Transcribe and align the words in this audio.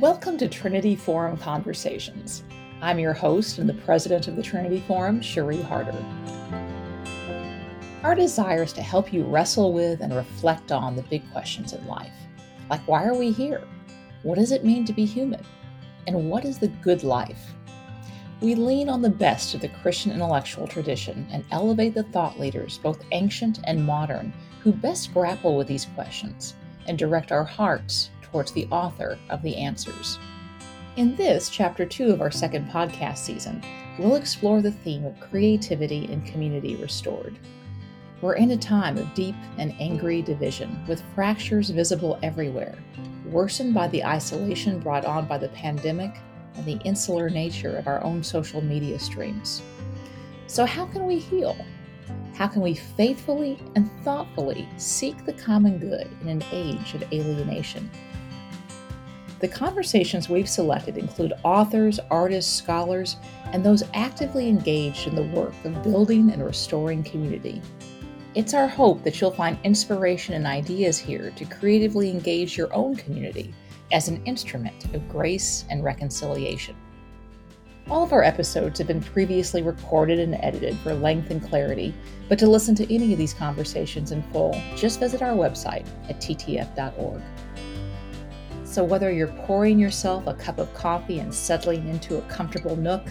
Welcome 0.00 0.38
to 0.38 0.48
Trinity 0.48 0.96
Forum 0.96 1.36
Conversations. 1.36 2.42
I'm 2.80 2.98
your 2.98 3.12
host 3.12 3.58
and 3.58 3.68
the 3.68 3.74
president 3.74 4.28
of 4.28 4.36
the 4.36 4.42
Trinity 4.42 4.82
Forum, 4.88 5.20
Cherie 5.20 5.60
Harder. 5.60 5.94
Our 8.02 8.14
desire 8.14 8.62
is 8.62 8.72
to 8.72 8.80
help 8.80 9.12
you 9.12 9.24
wrestle 9.24 9.74
with 9.74 10.00
and 10.00 10.16
reflect 10.16 10.72
on 10.72 10.96
the 10.96 11.02
big 11.02 11.30
questions 11.32 11.74
in 11.74 11.86
life, 11.86 12.14
like 12.70 12.80
why 12.88 13.04
are 13.04 13.14
we 13.14 13.30
here? 13.30 13.62
What 14.22 14.36
does 14.36 14.52
it 14.52 14.64
mean 14.64 14.86
to 14.86 14.94
be 14.94 15.04
human? 15.04 15.44
And 16.06 16.30
what 16.30 16.46
is 16.46 16.58
the 16.58 16.68
good 16.68 17.02
life? 17.02 17.52
We 18.40 18.54
lean 18.54 18.88
on 18.88 19.02
the 19.02 19.10
best 19.10 19.52
of 19.54 19.60
the 19.60 19.68
Christian 19.68 20.12
intellectual 20.12 20.66
tradition 20.66 21.28
and 21.30 21.44
elevate 21.50 21.92
the 21.92 22.04
thought 22.04 22.40
leaders, 22.40 22.78
both 22.78 23.04
ancient 23.12 23.58
and 23.64 23.84
modern, 23.84 24.32
who 24.62 24.72
best 24.72 25.12
grapple 25.12 25.58
with 25.58 25.66
these 25.66 25.88
questions 25.94 26.54
and 26.86 26.96
direct 26.96 27.32
our 27.32 27.44
hearts 27.44 28.08
towards 28.30 28.52
the 28.52 28.66
author 28.70 29.18
of 29.28 29.42
the 29.42 29.56
answers. 29.56 30.18
In 30.96 31.14
this, 31.16 31.48
chapter 31.48 31.86
two 31.86 32.10
of 32.10 32.20
our 32.20 32.30
second 32.30 32.68
podcast 32.68 33.18
season, 33.18 33.62
we'll 33.98 34.16
explore 34.16 34.60
the 34.60 34.72
theme 34.72 35.04
of 35.04 35.20
creativity 35.20 36.06
and 36.12 36.26
community 36.26 36.76
restored. 36.76 37.38
We're 38.20 38.34
in 38.34 38.50
a 38.50 38.56
time 38.56 38.98
of 38.98 39.14
deep 39.14 39.36
and 39.56 39.74
angry 39.80 40.20
division, 40.20 40.84
with 40.86 41.02
fractures 41.14 41.70
visible 41.70 42.18
everywhere, 42.22 42.76
worsened 43.26 43.72
by 43.72 43.88
the 43.88 44.04
isolation 44.04 44.80
brought 44.80 45.04
on 45.04 45.26
by 45.26 45.38
the 45.38 45.48
pandemic 45.48 46.18
and 46.56 46.66
the 46.66 46.80
insular 46.84 47.30
nature 47.30 47.76
of 47.76 47.86
our 47.86 48.02
own 48.04 48.22
social 48.22 48.60
media 48.60 48.98
streams. 48.98 49.62
So, 50.48 50.66
how 50.66 50.84
can 50.86 51.06
we 51.06 51.18
heal? 51.18 51.56
How 52.34 52.46
can 52.46 52.62
we 52.62 52.74
faithfully 52.74 53.58
and 53.76 53.90
thoughtfully 54.02 54.68
seek 54.76 55.24
the 55.24 55.32
common 55.32 55.78
good 55.78 56.08
in 56.22 56.28
an 56.28 56.44
age 56.52 56.94
of 56.94 57.02
alienation? 57.12 57.90
The 59.40 59.48
conversations 59.48 60.28
we've 60.28 60.48
selected 60.48 60.98
include 60.98 61.32
authors, 61.44 61.98
artists, 62.10 62.54
scholars, 62.54 63.16
and 63.52 63.64
those 63.64 63.82
actively 63.94 64.48
engaged 64.50 65.06
in 65.06 65.14
the 65.14 65.22
work 65.22 65.54
of 65.64 65.82
building 65.82 66.30
and 66.30 66.44
restoring 66.44 67.02
community. 67.02 67.62
It's 68.34 68.52
our 68.52 68.68
hope 68.68 69.02
that 69.02 69.18
you'll 69.18 69.30
find 69.30 69.58
inspiration 69.64 70.34
and 70.34 70.46
ideas 70.46 70.98
here 70.98 71.32
to 71.36 71.44
creatively 71.46 72.10
engage 72.10 72.58
your 72.58 72.72
own 72.74 72.96
community 72.96 73.54
as 73.92 74.08
an 74.08 74.22
instrument 74.26 74.84
of 74.94 75.08
grace 75.08 75.64
and 75.70 75.82
reconciliation. 75.82 76.76
All 77.88 78.04
of 78.04 78.12
our 78.12 78.22
episodes 78.22 78.78
have 78.78 78.88
been 78.88 79.02
previously 79.02 79.62
recorded 79.62 80.18
and 80.18 80.34
edited 80.34 80.76
for 80.76 80.92
length 80.92 81.30
and 81.30 81.42
clarity, 81.42 81.94
but 82.28 82.38
to 82.40 82.46
listen 82.46 82.74
to 82.74 82.94
any 82.94 83.12
of 83.12 83.18
these 83.18 83.34
conversations 83.34 84.12
in 84.12 84.22
full, 84.24 84.54
just 84.76 85.00
visit 85.00 85.22
our 85.22 85.34
website 85.34 85.86
at 86.10 86.20
ttf.org. 86.20 87.22
So, 88.70 88.84
whether 88.84 89.10
you're 89.10 89.26
pouring 89.26 89.80
yourself 89.80 90.28
a 90.28 90.34
cup 90.34 90.58
of 90.58 90.72
coffee 90.74 91.18
and 91.18 91.34
settling 91.34 91.88
into 91.88 92.18
a 92.18 92.22
comfortable 92.28 92.76
nook, 92.76 93.02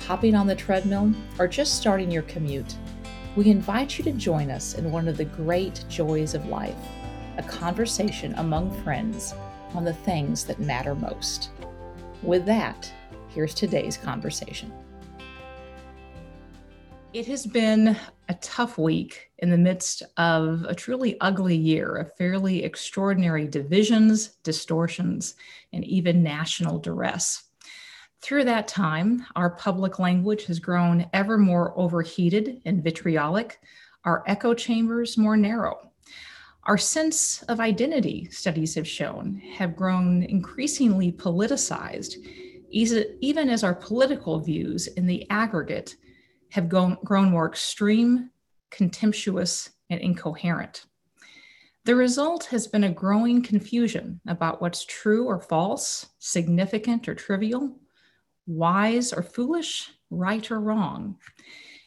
hopping 0.00 0.34
on 0.34 0.46
the 0.46 0.54
treadmill, 0.54 1.14
or 1.38 1.48
just 1.48 1.78
starting 1.78 2.10
your 2.10 2.24
commute, 2.24 2.76
we 3.34 3.48
invite 3.48 3.96
you 3.96 4.04
to 4.04 4.12
join 4.12 4.50
us 4.50 4.74
in 4.74 4.92
one 4.92 5.08
of 5.08 5.16
the 5.16 5.24
great 5.24 5.82
joys 5.88 6.34
of 6.34 6.44
life 6.48 6.76
a 7.38 7.42
conversation 7.44 8.34
among 8.34 8.70
friends 8.82 9.32
on 9.72 9.82
the 9.82 9.94
things 9.94 10.44
that 10.44 10.60
matter 10.60 10.94
most. 10.94 11.52
With 12.22 12.44
that, 12.44 12.92
here's 13.30 13.54
today's 13.54 13.96
conversation. 13.96 14.70
It 17.14 17.24
has 17.26 17.46
been 17.46 17.96
a 18.28 18.34
tough 18.34 18.76
week 18.76 19.30
in 19.38 19.48
the 19.48 19.56
midst 19.56 20.02
of 20.18 20.66
a 20.68 20.74
truly 20.74 21.18
ugly 21.22 21.56
year 21.56 21.96
of 21.96 22.14
fairly 22.16 22.62
extraordinary 22.62 23.48
divisions, 23.48 24.36
distortions, 24.42 25.34
and 25.72 25.84
even 25.84 26.22
national 26.22 26.78
duress. 26.78 27.44
Through 28.20 28.44
that 28.44 28.68
time, 28.68 29.24
our 29.36 29.48
public 29.48 29.98
language 29.98 30.44
has 30.46 30.58
grown 30.58 31.08
ever 31.14 31.38
more 31.38 31.72
overheated 31.78 32.60
and 32.66 32.84
vitriolic, 32.84 33.58
our 34.04 34.22
echo 34.26 34.52
chambers 34.52 35.16
more 35.16 35.36
narrow. 35.36 35.90
Our 36.64 36.76
sense 36.76 37.42
of 37.44 37.58
identity, 37.58 38.28
studies 38.30 38.74
have 38.74 38.86
shown, 38.86 39.36
have 39.54 39.74
grown 39.74 40.24
increasingly 40.24 41.12
politicized, 41.12 42.16
even 42.70 43.48
as 43.48 43.64
our 43.64 43.74
political 43.74 44.40
views 44.40 44.88
in 44.88 45.06
the 45.06 45.26
aggregate 45.30 45.96
have 46.50 46.68
grown, 46.68 46.98
more 47.30 47.46
extreme, 47.46 48.30
contemptuous, 48.70 49.70
and 49.90 50.00
incoherent. 50.00 50.84
The 51.84 51.96
result 51.96 52.44
has 52.46 52.66
been 52.66 52.84
a 52.84 52.92
growing 52.92 53.42
confusion 53.42 54.20
about 54.26 54.60
what's 54.60 54.84
true 54.84 55.24
or 55.24 55.40
false, 55.40 56.06
significant 56.18 57.08
or 57.08 57.14
trivial, 57.14 57.78
wise 58.46 59.12
or 59.12 59.22
foolish, 59.22 59.90
right 60.10 60.50
or 60.50 60.60
wrong. 60.60 61.16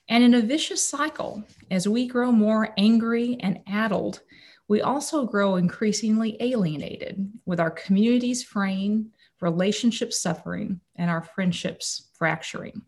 And 0.10 0.24
in 0.24 0.34
a 0.34 0.42
vicious 0.42 0.84
cycle, 0.84 1.44
as 1.70 1.88
we 1.88 2.08
grow 2.08 2.32
more 2.32 2.74
angry 2.78 3.38
and 3.40 3.60
addled, 3.68 4.22
we 4.68 4.82
also 4.82 5.26
grow 5.26 5.58
increasingly 5.58 6.38
alienated 6.40 7.32
with 7.46 7.60
our 7.60 7.72
communities 7.72 8.44
fraying, 8.44 9.12
relationships 9.40 10.20
suffering, 10.20 10.80
and 10.96 11.10
our 11.10 11.22
friendships 11.22 12.10
fracturing. 12.14 12.82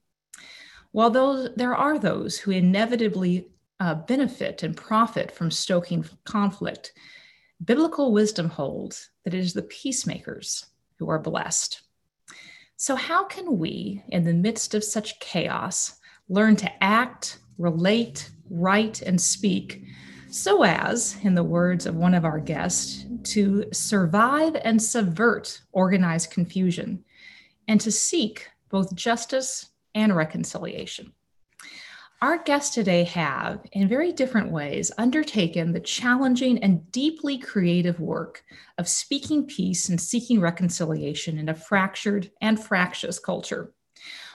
While 0.93 1.09
those, 1.09 1.49
there 1.55 1.75
are 1.75 1.97
those 1.97 2.37
who 2.37 2.51
inevitably 2.51 3.49
uh, 3.79 3.95
benefit 3.95 4.61
and 4.61 4.77
profit 4.77 5.31
from 5.31 5.49
stoking 5.49 6.05
conflict, 6.23 6.93
biblical 7.65 8.13
wisdom 8.13 8.47
holds 8.47 9.09
that 9.25 9.33
it 9.33 9.39
is 9.39 9.53
the 9.53 9.63
peacemakers 9.63 10.67
who 10.99 11.09
are 11.09 11.19
blessed. 11.19 11.81
So, 12.77 12.95
how 12.95 13.23
can 13.23 13.57
we, 13.57 14.03
in 14.09 14.23
the 14.23 14.33
midst 14.33 14.75
of 14.75 14.83
such 14.83 15.19
chaos, 15.19 15.99
learn 16.29 16.55
to 16.57 16.83
act, 16.83 17.39
relate, 17.57 18.29
write, 18.49 19.01
and 19.01 19.19
speak 19.19 19.83
so 20.29 20.63
as, 20.63 21.17
in 21.23 21.33
the 21.33 21.43
words 21.43 21.87
of 21.87 21.95
one 21.95 22.13
of 22.13 22.23
our 22.23 22.39
guests, 22.39 23.05
to 23.23 23.65
survive 23.73 24.55
and 24.63 24.81
subvert 24.81 25.59
organized 25.71 26.29
confusion 26.29 27.03
and 27.67 27.81
to 27.81 27.91
seek 27.91 28.47
both 28.69 28.93
justice 28.95 29.69
and 29.95 30.15
reconciliation. 30.15 31.13
Our 32.21 32.41
guests 32.41 32.73
today 32.73 33.03
have, 33.03 33.65
in 33.73 33.89
very 33.89 34.13
different 34.13 34.49
ways, 34.49 34.93
undertaken 34.97 35.73
the 35.73 35.81
challenging 35.81 36.63
and 36.63 36.89
deeply 36.89 37.37
creative 37.37 37.99
work 37.99 38.43
of 38.77 38.87
speaking 38.87 39.45
peace 39.45 39.89
and 39.89 39.99
seeking 39.99 40.39
reconciliation 40.39 41.37
in 41.37 41.49
a 41.49 41.53
fractured 41.53 42.31
and 42.39 42.57
fractious 42.57 43.19
culture. 43.19 43.73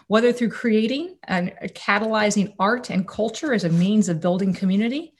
Whether 0.07 0.35
through 0.35 0.51
creating 0.51 1.17
and 1.25 1.55
catalyzing 1.75 2.55
art 2.59 2.91
and 2.91 3.09
culture 3.09 3.55
as 3.55 3.65
a 3.65 3.71
means 3.71 4.11
of 4.11 4.21
building 4.21 4.53
community, 4.53 5.15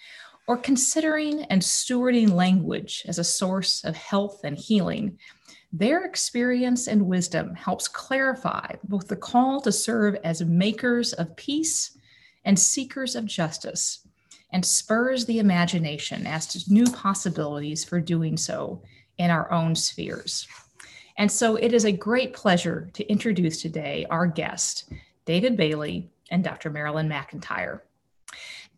or 0.47 0.57
considering 0.59 1.45
and 1.45 1.63
stewarding 1.63 2.33
language 2.33 3.05
as 3.07 3.19
a 3.19 3.25
source 3.25 3.85
of 3.85 3.95
health 3.97 4.41
and 4.45 4.59
healing, 4.59 5.19
their 5.73 6.05
experience 6.05 6.89
and 6.89 7.07
wisdom 7.07 7.55
helps 7.55 7.89
clarify 7.89 8.75
both 8.85 9.09
the 9.09 9.17
call 9.17 9.61
to 9.61 9.73
serve 9.73 10.17
as 10.25 10.43
makers 10.43 11.13
of 11.13 11.37
peace 11.37 11.99
and 12.45 12.59
seekers 12.59 13.15
of 13.15 13.27
justice, 13.27 14.07
and 14.53 14.65
spurs 14.65 15.27
the 15.27 15.39
imagination 15.39 16.27
as 16.27 16.47
to 16.47 16.73
new 16.73 16.91
possibilities 16.93 17.85
for 17.85 18.01
doing 18.01 18.37
so 18.37 18.83
in 19.19 19.31
our 19.31 19.51
own 19.53 19.75
spheres. 19.75 20.49
And 21.19 21.31
so 21.31 21.57
it 21.57 21.75
is 21.75 21.85
a 21.85 21.93
great 21.93 22.33
pleasure 22.33 22.89
to 22.95 23.11
introduce 23.11 23.61
today 23.61 24.07
our 24.09 24.27
guest, 24.27 24.91
David 25.27 25.57
Bailey 25.57 26.09
and 26.31 26.43
Dr. 26.43 26.71
Marilyn 26.71 27.09
McEntyre. 27.09 27.81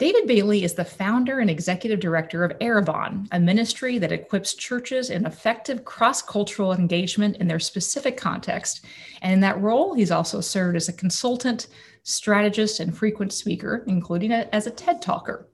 David 0.01 0.27
Bailey 0.27 0.65
is 0.65 0.73
the 0.73 0.85
founder 0.87 1.41
and 1.41 1.51
executive 1.51 2.01
director 2.01 2.43
of 2.43 2.59
Arrabon, 2.61 3.29
a 3.33 3.39
ministry 3.39 3.99
that 3.99 4.11
equips 4.11 4.55
churches 4.55 5.11
in 5.11 5.27
effective 5.27 5.85
cross 5.85 6.23
cultural 6.23 6.73
engagement 6.73 7.37
in 7.37 7.47
their 7.47 7.59
specific 7.59 8.17
context. 8.17 8.87
And 9.21 9.31
in 9.31 9.41
that 9.41 9.61
role, 9.61 9.93
he's 9.93 10.11
also 10.11 10.41
served 10.41 10.79
as 10.79 10.89
a 10.89 10.95
consultant, 10.95 11.67
strategist, 12.03 12.81
and 12.81 12.97
frequent 12.97 13.35
speaker, 13.35 13.85
including 13.89 14.33
as 14.33 14.67
a 14.67 14.71
TED 14.71 15.03
Talker. 15.03 15.47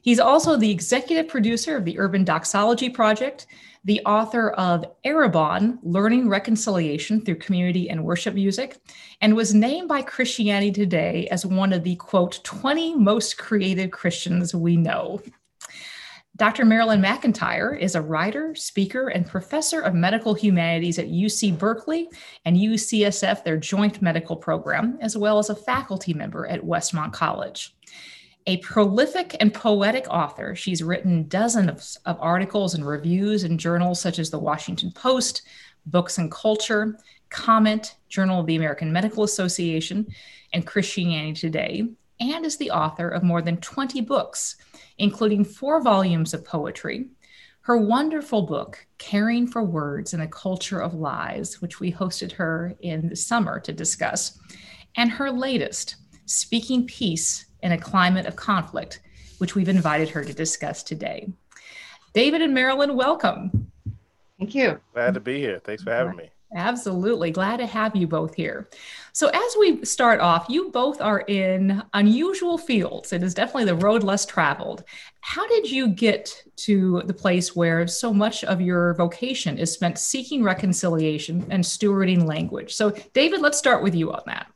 He's 0.00 0.20
also 0.20 0.56
the 0.56 0.70
executive 0.70 1.26
producer 1.26 1.76
of 1.76 1.84
the 1.84 1.98
Urban 1.98 2.22
Doxology 2.22 2.90
Project, 2.90 3.48
the 3.84 4.00
author 4.04 4.50
of 4.50 4.84
Arrabon 5.04 5.78
Learning 5.82 6.28
Reconciliation 6.28 7.24
Through 7.24 7.36
Community 7.36 7.88
and 7.90 8.04
Worship 8.04 8.34
Music, 8.34 8.78
and 9.20 9.34
was 9.34 9.54
named 9.54 9.88
by 9.88 10.02
Christianity 10.02 10.72
Today 10.72 11.28
as 11.30 11.46
one 11.46 11.72
of 11.72 11.84
the 11.84 11.96
quote 11.96 12.40
20 12.44 12.96
most 12.96 13.38
creative 13.38 13.90
Christians 13.90 14.54
we 14.54 14.76
know. 14.76 15.20
Dr. 16.38 16.64
Marilyn 16.64 17.02
McEntyre 17.02 17.76
is 17.76 17.96
a 17.96 18.00
writer, 18.00 18.54
speaker, 18.54 19.08
and 19.08 19.26
professor 19.26 19.80
of 19.80 19.92
medical 19.92 20.34
humanities 20.34 21.00
at 21.00 21.08
UC 21.08 21.58
Berkeley 21.58 22.08
and 22.44 22.56
UCSF, 22.56 23.42
their 23.42 23.56
joint 23.56 24.00
medical 24.00 24.36
program, 24.36 24.98
as 25.00 25.16
well 25.16 25.40
as 25.40 25.50
a 25.50 25.56
faculty 25.56 26.14
member 26.14 26.46
at 26.46 26.62
Westmont 26.62 27.12
College. 27.12 27.74
A 28.48 28.56
prolific 28.56 29.36
and 29.40 29.52
poetic 29.52 30.06
author, 30.08 30.56
she's 30.56 30.82
written 30.82 31.28
dozens 31.28 31.98
of, 32.06 32.16
of 32.16 32.22
articles 32.22 32.72
and 32.72 32.86
reviews 32.86 33.44
in 33.44 33.58
journals 33.58 34.00
such 34.00 34.18
as 34.18 34.30
the 34.30 34.38
Washington 34.38 34.90
Post, 34.90 35.42
Books 35.84 36.16
and 36.16 36.32
Culture, 36.32 36.98
Comment, 37.28 37.96
Journal 38.08 38.40
of 38.40 38.46
the 38.46 38.56
American 38.56 38.90
Medical 38.90 39.22
Association, 39.22 40.06
and 40.54 40.66
Christianity 40.66 41.38
Today, 41.38 41.90
and 42.20 42.46
is 42.46 42.56
the 42.56 42.70
author 42.70 43.10
of 43.10 43.22
more 43.22 43.42
than 43.42 43.58
20 43.58 44.00
books, 44.00 44.56
including 44.96 45.44
four 45.44 45.82
volumes 45.82 46.32
of 46.32 46.42
poetry. 46.42 47.08
Her 47.60 47.76
wonderful 47.76 48.40
book, 48.46 48.86
Caring 48.96 49.46
for 49.46 49.62
Words 49.62 50.14
in 50.14 50.22
a 50.22 50.26
Culture 50.26 50.80
of 50.80 50.94
Lies, 50.94 51.60
which 51.60 51.80
we 51.80 51.92
hosted 51.92 52.32
her 52.32 52.74
in 52.80 53.10
the 53.10 53.16
summer 53.16 53.60
to 53.60 53.74
discuss, 53.74 54.38
and 54.96 55.10
her 55.10 55.30
latest, 55.30 55.96
Speaking 56.24 56.86
Peace 56.86 57.44
in 57.62 57.72
a 57.72 57.78
Climate 57.78 58.26
of 58.26 58.36
Conflict, 58.36 59.00
which 59.38 59.54
we've 59.54 59.68
invited 59.68 60.08
her 60.10 60.24
to 60.24 60.32
discuss 60.32 60.82
today. 60.82 61.32
David 62.12 62.42
and 62.42 62.54
Marilyn, 62.54 62.96
welcome. 62.96 63.70
Thank 64.38 64.54
you. 64.54 64.80
Glad 64.94 65.14
to 65.14 65.20
be 65.20 65.38
here. 65.38 65.60
Thanks 65.64 65.82
for 65.82 65.92
having 65.92 66.16
me. 66.16 66.30
Absolutely. 66.54 67.30
Glad 67.30 67.58
to 67.58 67.66
have 67.66 67.94
you 67.94 68.06
both 68.06 68.34
here. 68.34 68.70
So, 69.12 69.28
as 69.28 69.56
we 69.58 69.84
start 69.84 70.20
off, 70.20 70.46
you 70.48 70.70
both 70.70 71.00
are 71.00 71.20
in 71.20 71.82
unusual 71.92 72.56
fields. 72.56 73.12
It 73.12 73.22
is 73.22 73.34
definitely 73.34 73.66
the 73.66 73.74
road 73.74 74.02
less 74.02 74.24
traveled. 74.24 74.84
How 75.20 75.46
did 75.46 75.70
you 75.70 75.88
get 75.88 76.42
to 76.56 77.02
the 77.04 77.12
place 77.12 77.54
where 77.54 77.86
so 77.86 78.14
much 78.14 78.44
of 78.44 78.62
your 78.62 78.94
vocation 78.94 79.58
is 79.58 79.72
spent 79.72 79.98
seeking 79.98 80.42
reconciliation 80.42 81.46
and 81.50 81.62
stewarding 81.62 82.24
language? 82.24 82.74
So, 82.74 82.90
David, 83.12 83.42
let's 83.42 83.58
start 83.58 83.82
with 83.82 83.94
you 83.94 84.12
on 84.12 84.22
that. 84.26 84.50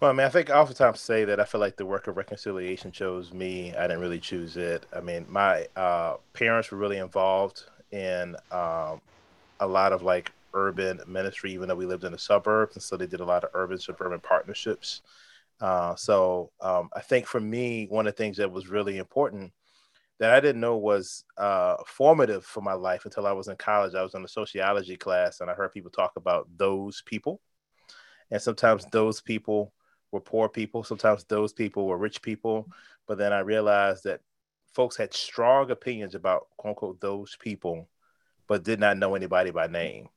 Well, 0.00 0.10
I 0.10 0.14
mean, 0.14 0.26
I 0.26 0.28
think 0.28 0.50
I 0.50 0.58
oftentimes 0.58 1.00
say 1.00 1.24
that 1.24 1.40
I 1.40 1.44
feel 1.44 1.60
like 1.60 1.76
the 1.76 1.86
work 1.86 2.06
of 2.06 2.16
reconciliation 2.16 2.92
chose 2.92 3.32
me. 3.32 3.74
I 3.74 3.82
didn't 3.82 4.00
really 4.00 4.20
choose 4.20 4.56
it. 4.56 4.86
I 4.94 5.00
mean, 5.00 5.26
my 5.28 5.66
uh, 5.74 6.16
parents 6.34 6.70
were 6.70 6.78
really 6.78 6.98
involved 6.98 7.64
in 7.90 8.36
um, 8.52 9.00
a 9.60 9.66
lot 9.66 9.92
of 9.92 10.02
like 10.02 10.32
urban 10.54 11.00
ministry, 11.08 11.52
even 11.52 11.68
though 11.68 11.74
we 11.76 11.86
lived 11.86 12.04
in 12.04 12.12
the 12.12 12.18
suburbs, 12.18 12.76
and 12.76 12.82
so 12.82 12.96
they 12.96 13.06
did 13.08 13.20
a 13.20 13.24
lot 13.24 13.44
of 13.44 13.50
urban 13.54 13.78
suburban 13.78 14.20
partnerships. 14.20 15.02
Uh, 15.60 15.96
so 15.96 16.52
um, 16.60 16.90
I 16.94 17.00
think 17.00 17.26
for 17.26 17.40
me, 17.40 17.86
one 17.88 18.06
of 18.06 18.14
the 18.14 18.22
things 18.22 18.36
that 18.38 18.52
was 18.52 18.68
really 18.68 18.98
important 18.98 19.52
that 20.20 20.30
I 20.32 20.40
didn't 20.40 20.60
know 20.60 20.76
was 20.76 21.24
uh, 21.38 21.76
formative 21.86 22.44
for 22.44 22.60
my 22.60 22.74
life 22.74 23.04
until 23.04 23.26
I 23.26 23.32
was 23.32 23.48
in 23.48 23.56
college. 23.56 23.94
I 23.94 24.02
was 24.02 24.14
in 24.14 24.24
a 24.24 24.28
sociology 24.28 24.96
class, 24.96 25.40
and 25.40 25.50
I 25.50 25.54
heard 25.54 25.72
people 25.72 25.90
talk 25.90 26.12
about 26.16 26.48
those 26.56 27.02
people, 27.06 27.40
and 28.30 28.40
sometimes 28.40 28.84
those 28.92 29.20
people 29.20 29.72
were 30.10 30.20
poor 30.20 30.48
people, 30.48 30.84
sometimes 30.84 31.24
those 31.24 31.52
people 31.52 31.86
were 31.86 31.98
rich 31.98 32.22
people, 32.22 32.68
but 33.06 33.18
then 33.18 33.32
I 33.32 33.40
realized 33.40 34.04
that 34.04 34.20
folks 34.74 34.96
had 34.96 35.12
strong 35.14 35.70
opinions 35.70 36.14
about 36.14 36.46
quote 36.56 36.72
unquote 36.72 37.00
those 37.00 37.36
people, 37.40 37.88
but 38.46 38.64
did 38.64 38.80
not 38.80 38.98
know 38.98 39.14
anybody 39.14 39.50
by 39.50 39.66
name. 39.66 40.08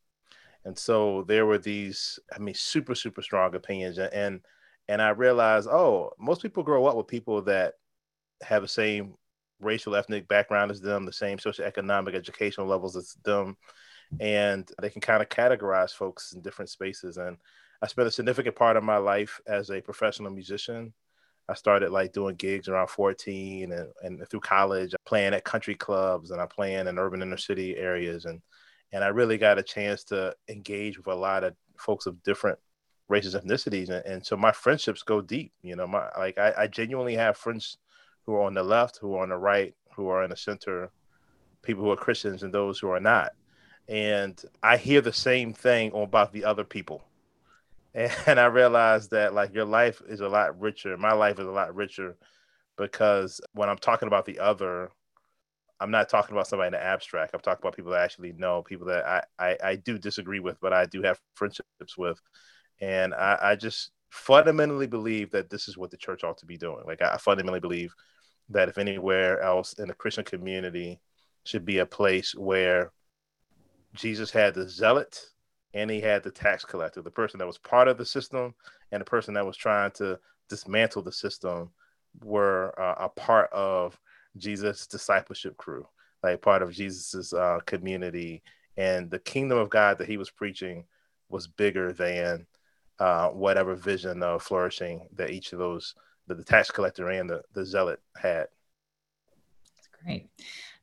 And 0.66 0.78
so 0.78 1.24
there 1.28 1.46
were 1.46 1.58
these, 1.58 2.20
I 2.34 2.40
mean, 2.40 2.54
super, 2.54 2.96
super 2.96 3.22
strong 3.22 3.56
opinions. 3.56 3.98
And 3.98 4.42
and 4.88 5.02
I 5.02 5.10
realized, 5.10 5.68
oh, 5.68 6.12
most 6.20 6.42
people 6.42 6.64
grow 6.64 6.86
up 6.86 6.96
with 6.96 7.08
people 7.08 7.42
that 7.44 7.76
have 8.44 8.62
the 8.62 8.68
same 8.68 9.16
racial 9.60 9.96
ethnic 9.96 10.28
background 10.28 10.72
as 10.72 10.82
them, 10.82 11.06
the 11.06 11.14
same 11.14 11.38
socioeconomic 11.38 12.16
educational 12.16 12.68
levels 12.68 12.96
as 12.96 13.16
them. 13.24 13.58
And 14.20 14.70
they 14.82 14.90
can 14.90 15.02
kind 15.02 15.22
of 15.22 15.30
categorize 15.30 15.96
folks 15.96 16.34
in 16.34 16.42
different 16.42 16.70
spaces. 16.70 17.18
And 17.18 17.38
I 17.82 17.88
spent 17.88 18.08
a 18.08 18.12
significant 18.12 18.56
part 18.56 18.78
of 18.78 18.84
my 18.84 18.98
life 18.98 19.42
as 19.48 19.72
a 19.72 19.82
professional 19.82 20.32
musician. 20.32 20.94
I 21.50 21.56
started 21.56 21.92
like 21.92 22.14
doing 22.14 22.36
gigs 22.36 22.70
around 22.70 22.88
14 22.88 23.72
and, 23.72 23.92
and 24.04 24.30
through 24.30 24.42
college, 24.42 24.94
playing 25.06 25.34
at 25.34 25.44
country 25.44 25.76
clubs 25.76 26.32
and 26.32 26.40
I 26.40 26.46
playing 26.46 26.88
in 26.88 27.00
urban 27.00 27.22
inner 27.22 27.38
city 27.38 27.76
areas. 27.76 28.26
And 28.26 28.42
and 28.94 29.04
I 29.04 29.08
really 29.08 29.38
got 29.38 29.58
a 29.58 29.64
chance 29.64 30.04
to 30.06 30.36
engage 30.50 30.98
with 30.98 31.08
a 31.08 31.16
lot 31.16 31.44
of 31.44 31.56
folks 31.78 32.06
of 32.06 32.22
different 32.24 32.60
races, 33.08 33.36
ethnicities, 33.36 33.90
and, 33.90 34.06
and 34.06 34.26
so 34.26 34.36
my 34.36 34.52
friendships 34.52 35.02
go 35.02 35.22
deep. 35.22 35.54
You 35.62 35.76
know, 35.76 35.88
my 35.88 36.10
like 36.18 36.38
I, 36.38 36.54
I, 36.58 36.68
genuinely 36.68 37.16
have 37.16 37.38
friends 37.38 37.78
who 38.26 38.36
are 38.36 38.44
on 38.44 38.54
the 38.54 38.64
left, 38.64 38.98
who 38.98 39.16
are 39.16 39.24
on 39.24 39.30
the 39.30 39.38
right, 39.38 39.74
who 39.96 40.10
are 40.10 40.24
in 40.24 40.30
the 40.30 40.38
center, 40.38 40.92
people 41.62 41.84
who 41.84 41.92
are 41.92 41.98
Christians 41.98 42.44
and 42.44 42.54
those 42.54 42.80
who 42.80 42.90
are 42.90 43.00
not, 43.00 43.32
and 43.88 44.42
I 44.62 44.78
hear 44.78 45.02
the 45.02 45.14
same 45.14 45.54
thing 45.54 45.92
about 45.94 46.34
the 46.34 46.46
other 46.46 46.64
people. 46.64 47.04
And 48.26 48.40
I 48.40 48.46
realized 48.46 49.12
that 49.12 49.34
like 49.34 49.54
your 49.54 49.66
life 49.66 50.02
is 50.08 50.22
a 50.22 50.30
lot 50.30 50.60
richer. 50.60 50.96
My 50.98 51.14
life 51.14 51.40
is 51.40 51.46
a 51.46 51.52
lot 51.52 51.76
richer 51.76 52.18
because 52.78 53.42
when 53.54 53.70
I'm 53.70 53.78
talking 53.78 54.08
about 54.08 54.26
the 54.26 54.40
other, 54.40 54.92
I'm 55.80 55.92
not 55.92 56.10
talking 56.10 56.34
about 56.34 56.48
somebody 56.48 56.68
in 56.68 56.74
the 56.74 56.84
abstract. 56.84 57.34
I'm 57.34 57.42
talking 57.42 57.62
about 57.62 57.76
people 57.76 57.92
that 57.92 58.02
I 58.02 58.04
actually 58.04 58.34
know, 58.34 58.62
people 58.62 58.88
that 58.88 59.06
I, 59.06 59.24
I, 59.40 59.58
I 59.64 59.76
do 59.76 59.98
disagree 59.98 60.40
with, 60.40 60.60
but 60.62 60.74
I 60.74 60.86
do 60.86 61.02
have 61.02 61.20
friendships 61.36 61.98
with. 61.98 62.20
And 62.80 63.14
I, 63.14 63.38
I 63.42 63.56
just 63.56 63.92
fundamentally 64.10 64.88
believe 64.88 65.32
that 65.32 65.50
this 65.50 65.68
is 65.68 65.78
what 65.78 65.92
the 65.92 65.98
church 65.98 66.24
ought 66.24 66.38
to 66.38 66.46
be 66.46 66.58
doing. 66.58 66.84
Like 66.86 67.02
I 67.02 67.18
fundamentally 67.18 67.60
believe 67.60 67.94
that 68.50 68.70
if 68.70 68.78
anywhere 68.78 69.42
else 69.42 69.74
in 69.74 69.88
the 69.88 69.94
Christian 69.94 70.24
community 70.24 71.00
should 71.46 71.66
be 71.66 71.80
a 71.80 71.86
place 71.86 72.36
where 72.36 72.92
Jesus 73.96 74.32
had 74.32 74.54
the 74.54 74.68
zealot 74.68 75.20
and 75.74 75.90
he 75.90 76.02
had 76.02 76.24
the 76.24 76.32
tax 76.32 76.66
collector, 76.66 77.02
the 77.02 77.12
person 77.12 77.38
that 77.40 77.48
was 77.48 77.58
part 77.58 77.88
of 77.88 77.98
the 77.98 78.06
system 78.06 78.54
and 78.92 79.02
the 79.02 79.06
person 79.06 79.34
that 79.34 79.46
was 79.46 79.58
trying 79.58 79.92
to 79.92 80.20
dismantle 80.50 81.02
the 81.02 81.12
system 81.12 81.70
were 82.24 82.74
uh, 82.80 82.96
a 83.06 83.10
part 83.10 83.52
of 83.54 84.00
Jesus' 84.38 84.88
discipleship 84.88 85.58
crew, 85.58 85.88
like 86.24 86.42
part 86.42 86.62
of 86.62 86.72
Jesus's 86.72 87.34
uh, 87.34 87.60
community, 87.66 88.44
and 88.78 89.10
the 89.10 89.20
kingdom 89.20 89.58
of 89.58 89.70
God 89.70 89.98
that 89.98 90.08
he 90.08 90.18
was 90.18 90.30
preaching 90.30 90.86
was 91.30 91.48
bigger 91.48 91.94
than 91.94 92.46
uh, 93.00 93.30
whatever 93.30 93.76
vision 93.76 94.22
of 94.22 94.44
flourishing 94.44 95.08
that 95.16 95.32
each 95.32 95.54
of 95.54 95.60
those, 95.60 95.96
the, 96.28 96.36
the 96.36 96.44
tax 96.44 96.70
collector 96.70 97.10
and 97.10 97.30
the, 97.30 97.42
the 97.54 97.66
zealot 97.66 98.00
had. 98.16 98.48
That's 99.76 99.90
great. 100.04 100.30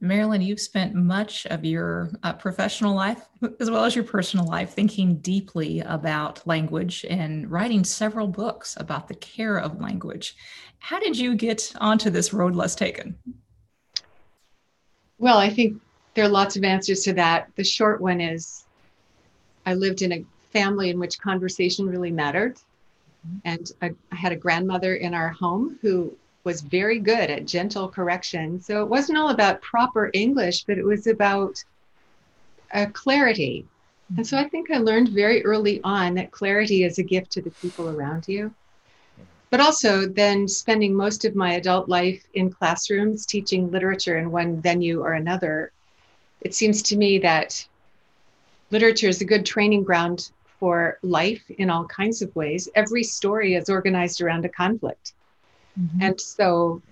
Marilyn, 0.01 0.43
you've 0.43 0.61
spent 0.61 0.95
much 0.95 1.45
of 1.47 1.65
your 1.65 2.11
uh, 2.23 2.33
professional 2.33 2.95
life 2.95 3.29
as 3.61 3.71
well 3.71 3.85
as 3.85 3.97
your 3.97 4.05
personal 4.05 4.47
life 4.47 4.71
thinking 4.71 5.17
deeply 5.17 5.81
about 5.81 6.47
language 6.47 7.05
and 7.11 7.51
writing 7.51 7.83
several 7.83 8.29
books 8.29 8.77
about 8.79 9.09
the 9.09 9.15
care 9.15 9.59
of 9.59 9.81
language. 9.81 10.37
How 10.79 11.01
did 11.01 11.19
you 11.19 11.35
get 11.35 11.73
onto 11.81 12.11
this 12.11 12.33
road 12.33 12.55
less 12.55 12.77
taken? 12.77 13.19
Well, 15.19 15.39
I 15.39 15.51
think 15.51 15.81
there 16.15 16.25
are 16.25 16.29
lots 16.29 16.57
of 16.57 16.63
answers 16.63 17.03
to 17.05 17.13
that. 17.15 17.51
The 17.57 17.65
short 17.65 18.01
one 18.01 18.21
is 18.21 18.65
I 19.67 19.75
lived 19.75 20.03
in 20.03 20.13
a 20.13 20.25
family 20.53 20.91
in 20.91 20.99
which 21.01 21.19
conversation 21.19 21.87
really 21.87 22.13
mattered. 22.13 22.57
Mm-hmm. 23.27 23.39
And 23.45 23.73
I, 23.83 23.91
I 24.13 24.17
had 24.17 24.31
a 24.31 24.37
grandmother 24.37 24.95
in 24.95 25.13
our 25.13 25.31
home 25.31 25.77
who 25.83 26.17
was 26.49 26.61
very 26.63 26.99
good 26.99 27.31
at 27.37 27.47
gentle 27.47 27.89
correction. 27.89 28.61
So 28.61 28.83
it 28.83 28.89
wasn't 28.89 29.19
all 29.19 29.31
about 29.31 29.61
proper 29.61 30.11
English, 30.15 30.65
but 30.65 30.79
it 30.79 30.85
was 30.85 31.07
about 31.07 31.63
uh, 32.73 32.87
clarity. 32.93 33.67
And 34.17 34.27
so. 34.27 34.39
I 34.39 34.49
think 34.49 34.71
I 34.71 34.79
learned 34.79 35.11
very 35.11 35.45
early 35.45 35.81
on 35.85 36.15
that 36.15 36.31
clarity 36.31 36.85
is 36.85 36.99
a 36.99 37.03
gift 37.15 37.31
to 37.33 37.43
the 37.43 37.51
people 37.63 37.89
around 37.91 38.27
you 38.27 38.55
but 39.51 39.61
also 39.61 40.07
then 40.07 40.47
spending 40.47 40.95
most 40.95 41.25
of 41.25 41.35
my 41.35 41.55
adult 41.55 41.89
life 41.89 42.23
in 42.35 42.51
classrooms 42.51 43.25
teaching 43.25 43.71
literature 43.71 44.19
in 44.19 44.31
one 44.31 44.61
venue 44.61 45.01
or 45.01 45.15
another, 45.15 45.73
it 46.43 46.55
seems 46.55 46.83
to 46.83 46.97
me 46.97 47.19
that 47.19 47.67
literature 48.71 49.09
is 49.09 49.21
a 49.21 49.25
good 49.33 49.47
training 49.47 49.85
ground 49.85 50.31
for 50.61 50.99
life 51.03 51.43
in 51.51 51.71
all 51.71 51.87
kinds 51.87 52.21
of 52.21 52.35
ways. 52.37 52.69
Every 52.75 53.03
story 53.03 53.55
is 53.55 53.71
organized 53.71 54.21
around 54.21 54.45
a 54.45 54.51
conflict. 54.51 55.15
Mm-hmm. 55.79 56.03
And 56.03 56.21
so 56.21 56.83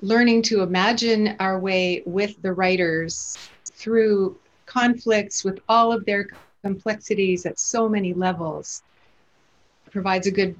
learning 0.00 0.42
to 0.42 0.62
imagine 0.62 1.36
our 1.40 1.58
way 1.58 2.02
with 2.06 2.40
the 2.42 2.52
writers 2.52 3.36
through 3.72 4.38
conflicts 4.66 5.44
with 5.44 5.60
all 5.68 5.92
of 5.92 6.04
their 6.04 6.28
complexities 6.62 7.46
at 7.46 7.58
so 7.58 7.88
many 7.88 8.14
levels 8.14 8.82
provides 9.90 10.26
a 10.26 10.30
good 10.30 10.54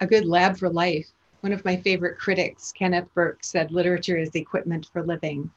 a 0.00 0.06
good 0.06 0.24
lab 0.24 0.56
for 0.56 0.68
life. 0.68 1.06
One 1.40 1.52
of 1.52 1.64
my 1.64 1.76
favorite 1.76 2.18
critics, 2.18 2.72
Kenneth 2.72 3.08
Burke, 3.14 3.42
said 3.42 3.70
literature 3.70 4.16
is 4.16 4.30
the 4.30 4.40
equipment 4.40 4.88
for 4.92 5.02
living. 5.02 5.50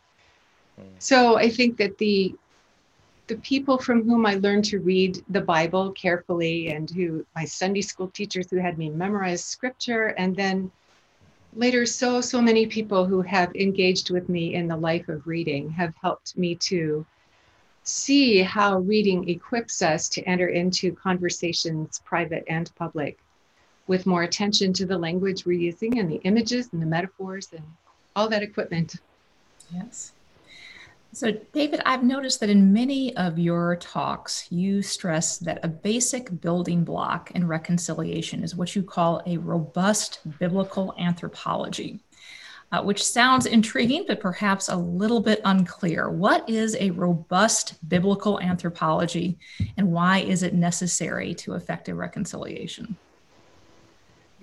Mm. 0.79 0.85
So 0.99 1.37
I 1.37 1.49
think 1.49 1.77
that 1.77 1.97
the 1.97 2.35
the 3.27 3.37
people 3.37 3.77
from 3.77 4.03
whom 4.03 4.25
I 4.25 4.35
learned 4.35 4.65
to 4.65 4.79
read 4.79 5.23
the 5.29 5.41
Bible 5.41 5.91
carefully 5.93 6.69
and 6.69 6.89
who 6.89 7.25
my 7.35 7.45
Sunday 7.45 7.81
school 7.81 8.09
teachers 8.09 8.49
who 8.49 8.57
had 8.57 8.77
me 8.77 8.89
memorize 8.89 9.43
scripture 9.43 10.07
and 10.17 10.35
then 10.35 10.71
later 11.55 11.85
so 11.85 12.21
so 12.21 12.41
many 12.41 12.65
people 12.65 13.05
who 13.05 13.21
have 13.21 13.55
engaged 13.55 14.09
with 14.09 14.29
me 14.29 14.55
in 14.55 14.67
the 14.67 14.75
life 14.75 15.07
of 15.09 15.27
reading 15.27 15.69
have 15.69 15.93
helped 16.01 16.37
me 16.37 16.55
to 16.55 17.05
see 17.83 18.39
how 18.39 18.79
reading 18.79 19.27
equips 19.29 19.81
us 19.81 20.07
to 20.09 20.21
enter 20.23 20.47
into 20.47 20.93
conversations 20.93 22.01
private 22.05 22.43
and 22.47 22.73
public 22.75 23.19
with 23.87 24.05
more 24.05 24.23
attention 24.23 24.71
to 24.71 24.85
the 24.85 24.97
language 24.97 25.45
we're 25.45 25.59
using 25.59 25.99
and 25.99 26.09
the 26.09 26.21
images 26.23 26.69
and 26.71 26.81
the 26.81 26.85
metaphors 26.85 27.49
and 27.51 27.63
all 28.15 28.29
that 28.29 28.41
equipment. 28.41 28.95
Yes. 29.73 30.13
So, 31.13 31.31
David, 31.51 31.79
I've 31.85 32.03
noticed 32.03 32.39
that 32.39 32.49
in 32.49 32.73
many 32.73 33.15
of 33.17 33.37
your 33.37 33.75
talks, 33.75 34.51
you 34.51 34.81
stress 34.81 35.37
that 35.37 35.59
a 35.61 35.67
basic 35.67 36.41
building 36.41 36.83
block 36.83 37.29
in 37.35 37.47
reconciliation 37.47 38.43
is 38.43 38.55
what 38.55 38.75
you 38.75 38.81
call 38.81 39.21
a 39.27 39.37
robust 39.37 40.21
biblical 40.39 40.95
anthropology, 40.97 41.99
uh, 42.71 42.81
which 42.81 43.05
sounds 43.05 43.45
intriguing, 43.45 44.05
but 44.07 44.19
perhaps 44.19 44.69
a 44.69 44.75
little 44.75 45.19
bit 45.19 45.39
unclear. 45.45 46.09
What 46.09 46.49
is 46.49 46.75
a 46.79 46.89
robust 46.89 47.87
biblical 47.87 48.39
anthropology, 48.39 49.37
and 49.77 49.91
why 49.91 50.17
is 50.21 50.41
it 50.41 50.55
necessary 50.55 51.35
to 51.35 51.53
effective 51.53 51.95
reconciliation? 51.95 52.97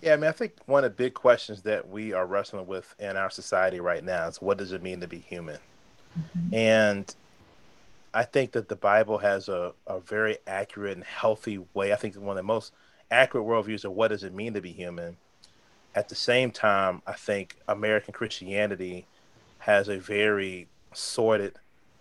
Yeah, 0.02 0.12
I 0.12 0.16
mean, 0.18 0.28
I 0.28 0.32
think 0.32 0.52
one 0.66 0.84
of 0.84 0.92
the 0.92 1.02
big 1.02 1.14
questions 1.14 1.62
that 1.62 1.88
we 1.88 2.12
are 2.12 2.26
wrestling 2.26 2.68
with 2.68 2.94
in 3.00 3.16
our 3.16 3.28
society 3.28 3.80
right 3.80 4.04
now 4.04 4.28
is 4.28 4.40
what 4.40 4.56
does 4.56 4.70
it 4.70 4.84
mean 4.84 5.00
to 5.00 5.08
be 5.08 5.18
human? 5.18 5.58
Mm-hmm. 6.18 6.54
And 6.54 7.14
I 8.12 8.24
think 8.24 8.52
that 8.52 8.68
the 8.68 8.76
Bible 8.76 9.18
has 9.18 9.48
a, 9.48 9.72
a 9.86 10.00
very 10.00 10.38
accurate 10.46 10.96
and 10.96 11.04
healthy 11.04 11.60
way. 11.74 11.92
I 11.92 11.96
think 11.96 12.14
one 12.16 12.30
of 12.30 12.36
the 12.36 12.42
most 12.42 12.72
accurate 13.10 13.46
worldviews 13.46 13.84
of 13.84 13.92
what 13.92 14.08
does 14.08 14.24
it 14.24 14.34
mean 14.34 14.54
to 14.54 14.60
be 14.60 14.72
human. 14.72 15.16
At 15.94 16.08
the 16.08 16.14
same 16.14 16.50
time, 16.50 17.02
I 17.06 17.12
think 17.12 17.56
American 17.68 18.12
Christianity 18.12 19.06
has 19.58 19.88
a 19.88 19.98
very 19.98 20.68
sordid 20.92 21.54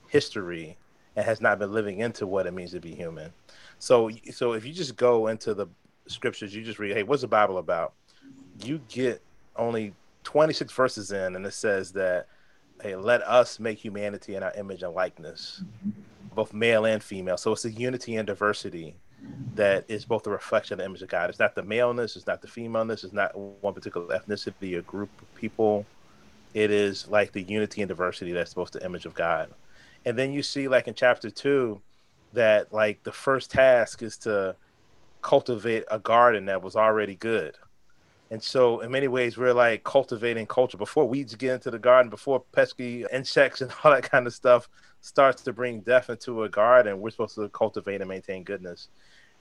history 0.07 0.77
and 1.15 1.25
has 1.25 1.41
not 1.41 1.59
been 1.59 1.71
living 1.71 1.99
into 1.99 2.27
what 2.27 2.47
it 2.47 2.53
means 2.53 2.71
to 2.71 2.79
be 2.79 2.93
human. 2.93 3.31
So, 3.79 4.09
so 4.31 4.53
if 4.53 4.65
you 4.65 4.73
just 4.73 4.95
go 4.95 5.27
into 5.27 5.53
the 5.53 5.67
scriptures, 6.07 6.53
you 6.55 6.63
just 6.63 6.79
read, 6.79 6.95
hey, 6.95 7.03
what's 7.03 7.21
the 7.21 7.27
Bible 7.27 7.57
about? 7.57 7.93
You 8.63 8.81
get 8.89 9.21
only 9.55 9.93
26 10.23 10.71
verses 10.73 11.11
in, 11.11 11.35
and 11.35 11.45
it 11.45 11.53
says 11.53 11.91
that 11.93 12.27
hey, 12.81 12.95
let 12.95 13.21
us 13.23 13.59
make 13.59 13.77
humanity 13.77 14.35
in 14.35 14.43
our 14.43 14.53
image 14.53 14.83
and 14.83 14.93
likeness, 14.93 15.61
mm-hmm. 15.63 15.89
both 16.35 16.53
male 16.53 16.85
and 16.85 17.03
female. 17.03 17.37
So 17.37 17.51
it's 17.51 17.65
a 17.65 17.71
unity 17.71 18.15
and 18.15 18.27
diversity 18.27 18.95
that 19.55 19.85
is 19.87 20.05
both 20.05 20.25
a 20.27 20.29
reflection 20.29 20.75
of 20.75 20.79
the 20.79 20.85
image 20.85 21.01
of 21.01 21.09
God. 21.09 21.29
It's 21.29 21.39
not 21.39 21.55
the 21.55 21.63
maleness, 21.63 22.15
it's 22.15 22.27
not 22.27 22.41
the 22.41 22.47
femaleness, 22.47 23.03
it's 23.03 23.13
not 23.13 23.37
one 23.37 23.73
particular 23.73 24.17
ethnicity 24.17 24.75
or 24.75 24.81
group 24.83 25.09
of 25.21 25.35
people. 25.35 25.85
It 26.53 26.71
is 26.71 27.07
like 27.07 27.31
the 27.31 27.43
unity 27.43 27.81
and 27.81 27.89
diversity 27.89 28.31
that's 28.31 28.49
supposed 28.49 28.73
to 28.73 28.85
image 28.85 29.05
of 29.05 29.13
God. 29.13 29.49
And 30.05 30.17
then 30.17 30.31
you 30.31 30.41
see 30.41 30.67
like 30.67 30.87
in 30.87 30.93
chapter 30.93 31.29
two 31.29 31.81
that 32.33 32.71
like 32.71 33.03
the 33.03 33.11
first 33.11 33.51
task 33.51 34.01
is 34.01 34.17
to 34.19 34.55
cultivate 35.21 35.83
a 35.91 35.99
garden 35.99 36.45
that 36.45 36.61
was 36.61 36.75
already 36.75 37.15
good 37.15 37.57
and 38.31 38.41
so, 38.41 38.81
in 38.81 38.91
many 38.91 39.07
ways, 39.07 39.37
we're 39.37 39.53
like 39.53 39.83
cultivating 39.83 40.45
culture 40.45 40.77
before 40.77 41.07
weeds 41.07 41.33
get 41.33 41.55
into 41.55 41.71
the 41.71 41.79
garden, 41.79 42.11
before 42.11 42.39
pesky 42.39 43.05
insects 43.11 43.61
and 43.61 43.71
all 43.83 43.91
that 43.91 44.09
kind 44.09 44.27
of 44.27 44.33
stuff 44.33 44.69
starts 45.01 45.41
to 45.43 45.53
bring 45.53 45.79
death 45.81 46.09
into 46.09 46.43
a 46.43 46.49
garden. 46.49 46.99
We're 46.99 47.09
supposed 47.09 47.35
to 47.35 47.49
cultivate 47.49 48.01
and 48.01 48.09
maintain 48.09 48.43
goodness. 48.43 48.89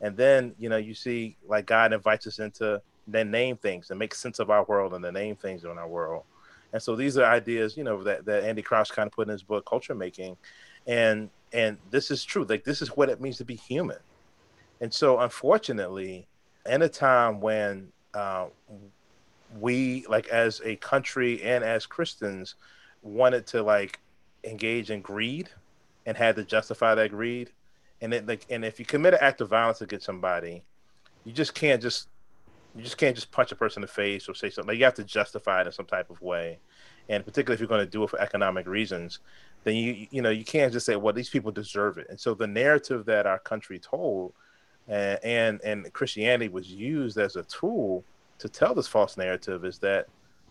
And 0.00 0.16
then, 0.16 0.54
you 0.58 0.68
know, 0.68 0.76
you 0.76 0.94
see 0.94 1.36
like 1.46 1.66
God 1.66 1.92
invites 1.92 2.26
us 2.26 2.38
into 2.38 2.80
then 3.06 3.30
name 3.30 3.56
things 3.56 3.90
and 3.90 3.98
make 3.98 4.14
sense 4.14 4.38
of 4.38 4.50
our 4.50 4.64
world 4.64 4.94
and 4.94 5.04
the 5.04 5.12
name 5.12 5.36
things 5.36 5.64
in 5.64 5.70
our 5.70 5.88
world. 5.88 6.22
And 6.72 6.80
so 6.80 6.94
these 6.94 7.16
are 7.18 7.24
ideas, 7.24 7.76
you 7.76 7.84
know, 7.84 8.02
that, 8.04 8.24
that 8.26 8.44
Andy 8.44 8.62
Crouch 8.62 8.92
kind 8.92 9.06
of 9.06 9.12
put 9.12 9.26
in 9.26 9.32
his 9.32 9.42
book, 9.42 9.66
Culture 9.66 9.94
Making. 9.94 10.36
And 10.86 11.28
and 11.52 11.78
this 11.90 12.10
is 12.10 12.24
true. 12.24 12.44
Like 12.44 12.64
this 12.64 12.80
is 12.80 12.88
what 12.96 13.08
it 13.08 13.20
means 13.20 13.38
to 13.38 13.44
be 13.44 13.56
human. 13.56 13.98
And 14.80 14.92
so 14.92 15.18
unfortunately, 15.18 16.26
in 16.66 16.82
a 16.82 16.88
time 16.88 17.40
when 17.40 17.90
uh, 18.14 18.46
we 19.58 20.04
like 20.08 20.28
as 20.28 20.60
a 20.64 20.76
country 20.76 21.42
and 21.42 21.64
as 21.64 21.86
Christians 21.86 22.54
wanted 23.02 23.46
to 23.48 23.62
like 23.62 23.98
engage 24.44 24.90
in 24.90 25.00
greed 25.00 25.48
and 26.06 26.16
had 26.16 26.36
to 26.36 26.44
justify 26.44 26.94
that 26.94 27.10
greed. 27.10 27.50
And 28.00 28.14
it 28.14 28.26
like 28.26 28.46
and 28.50 28.64
if 28.64 28.78
you 28.78 28.84
commit 28.84 29.14
an 29.14 29.20
act 29.22 29.40
of 29.40 29.48
violence 29.48 29.80
against 29.80 30.06
somebody, 30.06 30.62
you 31.24 31.32
just 31.32 31.54
can't 31.54 31.82
just 31.82 32.08
you 32.76 32.82
just 32.82 32.96
can't 32.96 33.14
just 33.14 33.30
punch 33.32 33.50
a 33.50 33.56
person 33.56 33.80
in 33.80 33.86
the 33.86 33.92
face 33.92 34.28
or 34.28 34.34
say 34.34 34.50
something. 34.50 34.68
Like 34.68 34.78
you 34.78 34.84
have 34.84 34.94
to 34.94 35.04
justify 35.04 35.62
it 35.62 35.66
in 35.66 35.72
some 35.72 35.86
type 35.86 36.10
of 36.10 36.20
way. 36.22 36.58
And 37.08 37.24
particularly 37.24 37.54
if 37.54 37.60
you're 37.60 37.68
going 37.68 37.84
to 37.84 37.90
do 37.90 38.04
it 38.04 38.10
for 38.10 38.20
economic 38.20 38.66
reasons, 38.66 39.20
then 39.64 39.74
you 39.74 40.06
you 40.10 40.22
know 40.22 40.30
you 40.30 40.44
can't 40.44 40.72
just 40.72 40.86
say, 40.86 40.96
well, 40.96 41.12
these 41.12 41.30
people 41.30 41.50
deserve 41.50 41.98
it. 41.98 42.06
And 42.08 42.20
so 42.20 42.34
the 42.34 42.46
narrative 42.46 43.06
that 43.06 43.26
our 43.26 43.38
country 43.38 43.78
told 43.78 44.34
and, 44.88 45.18
and 45.22 45.60
and 45.62 45.92
Christianity 45.92 46.48
was 46.48 46.70
used 46.70 47.18
as 47.18 47.36
a 47.36 47.42
tool 47.44 48.04
to 48.38 48.48
tell 48.48 48.74
this 48.74 48.88
false 48.88 49.16
narrative 49.16 49.64
is 49.64 49.78
that 49.78 50.08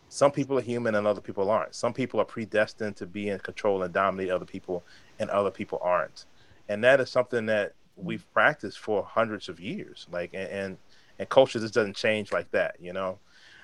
some 0.09 0.31
people 0.31 0.57
are 0.57 0.61
human 0.61 0.95
and 0.95 1.05
other 1.05 1.21
people 1.21 1.49
aren't. 1.49 1.75
Some 1.75 1.93
people 1.93 2.21
are 2.21 2.25
predestined 2.25 2.95
to 2.97 3.05
be 3.05 3.29
in 3.29 3.39
control 3.39 3.83
and 3.83 3.93
dominate 3.93 4.29
other 4.29 4.45
people, 4.45 4.83
and 5.19 5.29
other 5.29 5.51
people 5.51 5.79
aren't. 5.81 6.25
And 6.69 6.83
that 6.83 6.99
is 7.01 7.09
something 7.09 7.45
that 7.47 7.73
we've 7.95 8.31
practiced 8.33 8.79
for 8.79 9.03
hundreds 9.03 9.49
of 9.49 9.59
years. 9.59 10.07
Like 10.11 10.31
and 10.33 10.49
and, 10.49 10.77
and 11.19 11.29
culture 11.29 11.59
just 11.59 11.73
doesn't 11.73 11.95
change 11.95 12.31
like 12.31 12.51
that, 12.51 12.77
you 12.79 12.93
know. 12.93 13.19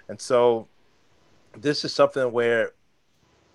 And 0.09 0.19
so 0.19 0.67
this 1.57 1.85
is 1.85 1.93
something 1.93 2.31
where 2.31 2.71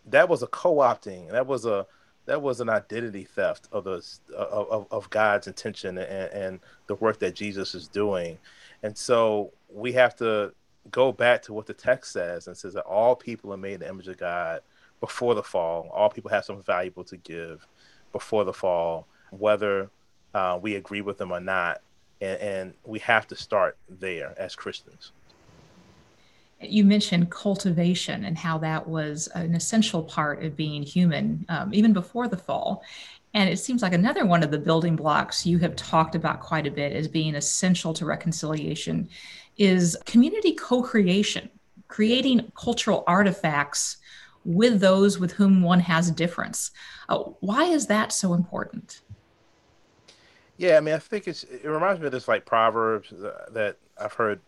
that 0.07 0.29
was 0.29 0.43
a 0.43 0.47
co-opting. 0.47 1.31
That 1.31 1.47
was 1.47 1.67
a 1.67 1.87
that 2.28 2.42
was 2.42 2.61
an 2.61 2.68
identity 2.68 3.25
theft 3.25 3.68
of 3.73 3.85
the 3.85 4.04
of, 4.37 4.87
of 4.90 5.08
God's 5.08 5.47
intention 5.47 5.97
and, 5.97 6.30
and 6.30 6.61
the 6.87 6.94
work 6.97 7.18
that 7.20 7.35
Jesus 7.35 7.75
is 7.75 7.88
doing. 7.88 8.37
And 8.82 8.97
so 8.97 9.50
we 9.73 9.92
have 9.92 10.14
to 10.16 10.52
go 10.90 11.11
back 11.11 11.40
to 11.42 11.54
what 11.54 11.64
the 11.64 11.73
text 11.73 12.12
says 12.12 12.47
and 12.47 12.54
says 12.54 12.75
that 12.75 12.85
all 12.85 13.16
people 13.16 13.50
are 13.52 13.56
made 13.56 13.75
in 13.75 13.80
the 13.80 13.88
image 13.88 14.08
of 14.08 14.18
God 14.18 14.61
before 15.00 15.35
the 15.35 15.42
fall. 15.42 15.88
All 15.90 16.11
people 16.11 16.30
have 16.30 16.44
something 16.44 16.62
valuable 16.62 17.04
to 17.04 17.16
give 17.16 17.66
before 18.12 18.44
the 18.44 18.52
fall, 18.52 19.06
whether 19.30 19.88
uh, 20.35 20.58
we 20.61 20.75
agree 20.76 21.00
with 21.00 21.16
them 21.16 21.32
or 21.32 21.40
not. 21.40 21.80
And, 22.20 22.40
and 22.40 22.75
we 22.85 22.99
have 22.99 23.26
to 23.28 23.37
start 23.37 23.78
there 23.88 24.35
as 24.37 24.54
Christians. 24.54 25.12
You 26.61 26.85
mentioned 26.85 27.31
cultivation 27.31 28.25
and 28.25 28.37
how 28.37 28.59
that 28.59 28.88
was 28.88 29.29
an 29.29 29.55
essential 29.55 30.03
part 30.03 30.43
of 30.43 30.57
being 30.57 30.83
human, 30.83 31.47
um, 31.49 31.73
even 31.73 31.93
before 31.93 32.29
the 32.29 32.37
fall. 32.37 32.83
And 33.35 33.49
it 33.49 33.59
seems 33.59 33.83
like 33.83 33.93
another 33.93 34.27
one 34.27 34.43
of 34.43 34.50
the 34.50 34.59
building 34.59 34.97
blocks 34.97 35.47
you 35.47 35.59
have 35.59 35.77
talked 35.77 36.15
about 36.15 36.41
quite 36.41 36.67
a 36.67 36.71
bit 36.71 36.93
as 36.93 37.07
being 37.07 37.35
essential 37.35 37.93
to 37.95 38.05
reconciliation 38.05 39.09
is 39.59 39.97
community 40.07 40.53
co 40.53 40.83
creation, 40.83 41.49
creating 41.88 42.50
cultural 42.57 43.05
artifacts 43.07 43.99
with 44.45 44.81
those 44.81 45.19
with 45.19 45.33
whom 45.33 45.62
one 45.62 45.81
has 45.81 46.09
a 46.09 46.12
difference. 46.12 46.71
Uh, 47.09 47.19
why 47.41 47.65
is 47.65 47.87
that 47.87 48.12
so 48.12 48.35
important? 48.35 49.03
Yeah, 50.57 50.77
I 50.77 50.81
mean, 50.81 50.95
I 50.95 50.99
think 50.99 51.29
it's 51.29 51.45
it 51.45 51.65
reminds 51.67 52.00
me 52.00 52.07
of 52.07 52.12
this 52.12 52.29
like 52.29 52.45
proverbs 52.45 53.11
that 53.11 53.77
I've 54.00 54.12
heard. 54.12 54.40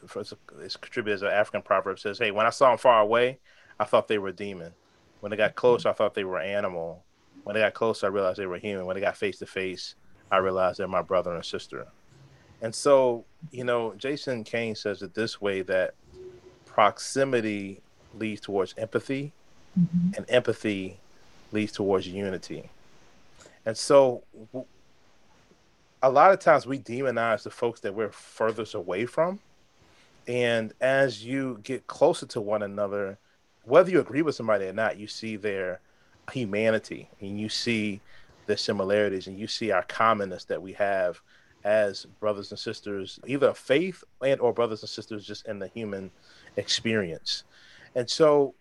It's 0.61 0.77
contributed 0.77 1.15
as 1.17 1.23
an 1.23 1.29
African 1.29 1.63
proverb 1.63 1.99
says, 1.99 2.19
"Hey, 2.19 2.31
when 2.31 2.47
I 2.47 2.51
saw 2.51 2.69
them 2.71 2.79
far 2.79 3.01
away, 3.01 3.39
I 3.79 3.85
thought 3.85 4.09
they 4.09 4.19
were 4.19 4.29
a 4.29 4.33
demon. 4.33 4.73
When 5.21 5.31
they 5.31 5.37
got 5.37 5.55
close, 5.55 5.87
I 5.87 5.93
thought 5.93 6.15
they 6.15 6.25
were 6.25 6.41
animal. 6.41 7.05
When 7.45 7.55
they 7.55 7.61
got 7.61 7.75
close, 7.75 8.05
I 8.05 8.09
realized 8.09 8.39
they 8.39 8.47
were 8.47 8.59
human. 8.59 8.87
When 8.87 8.95
they 8.95 9.01
got 9.01 9.17
face 9.17 9.39
to 9.39 9.47
face, 9.47 9.95
I 10.31 10.39
realized 10.39 10.79
they're 10.79 10.89
my 10.89 11.03
brother 11.03 11.35
and 11.35 11.45
sister." 11.45 11.87
And 12.63 12.75
so, 12.75 13.25
you 13.51 13.65
know, 13.65 13.95
Jason 13.97 14.45
Cain 14.45 14.75
says 14.75 15.03
it 15.03 15.15
this 15.15 15.41
way: 15.41 15.63
that 15.63 15.95
proximity 16.67 17.81
leads 18.15 18.41
towards 18.41 18.75
empathy, 18.77 19.33
mm-hmm. 19.79 20.15
and 20.17 20.27
empathy 20.29 20.99
leads 21.53 21.73
towards 21.73 22.07
unity. 22.07 22.71
And 23.67 23.77
so, 23.77 24.23
a 26.03 26.11
lot 26.11 26.33
of 26.33 26.39
times 26.39 26.67
we 26.67 26.79
demonize 26.79 27.43
the 27.43 27.51
folks 27.51 27.81
that 27.81 27.95
we're 27.95 28.11
furthest 28.11 28.75
away 28.75 29.07
from. 29.07 29.41
And 30.27 30.73
as 30.81 31.25
you 31.25 31.61
get 31.63 31.87
closer 31.87 32.27
to 32.27 32.41
one 32.41 32.63
another, 32.63 33.19
whether 33.65 33.91
you 33.91 34.01
agree 34.01 34.23
with 34.23 34.35
somebody 34.35 34.67
or 34.67 34.73
not, 34.73 34.99
you 34.99 35.07
see 35.07 35.37
their 35.37 35.81
humanity 36.33 37.09
and 37.21 37.39
you 37.39 37.49
see 37.49 38.01
the 38.47 38.57
similarities 38.57 39.27
and 39.27 39.39
you 39.39 39.47
see 39.47 39.71
our 39.71 39.83
commonness 39.85 40.45
that 40.45 40.63
we 40.63 40.73
have 40.75 41.21
as 41.65 42.07
brothers 42.21 42.51
and 42.51 42.59
sisters, 42.59 43.21
either 43.27 43.49
of 43.49 43.59
faith 43.59 44.03
and 44.25 44.41
or 44.41 44.53
brothers 44.53 44.83
and 44.83 44.89
sisters 44.89 45.27
just 45.27 45.47
in 45.47 45.59
the 45.59 45.69
human 45.69 46.11
experience. 46.57 47.45
And 47.95 48.09
so 48.09 48.55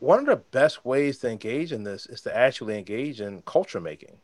one 0.00 0.18
of 0.18 0.26
the 0.26 0.36
best 0.36 0.84
ways 0.84 1.18
to 1.18 1.30
engage 1.30 1.72
in 1.72 1.84
this 1.84 2.06
is 2.06 2.20
to 2.22 2.36
actually 2.36 2.76
engage 2.76 3.20
in 3.20 3.42
culture 3.42 3.80
making 3.80 4.16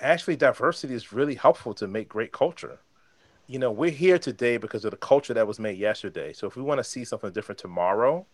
actually 0.00 0.36
diversity 0.36 0.94
is 0.94 1.12
really 1.12 1.34
helpful 1.34 1.74
to 1.74 1.86
make 1.86 2.08
great 2.08 2.32
culture. 2.32 2.78
You 3.46 3.58
know, 3.58 3.70
we're 3.70 3.90
here 3.90 4.18
today 4.18 4.56
because 4.56 4.84
of 4.84 4.90
the 4.90 4.96
culture 4.96 5.34
that 5.34 5.46
was 5.46 5.58
made 5.58 5.78
yesterday. 5.78 6.32
So 6.32 6.46
if 6.46 6.56
we 6.56 6.62
want 6.62 6.78
to 6.78 6.84
see 6.84 7.04
something 7.04 7.30
different 7.30 7.58
tomorrow, 7.58 8.26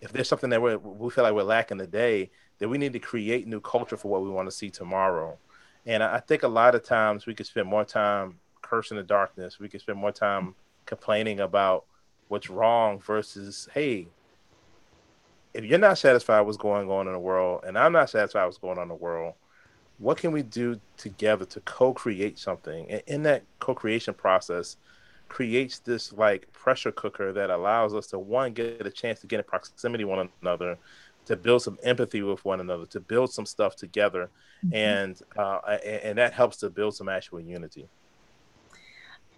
if 0.00 0.12
there's 0.12 0.28
something 0.28 0.50
that 0.50 0.60
we 0.60 0.76
we 0.76 1.10
feel 1.10 1.24
like 1.24 1.32
we're 1.32 1.42
lacking 1.42 1.78
today, 1.78 2.30
then 2.58 2.70
we 2.70 2.78
need 2.78 2.92
to 2.92 2.98
create 2.98 3.46
new 3.46 3.60
culture 3.60 3.96
for 3.96 4.08
what 4.08 4.22
we 4.22 4.30
want 4.30 4.48
to 4.48 4.54
see 4.54 4.70
tomorrow. 4.70 5.38
And 5.86 6.02
I 6.02 6.18
think 6.18 6.42
a 6.42 6.48
lot 6.48 6.74
of 6.74 6.82
times 6.82 7.26
we 7.26 7.34
could 7.34 7.46
spend 7.46 7.68
more 7.68 7.84
time 7.84 8.38
cursing 8.62 8.96
the 8.96 9.02
darkness. 9.02 9.60
We 9.60 9.68
could 9.68 9.80
spend 9.80 9.98
more 9.98 10.12
time 10.12 10.54
complaining 10.84 11.40
about 11.40 11.84
what's 12.28 12.50
wrong 12.50 12.98
versus, 12.98 13.68
hey, 13.72 14.08
if 15.54 15.64
you're 15.64 15.78
not 15.78 15.98
satisfied 15.98 16.40
with 16.40 16.46
what's 16.46 16.56
going 16.58 16.90
on 16.90 17.06
in 17.06 17.12
the 17.12 17.18
world, 17.18 17.62
and 17.64 17.78
I'm 17.78 17.92
not 17.92 18.10
satisfied 18.10 18.44
with 18.46 18.54
what's 18.54 18.58
going 18.58 18.78
on 18.78 18.84
in 18.84 18.88
the 18.88 18.94
world, 18.94 19.34
what 19.98 20.18
can 20.18 20.32
we 20.32 20.42
do 20.42 20.78
together 20.96 21.44
to 21.46 21.60
co-create 21.60 22.38
something? 22.38 22.90
And 22.90 23.02
in 23.06 23.22
that 23.24 23.44
co-creation 23.60 24.14
process 24.14 24.76
creates 25.28 25.80
this 25.80 26.12
like 26.12 26.50
pressure 26.52 26.92
cooker 26.92 27.32
that 27.32 27.50
allows 27.50 27.94
us 27.94 28.06
to 28.08 28.18
one 28.18 28.52
get 28.52 28.86
a 28.86 28.90
chance 28.90 29.20
to 29.20 29.26
get 29.26 29.38
in 29.40 29.44
proximity 29.44 30.04
one 30.04 30.28
another 30.42 30.78
to 31.24 31.36
build 31.36 31.60
some 31.60 31.76
empathy 31.82 32.22
with 32.22 32.44
one 32.44 32.60
another 32.60 32.86
to 32.86 33.00
build 33.00 33.32
some 33.32 33.46
stuff 33.46 33.74
together. 33.74 34.30
Mm-hmm. 34.64 34.74
and 34.74 35.22
uh, 35.36 35.58
and 35.84 36.18
that 36.18 36.32
helps 36.32 36.56
to 36.58 36.70
build 36.70 36.94
some 36.94 37.08
actual 37.08 37.40
unity 37.40 37.88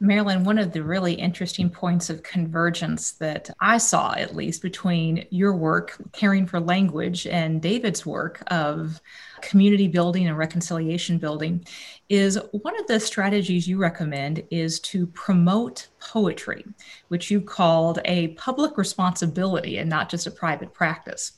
Marilyn, 0.00 0.44
one 0.44 0.58
of 0.58 0.72
the 0.72 0.82
really 0.82 1.14
interesting 1.14 1.68
points 1.68 2.08
of 2.08 2.22
convergence 2.22 3.12
that 3.12 3.50
I 3.60 3.78
saw, 3.78 4.12
at 4.14 4.36
least, 4.36 4.62
between 4.62 5.26
your 5.30 5.56
work, 5.56 5.96
caring 6.12 6.46
for 6.46 6.60
language, 6.60 7.26
and 7.26 7.60
David's 7.60 8.06
work 8.06 8.42
of 8.46 9.00
community 9.40 9.88
building 9.88 10.28
and 10.28 10.38
reconciliation 10.38 11.18
building, 11.18 11.64
is 12.08 12.38
one 12.52 12.78
of 12.78 12.86
the 12.86 13.00
strategies 13.00 13.66
you 13.66 13.78
recommend 13.78 14.44
is 14.50 14.78
to 14.80 15.06
promote 15.08 15.88
poetry, 15.98 16.64
which 17.08 17.30
you 17.30 17.40
called 17.40 17.98
a 18.04 18.28
public 18.28 18.78
responsibility 18.78 19.78
and 19.78 19.90
not 19.90 20.08
just 20.08 20.28
a 20.28 20.30
private 20.30 20.72
practice. 20.72 21.32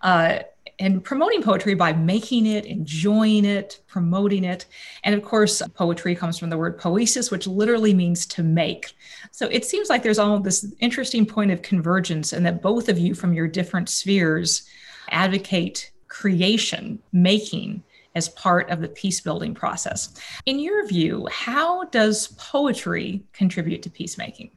Uh, 0.00 0.38
and 0.80 1.02
promoting 1.02 1.42
poetry 1.42 1.74
by 1.74 1.92
making 1.92 2.46
it, 2.46 2.64
enjoying 2.64 3.44
it, 3.44 3.80
promoting 3.88 4.44
it. 4.44 4.66
And 5.02 5.14
of 5.14 5.22
course, 5.22 5.60
poetry 5.74 6.14
comes 6.14 6.38
from 6.38 6.50
the 6.50 6.58
word 6.58 6.78
poesis, 6.78 7.30
which 7.30 7.46
literally 7.46 7.92
means 7.92 8.26
to 8.26 8.42
make. 8.42 8.92
So 9.32 9.46
it 9.48 9.64
seems 9.64 9.88
like 9.88 10.02
there's 10.02 10.18
all 10.18 10.38
this 10.38 10.72
interesting 10.78 11.26
point 11.26 11.50
of 11.50 11.62
convergence, 11.62 12.32
and 12.32 12.46
that 12.46 12.62
both 12.62 12.88
of 12.88 12.98
you 12.98 13.14
from 13.14 13.32
your 13.32 13.48
different 13.48 13.88
spheres 13.88 14.68
advocate 15.10 15.90
creation, 16.06 17.00
making 17.12 17.82
as 18.14 18.28
part 18.30 18.70
of 18.70 18.80
the 18.80 18.88
peace 18.88 19.20
building 19.20 19.54
process. 19.54 20.14
In 20.46 20.58
your 20.58 20.86
view, 20.86 21.28
how 21.30 21.84
does 21.84 22.28
poetry 22.38 23.22
contribute 23.32 23.82
to 23.82 23.90
peacemaking? 23.90 24.50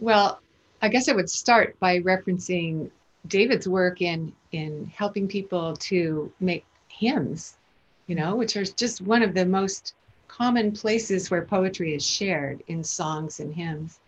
Well, 0.00 0.40
I 0.82 0.88
guess 0.88 1.08
I 1.08 1.12
would 1.12 1.30
start 1.30 1.78
by 1.80 2.00
referencing 2.00 2.90
David's 3.26 3.68
work 3.68 4.00
in 4.00 4.32
in 4.52 4.90
helping 4.94 5.28
people 5.28 5.76
to 5.76 6.32
make 6.40 6.64
hymns, 6.88 7.56
you 8.06 8.14
know, 8.14 8.34
which 8.36 8.56
are 8.56 8.64
just 8.64 9.00
one 9.00 9.22
of 9.22 9.34
the 9.34 9.46
most 9.46 9.94
common 10.26 10.72
places 10.72 11.30
where 11.30 11.44
poetry 11.44 11.94
is 11.94 12.06
shared 12.06 12.62
in 12.68 12.82
songs 12.84 13.40
and 13.40 13.54
hymns. 13.54 14.00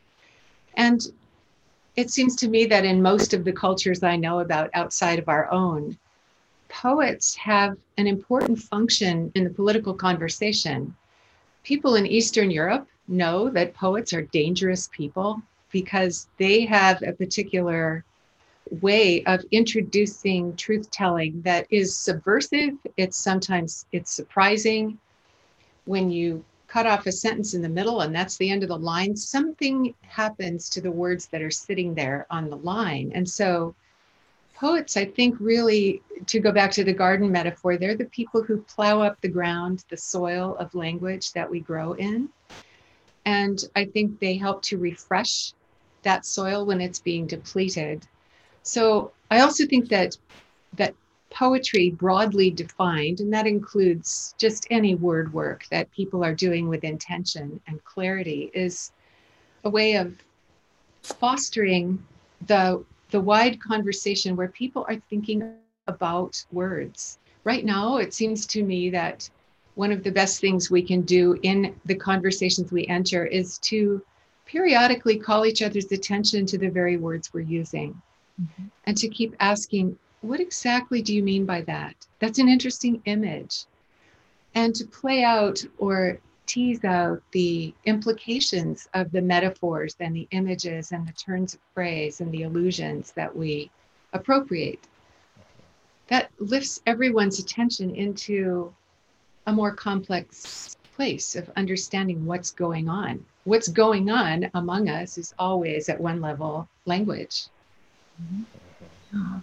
And 0.75 1.01
it 1.97 2.11
seems 2.11 2.37
to 2.37 2.49
me 2.49 2.67
that 2.67 2.85
in 2.85 3.03
most 3.03 3.35
of 3.35 3.45
the 3.45 3.53
cultures 3.53 4.03
I 4.03 4.17
know 4.17 4.41
about 4.41 4.71
outside 4.75 5.19
of 5.19 5.29
our 5.29 5.51
own, 5.51 5.99
poets 6.69 7.35
have 7.35 7.77
an 7.97 8.07
important 8.07 8.59
function 8.59 9.33
in 9.35 9.45
the 9.45 9.51
political 9.51 9.93
conversation. 9.93 10.95
People 11.65 11.97
in 11.97 12.07
Eastern 12.07 12.51
Europe 12.51 12.87
know 13.09 13.51
that 13.51 13.75
poets 13.75 14.13
are 14.13 14.23
dangerous 14.23 14.89
people 14.93 15.43
because 15.73 16.29
they 16.39 16.65
have 16.65 17.03
a 17.03 17.13
particular 17.13 18.05
way 18.71 19.23
of 19.25 19.45
introducing 19.51 20.55
truth 20.57 20.91
telling 20.91 21.43
that 21.43 21.67
is 21.71 21.97
subversive. 21.97 22.75
It's 22.97 23.19
sometimes 23.19 23.87
it's 23.93 24.13
surprising 24.13 24.99
when 25.87 26.11
you 26.11 26.45
cut 26.69 26.87
off 26.87 27.07
a 27.07 27.13
sentence 27.13 27.55
in 27.55 27.63
the 27.63 27.69
middle 27.69 28.03
and 28.03 28.15
that's 28.15 28.37
the 28.37 28.49
end 28.49 28.63
of 28.63 28.69
the 28.69 28.79
line 28.79 29.17
something 29.17 29.93
happens 30.03 30.69
to 30.69 30.81
the 30.81 30.91
words 30.91 31.27
that 31.27 31.43
are 31.43 31.51
sitting 31.51 31.95
there 31.95 32.27
on 32.31 32.49
the 32.49 32.57
line. 32.57 33.11
And 33.15 33.29
so 33.29 33.75
poets 34.55 34.97
i 34.97 35.05
think 35.05 35.35
really 35.41 36.03
to 36.27 36.39
go 36.39 36.53
back 36.53 36.71
to 36.71 36.85
the 36.85 36.93
garden 36.93 37.33
metaphor 37.33 37.79
they're 37.79 37.97
the 37.97 38.05
people 38.07 38.43
who 38.43 38.61
plow 38.63 39.01
up 39.01 39.19
the 39.23 39.29
ground 39.29 39.83
the 39.89 39.97
soil 39.97 40.55
of 40.61 40.75
language 40.75 41.33
that 41.33 41.51
we 41.51 41.61
grow 41.61 41.95
in. 41.95 42.29
And 43.25 43.59
i 43.75 43.85
think 43.85 44.21
they 44.21 44.37
help 44.37 44.63
to 44.65 44.79
refresh 44.79 45.53
that 46.03 46.25
soil 46.25 46.67
when 46.67 46.81
it's 46.81 47.01
being 47.01 47.27
depleted 47.27 48.07
so 48.63 49.13
I 49.31 49.41
also 49.41 49.67
think 49.67 49.89
that 49.89 50.17
that 50.75 50.95
poetry 51.31 51.91
broadly 51.91 52.51
defined, 52.51 53.21
and 53.21 53.33
that 53.33 53.47
includes 53.47 54.35
just 54.39 54.67
any 54.71 54.95
word 54.95 55.33
work 55.33 55.65
that 55.71 55.91
people 55.93 56.25
are 56.25 56.35
doing 56.35 56.69
with 56.69 56.85
intention 56.85 57.61
and 57.67 57.83
clarity, 57.85 58.51
is 58.53 58.93
a 59.65 59.71
way 59.71 59.95
of 59.95 60.15
fostering 61.03 62.05
the 62.47 62.85
the 63.11 63.21
wide 63.21 63.61
conversation 63.61 64.37
where 64.37 64.49
people 64.49 64.85
are 64.89 65.03
thinking 65.11 65.57
about 65.89 66.45
words. 66.53 67.19
Right 67.43 67.65
now, 67.65 67.97
it 67.97 68.15
seems 68.15 68.47
to 68.47 68.63
me 68.63 68.91
that 68.91 69.29
one 69.75 69.91
of 69.91 70.05
the 70.05 70.13
best 70.13 70.41
things 70.41 70.71
we 70.71 70.83
can 70.83 71.03
do 71.03 71.39
in 71.43 71.75
the 71.87 71.95
conversations 71.95 72.71
we 72.71 72.87
enter 72.87 73.25
is 73.27 73.59
to 73.59 74.03
periodically 74.47 75.17
call 75.17 75.47
each 75.47 75.63
other's 75.63 75.91
attention 75.91 76.45
to 76.47 76.59
the 76.59 76.69
very 76.69 76.97
words 76.97 77.33
we're 77.33 77.41
using 77.41 78.01
mm-hmm. 78.41 78.65
and 78.85 78.97
to 78.97 79.09
keep 79.09 79.35
asking, 79.41 79.99
what 80.23 80.41
exactly 80.41 81.03
do 81.03 81.15
you 81.15 81.23
mean 81.23 81.47
by 81.47 81.63
that? 81.63 81.95
That's 82.19 82.39
an 82.39 82.49
interesting 82.49 83.03
image. 83.05 83.65
And 84.55 84.75
to 84.75 84.85
play 84.85 85.23
out 85.23 85.65
or 85.79 86.19
tease 86.47 86.85
out 86.85 87.23
the 87.31 87.73
implications 87.85 88.89
of 88.95 89.13
the 89.13 89.23
metaphors 89.23 89.95
and 90.01 90.15
the 90.17 90.27
images 90.33 90.91
and 90.91 91.07
the 91.07 91.13
turns 91.13 91.55
of 91.55 91.61
phrase 91.75 92.21
and 92.21 92.33
the 92.33 92.43
allusions 92.43 93.13
that 93.13 93.35
we 93.35 93.71
appropriate. 94.13 94.81
That 96.09 96.31
lifts 96.41 96.83
everyone's 96.87 97.39
attention 97.39 97.95
into 97.95 98.75
a 99.47 99.53
more 99.53 99.73
complex 99.73 100.77
place 100.97 101.37
of 101.37 101.49
understanding 101.57 102.27
what's 102.27 102.51
going 102.51 102.89
on. 102.89 103.25
What's 103.45 103.69
going 103.69 104.11
on 104.11 104.51
among 104.55 104.89
us 104.89 105.19
is 105.19 105.33
always 105.39 105.89
at 105.89 106.01
one 106.01 106.21
level 106.21 106.69
language. 106.85 107.45
Mm-hmm. 108.21 109.39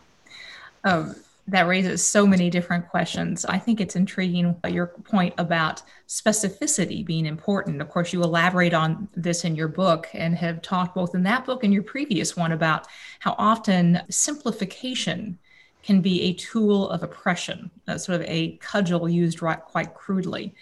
Um, 0.83 1.15
that 1.49 1.67
raises 1.67 2.05
so 2.05 2.27
many 2.27 2.49
different 2.49 2.89
questions. 2.89 3.45
I 3.45 3.57
think 3.57 3.79
it's 3.79 3.95
intriguing 3.95 4.55
your 4.67 4.87
point 4.87 5.33
about 5.37 5.81
specificity 6.07 7.05
being 7.05 7.25
important. 7.25 7.81
Of 7.81 7.89
course, 7.89 8.11
you 8.11 8.21
elaborate 8.21 8.73
on 8.73 9.07
this 9.15 9.45
in 9.45 9.55
your 9.55 9.69
book 9.69 10.09
and 10.13 10.35
have 10.35 10.61
talked 10.61 10.95
both 10.95 11.15
in 11.15 11.23
that 11.23 11.45
book 11.45 11.63
and 11.63 11.73
your 11.73 11.83
previous 11.83 12.35
one 12.35 12.51
about 12.51 12.87
how 13.19 13.33
often 13.37 14.01
simplification 14.09 15.37
can 15.83 16.01
be 16.01 16.23
a 16.23 16.33
tool 16.33 16.89
of 16.89 17.01
oppression, 17.01 17.71
sort 17.95 18.21
of 18.21 18.23
a 18.27 18.57
cudgel 18.57 19.07
used 19.07 19.41
right, 19.41 19.61
quite 19.61 19.93
crudely. 19.93 20.53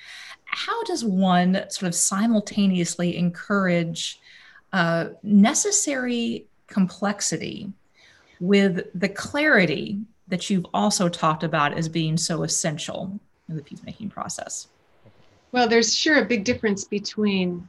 How 0.46 0.84
does 0.84 1.04
one 1.04 1.66
sort 1.70 1.88
of 1.88 1.96
simultaneously 1.96 3.18
encourage 3.18 4.20
uh, 4.72 5.10
necessary 5.24 6.46
complexity 6.68 7.72
with 8.40 8.88
the 8.94 9.10
clarity 9.10 10.00
that 10.28 10.50
you've 10.50 10.66
also 10.74 11.08
talked 11.08 11.44
about 11.44 11.74
as 11.74 11.88
being 11.88 12.18
so 12.18 12.44
essential 12.44 13.20
in 13.48 13.56
the 13.56 13.62
peacemaking 13.62 14.10
process? 14.10 14.68
Well, 15.52 15.68
there's 15.68 15.96
sure 15.96 16.18
a 16.18 16.26
big 16.26 16.44
difference 16.44 16.84
between 16.84 17.68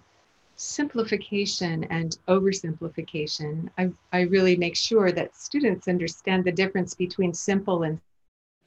simplification 0.56 1.84
and 1.84 2.16
oversimplification. 2.28 3.68
I, 3.76 3.90
I 4.12 4.22
really 4.22 4.56
make 4.56 4.74
sure 4.74 5.12
that 5.12 5.36
students 5.36 5.86
understand 5.86 6.44
the 6.44 6.52
difference 6.52 6.94
between 6.94 7.34
simple 7.34 7.82
and 7.82 8.00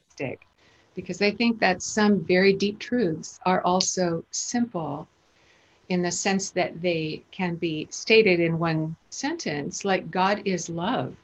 stick, 0.10 0.46
because 0.94 1.22
I 1.22 1.32
think 1.32 1.60
that 1.60 1.82
some 1.82 2.24
very 2.24 2.54
deep 2.54 2.80
truths 2.80 3.40
are 3.46 3.62
also 3.62 4.24
simple 4.32 5.08
in 5.90 6.04
the 6.04 6.12
sense 6.12 6.52
that 6.52 6.80
they 6.82 7.24
can 7.32 7.56
be 7.56 7.88
stated 7.90 8.40
in 8.40 8.60
one 8.60 8.96
sentence, 9.10 9.84
like 9.84 10.12
God 10.12 10.44
is 10.46 10.70
love 10.70 11.16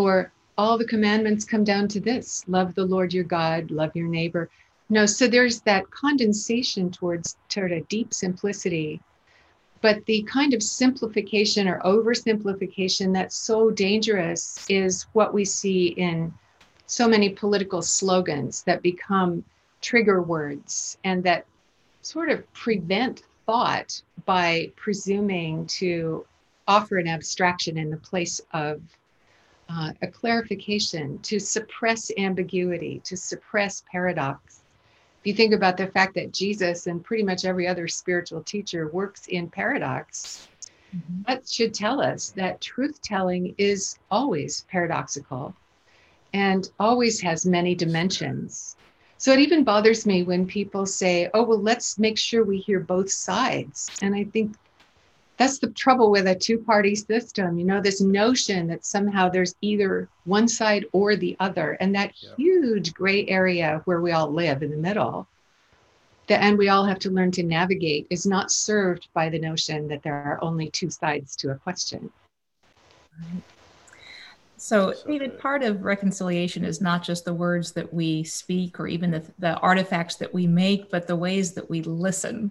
or 0.00 0.32
all 0.56 0.78
the 0.78 0.84
commandments 0.84 1.44
come 1.44 1.64
down 1.64 1.86
to 1.88 2.00
this 2.00 2.44
love 2.48 2.74
the 2.74 2.84
Lord 2.84 3.12
your 3.12 3.24
God, 3.24 3.70
love 3.70 3.94
your 3.94 4.08
neighbor. 4.08 4.48
No, 4.88 5.06
so 5.06 5.28
there's 5.28 5.60
that 5.62 5.90
condensation 5.90 6.90
towards 6.90 7.36
toward 7.48 7.72
a 7.72 7.82
deep 7.82 8.12
simplicity. 8.12 9.00
But 9.82 10.04
the 10.06 10.22
kind 10.22 10.52
of 10.52 10.62
simplification 10.62 11.68
or 11.68 11.80
oversimplification 11.80 13.12
that's 13.12 13.36
so 13.36 13.70
dangerous 13.70 14.66
is 14.68 15.06
what 15.12 15.32
we 15.32 15.44
see 15.44 15.88
in 15.88 16.34
so 16.86 17.08
many 17.08 17.30
political 17.30 17.80
slogans 17.80 18.62
that 18.64 18.82
become 18.82 19.44
trigger 19.80 20.20
words 20.20 20.98
and 21.04 21.22
that 21.24 21.46
sort 22.02 22.30
of 22.30 22.52
prevent 22.52 23.22
thought 23.46 24.02
by 24.26 24.70
presuming 24.76 25.66
to 25.66 26.26
offer 26.66 26.98
an 26.98 27.08
abstraction 27.08 27.78
in 27.78 27.90
the 27.90 27.96
place 27.96 28.40
of 28.52 28.82
uh, 29.70 29.92
a 30.02 30.08
clarification, 30.08 31.18
to 31.20 31.38
suppress 31.38 32.10
ambiguity, 32.18 33.00
to 33.04 33.16
suppress 33.16 33.84
paradox. 33.90 34.62
If 35.20 35.26
you 35.26 35.34
think 35.34 35.52
about 35.52 35.76
the 35.76 35.86
fact 35.86 36.14
that 36.14 36.32
Jesus 36.32 36.86
and 36.86 37.04
pretty 37.04 37.22
much 37.22 37.44
every 37.44 37.68
other 37.68 37.86
spiritual 37.86 38.42
teacher 38.42 38.88
works 38.88 39.26
in 39.26 39.48
paradox, 39.48 40.48
mm-hmm. 40.94 41.22
that 41.26 41.46
should 41.48 41.74
tell 41.74 42.00
us 42.00 42.30
that 42.30 42.60
truth 42.60 43.00
telling 43.02 43.54
is 43.58 43.98
always 44.10 44.62
paradoxical 44.70 45.54
and 46.32 46.70
always 46.78 47.20
has 47.20 47.44
many 47.44 47.74
dimensions. 47.74 48.76
So 49.18 49.32
it 49.32 49.40
even 49.40 49.64
bothers 49.64 50.06
me 50.06 50.22
when 50.22 50.46
people 50.46 50.86
say, 50.86 51.28
oh, 51.34 51.42
well, 51.42 51.60
let's 51.60 51.98
make 51.98 52.16
sure 52.16 52.42
we 52.42 52.58
hear 52.58 52.80
both 52.80 53.10
sides. 53.10 53.90
And 54.00 54.14
I 54.14 54.24
think 54.24 54.56
that's 55.40 55.58
the 55.58 55.68
trouble 55.68 56.10
with 56.10 56.26
a 56.26 56.34
two 56.34 56.58
party 56.58 56.94
system, 56.94 57.58
you 57.58 57.64
know, 57.64 57.80
this 57.80 58.02
notion 58.02 58.66
that 58.66 58.84
somehow 58.84 59.26
there's 59.26 59.54
either 59.62 60.06
one 60.24 60.46
side 60.46 60.84
or 60.92 61.16
the 61.16 61.34
other. 61.40 61.78
And 61.80 61.94
that 61.94 62.12
yeah. 62.20 62.28
huge 62.36 62.92
gray 62.92 63.26
area 63.26 63.80
where 63.86 64.02
we 64.02 64.12
all 64.12 64.30
live 64.30 64.62
in 64.62 64.70
the 64.70 64.76
middle, 64.76 65.26
that, 66.26 66.42
and 66.42 66.58
we 66.58 66.68
all 66.68 66.84
have 66.84 66.98
to 66.98 67.10
learn 67.10 67.30
to 67.30 67.42
navigate, 67.42 68.06
is 68.10 68.26
not 68.26 68.52
served 68.52 69.08
by 69.14 69.30
the 69.30 69.38
notion 69.38 69.88
that 69.88 70.02
there 70.02 70.14
are 70.14 70.38
only 70.42 70.68
two 70.68 70.90
sides 70.90 71.34
to 71.36 71.52
a 71.52 71.54
question. 71.54 72.12
Right. 73.18 73.42
So, 74.62 74.92
David, 75.06 75.38
part 75.38 75.62
of 75.62 75.84
reconciliation 75.84 76.66
is 76.66 76.82
not 76.82 77.02
just 77.02 77.24
the 77.24 77.32
words 77.32 77.72
that 77.72 77.94
we 77.94 78.24
speak 78.24 78.78
or 78.78 78.86
even 78.86 79.10
the, 79.10 79.24
the 79.38 79.56
artifacts 79.56 80.16
that 80.16 80.34
we 80.34 80.46
make, 80.46 80.90
but 80.90 81.06
the 81.06 81.16
ways 81.16 81.54
that 81.54 81.70
we 81.70 81.80
listen. 81.80 82.50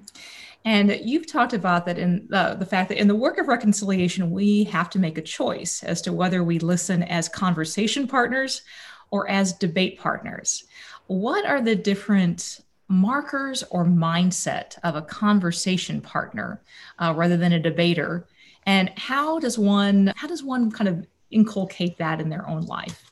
And 0.65 1.00
you've 1.04 1.28
talked 1.28 1.54
about 1.54 1.86
that 1.86 2.00
in 2.00 2.26
the, 2.28 2.56
the 2.58 2.65
fact 2.65 2.89
that 2.89 3.00
in 3.00 3.08
the 3.08 3.15
work 3.15 3.38
of 3.38 3.48
reconciliation, 3.48 4.32
we 4.32 4.63
have 4.65 4.89
to 4.89 5.00
make 5.00 5.19
a 5.19 5.22
choice 5.22 5.84
as 5.84 6.02
to 6.02 6.12
whether 6.12 6.43
we 6.43 6.58
listen 6.58 7.04
as 7.04 7.30
conversation 7.30 8.08
partners 8.08 8.63
or 9.12 9.30
as 9.30 9.54
debate 9.54 10.00
partners. 10.00 10.63
What 11.06 11.45
are 11.45 11.62
the 11.62 11.76
different 11.76 12.62
markers 12.88 13.63
or 13.69 13.86
mindset 13.86 14.80
of 14.84 14.95
a 14.95 15.04
conversation 15.04 16.02
partner 16.02 16.63
uh, 16.98 17.13
rather 17.15 17.38
than 17.38 17.54
a 17.54 17.60
debater? 17.60 18.26
And 18.65 18.91
how 18.98 19.38
does 19.38 19.60
one 19.60 20.12
how 20.15 20.28
does 20.28 20.43
one 20.43 20.72
kind 20.72 20.88
of 20.88 21.06
inculcate 21.32 21.98
that 21.98 22.20
in 22.20 22.30
their 22.30 22.48
own 22.48 22.62
life. 22.63 23.12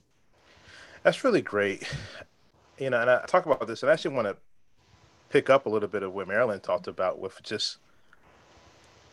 That's 1.03 1.23
really 1.23 1.41
great. 1.41 1.83
You 2.77 2.89
know, 2.89 3.01
and 3.01 3.09
I 3.09 3.25
talk 3.25 3.45
about 3.45 3.65
this, 3.67 3.81
and 3.81 3.89
I 3.89 3.93
actually 3.93 4.15
want 4.15 4.27
to 4.27 4.37
pick 5.29 5.49
up 5.49 5.65
a 5.65 5.69
little 5.69 5.89
bit 5.89 6.03
of 6.03 6.13
what 6.13 6.27
Marilyn 6.27 6.59
talked 6.59 6.87
about 6.87 7.19
with 7.19 7.41
just 7.43 7.77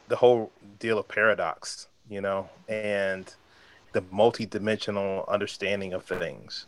the 0.08 0.16
whole 0.16 0.50
deal 0.78 0.98
of 0.98 1.08
paradox, 1.08 1.88
you 2.08 2.20
know, 2.20 2.48
and 2.68 3.34
the 3.92 4.04
multi-dimensional 4.10 5.24
understanding 5.28 5.92
of 5.92 6.04
things. 6.04 6.66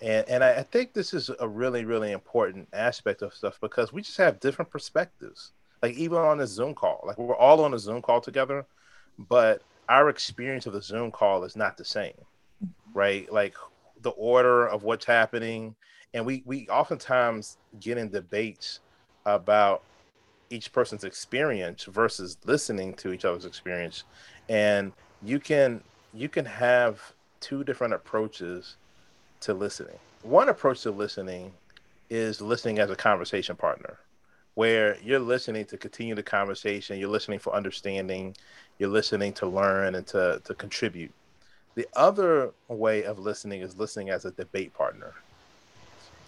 And 0.00 0.28
and 0.28 0.42
I, 0.42 0.54
I 0.54 0.62
think 0.62 0.92
this 0.92 1.14
is 1.14 1.30
a 1.38 1.48
really, 1.48 1.84
really 1.84 2.12
important 2.12 2.68
aspect 2.72 3.22
of 3.22 3.34
stuff 3.34 3.58
because 3.60 3.92
we 3.92 4.02
just 4.02 4.16
have 4.18 4.40
different 4.40 4.70
perspectives. 4.70 5.52
Like 5.82 5.94
even 5.94 6.18
on 6.18 6.40
a 6.40 6.46
Zoom 6.46 6.74
call, 6.74 7.02
like 7.06 7.18
we're 7.18 7.36
all 7.36 7.64
on 7.64 7.74
a 7.74 7.78
Zoom 7.78 8.02
call 8.02 8.20
together, 8.20 8.66
but 9.18 9.62
our 9.92 10.08
experience 10.08 10.66
of 10.66 10.72
the 10.72 10.80
Zoom 10.80 11.10
call 11.10 11.44
is 11.44 11.54
not 11.54 11.76
the 11.76 11.84
same, 11.84 12.14
right? 12.94 13.30
Like 13.30 13.54
the 14.00 14.10
order 14.10 14.66
of 14.66 14.84
what's 14.84 15.04
happening, 15.04 15.74
and 16.14 16.24
we 16.24 16.42
we 16.46 16.66
oftentimes 16.68 17.58
get 17.78 17.98
in 17.98 18.08
debates 18.08 18.80
about 19.26 19.82
each 20.48 20.72
person's 20.72 21.04
experience 21.04 21.84
versus 21.84 22.38
listening 22.46 22.94
to 22.94 23.12
each 23.12 23.26
other's 23.26 23.44
experience, 23.44 24.04
and 24.48 24.94
you 25.22 25.38
can 25.38 25.82
you 26.14 26.30
can 26.30 26.46
have 26.46 27.12
two 27.40 27.62
different 27.62 27.92
approaches 27.92 28.76
to 29.40 29.52
listening. 29.52 29.98
One 30.22 30.48
approach 30.48 30.80
to 30.84 30.90
listening 30.90 31.52
is 32.08 32.40
listening 32.40 32.78
as 32.78 32.88
a 32.88 32.96
conversation 32.96 33.56
partner, 33.56 33.98
where 34.54 34.98
you're 35.02 35.18
listening 35.18 35.64
to 35.66 35.76
continue 35.78 36.14
the 36.14 36.22
conversation, 36.22 36.98
you're 36.98 37.08
listening 37.08 37.38
for 37.38 37.54
understanding, 37.54 38.36
you're 38.78 38.90
listening 38.90 39.32
to 39.32 39.46
learn 39.46 39.94
and 39.94 40.06
to, 40.08 40.40
to 40.44 40.54
contribute. 40.54 41.12
The 41.74 41.86
other 41.94 42.52
way 42.68 43.04
of 43.04 43.18
listening 43.18 43.62
is 43.62 43.78
listening 43.78 44.10
as 44.10 44.24
a 44.24 44.30
debate 44.30 44.74
partner. 44.74 45.14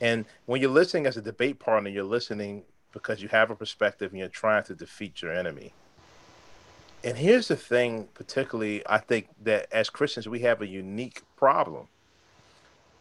And 0.01 0.25
when 0.47 0.61
you're 0.61 0.71
listening 0.71 1.07
as 1.07 1.17
a 1.17 1.23
debate 1.23 1.59
partner, 1.59 1.91
you're 1.91 2.03
listening 2.05 2.63
because 2.93 3.21
you 3.21 3.29
have 3.29 3.51
a 3.51 3.57
perspective 3.57 4.13
and 4.13 4.19
you're 4.19 4.29
trying 4.29 4.65
to 4.65 4.75
defeat 4.75 5.21
your 5.21 5.33
enemy. 5.33 5.73
And 7.03 7.19
here's 7.19 7.49
the 7.49 7.57
thing, 7.57 8.09
particularly, 8.15 8.83
I 8.87 8.99
think 8.99 9.29
that 9.43 9.67
as 9.71 9.91
Christians, 9.91 10.27
we 10.27 10.41
have 10.41 10.63
a 10.63 10.67
unique 10.67 11.23
problem. 11.37 11.89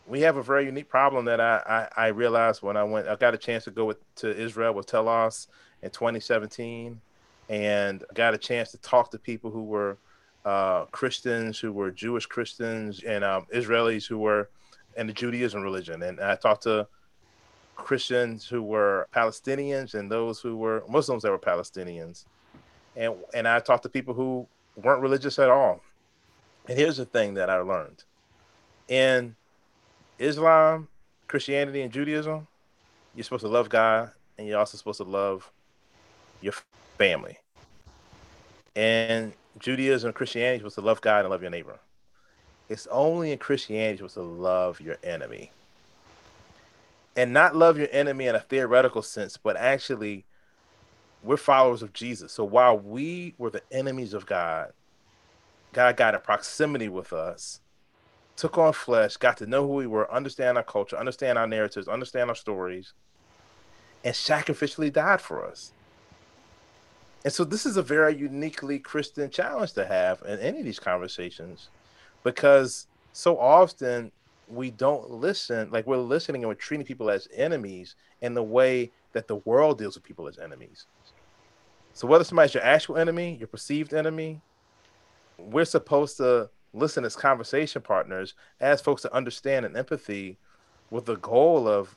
We 0.05 0.21
have 0.21 0.37
a 0.37 0.43
very 0.43 0.65
unique 0.65 0.89
problem 0.89 1.25
that 1.25 1.39
I, 1.39 1.87
I, 1.97 2.05
I 2.05 2.07
realized 2.07 2.61
when 2.61 2.75
I 2.75 2.83
went, 2.83 3.07
I 3.07 3.15
got 3.15 3.33
a 3.33 3.37
chance 3.37 3.63
to 3.65 3.71
go 3.71 3.85
with, 3.85 3.97
to 4.15 4.35
Israel 4.35 4.73
with 4.73 4.85
Telos 4.85 5.47
in 5.81 5.89
2017 5.89 6.99
and 7.49 8.03
got 8.13 8.33
a 8.33 8.37
chance 8.37 8.71
to 8.71 8.77
talk 8.77 9.11
to 9.11 9.19
people 9.19 9.49
who 9.49 9.63
were 9.63 9.97
uh, 10.45 10.85
Christians, 10.85 11.57
who 11.59 11.71
were 11.71 11.89
Jewish 11.91 12.25
Christians, 12.25 13.01
and 13.03 13.23
um, 13.23 13.45
Israelis 13.53 14.05
who 14.05 14.17
were 14.17 14.49
in 14.97 15.07
the 15.07 15.13
Judaism 15.13 15.61
religion. 15.61 16.03
And 16.03 16.19
I 16.19 16.35
talked 16.35 16.63
to 16.63 16.87
Christians 17.75 18.45
who 18.45 18.61
were 18.61 19.07
Palestinians 19.15 19.93
and 19.93 20.11
those 20.11 20.39
who 20.39 20.57
were 20.57 20.83
Muslims 20.89 21.23
that 21.23 21.31
were 21.31 21.39
Palestinians. 21.39 22.25
And, 22.95 23.15
and 23.33 23.47
I 23.47 23.59
talked 23.59 23.83
to 23.83 23.89
people 23.89 24.13
who 24.13 24.47
weren't 24.75 25.01
religious 25.01 25.39
at 25.39 25.49
all. 25.49 25.81
And 26.67 26.77
here's 26.77 26.97
the 26.97 27.05
thing 27.05 27.33
that 27.35 27.49
I 27.49 27.57
learned 27.57 28.03
in 28.87 29.35
Islam, 30.19 30.87
Christianity, 31.27 31.81
and 31.81 31.91
Judaism, 31.91 32.47
you're 33.15 33.23
supposed 33.23 33.43
to 33.43 33.49
love 33.49 33.69
God 33.69 34.11
and 34.37 34.47
you're 34.47 34.59
also 34.59 34.77
supposed 34.77 34.97
to 34.97 35.03
love 35.03 35.51
your 36.41 36.53
family. 36.97 37.37
And 38.75 39.33
Judaism 39.59 40.07
and 40.09 40.15
Christianity 40.15 40.63
was 40.63 40.75
to 40.75 40.81
love 40.81 41.01
God 41.01 41.21
and 41.21 41.29
love 41.29 41.41
your 41.41 41.51
neighbor. 41.51 41.79
It's 42.69 42.87
only 42.87 43.31
in 43.31 43.37
Christianity 43.37 44.01
was 44.01 44.13
to 44.13 44.21
love 44.21 44.81
your 44.81 44.97
enemy. 45.03 45.51
And 47.15 47.33
not 47.33 47.55
love 47.55 47.77
your 47.77 47.89
enemy 47.91 48.25
in 48.25 48.35
a 48.35 48.39
theoretical 48.39 49.03
sense, 49.03 49.37
but 49.37 49.55
actually 49.55 50.25
we're 51.21 51.37
followers 51.37 51.83
of 51.83 51.93
Jesus. 51.93 52.31
So 52.31 52.43
while 52.43 52.77
we 52.77 53.35
were 53.37 53.51
the 53.51 53.61
enemies 53.71 54.13
of 54.13 54.25
God, 54.25 54.73
God 55.73 55.95
got 55.97 56.15
in 56.15 56.21
proximity 56.21 56.89
with 56.89 57.13
us, 57.13 57.59
took 58.35 58.57
on 58.57 58.73
flesh, 58.73 59.17
got 59.17 59.37
to 59.37 59.45
know 59.45 59.67
who 59.67 59.73
we 59.73 59.87
were, 59.87 60.11
understand 60.11 60.57
our 60.57 60.63
culture, 60.63 60.97
understand 60.97 61.37
our 61.37 61.47
narratives, 61.47 61.87
understand 61.87 62.29
our 62.29 62.35
stories, 62.35 62.93
and 64.03 64.15
sacrificially 64.15 64.91
died 64.91 65.21
for 65.21 65.45
us. 65.45 65.71
And 67.23 67.31
so 67.31 67.43
this 67.43 67.65
is 67.65 67.77
a 67.77 67.81
very 67.81 68.15
uniquely 68.15 68.79
Christian 68.79 69.29
challenge 69.29 69.73
to 69.73 69.85
have 69.85 70.21
in 70.23 70.39
any 70.39 70.59
of 70.59 70.65
these 70.65 70.79
conversations 70.79 71.69
because 72.23 72.87
so 73.13 73.37
often 73.39 74.11
we 74.49 74.71
don't 74.71 75.09
listen, 75.09 75.69
like 75.71 75.87
we're 75.87 75.97
listening 75.97 76.43
and 76.43 76.49
we're 76.49 76.55
treating 76.55 76.85
people 76.85 77.09
as 77.09 77.27
enemies 77.33 77.95
in 78.21 78.33
the 78.33 78.43
way 78.43 78.91
that 79.13 79.27
the 79.27 79.37
world 79.37 79.77
deals 79.77 79.95
with 79.95 80.03
people 80.03 80.27
as 80.27 80.37
enemies. 80.37 80.85
So 81.93 82.07
whether 82.07 82.23
somebody's 82.23 82.53
your 82.53 82.63
actual 82.63 82.97
enemy, 82.97 83.37
your 83.37 83.47
perceived 83.47 83.93
enemy, 83.93 84.41
we're 85.37 85.65
supposed 85.65 86.17
to 86.17 86.49
listen 86.73 87.05
as 87.05 87.15
conversation 87.15 87.81
partners, 87.81 88.33
as 88.59 88.81
folks 88.81 89.03
to 89.03 89.13
understand 89.13 89.65
and 89.65 89.77
empathy 89.77 90.37
with 90.89 91.05
the 91.05 91.17
goal 91.17 91.67
of 91.67 91.95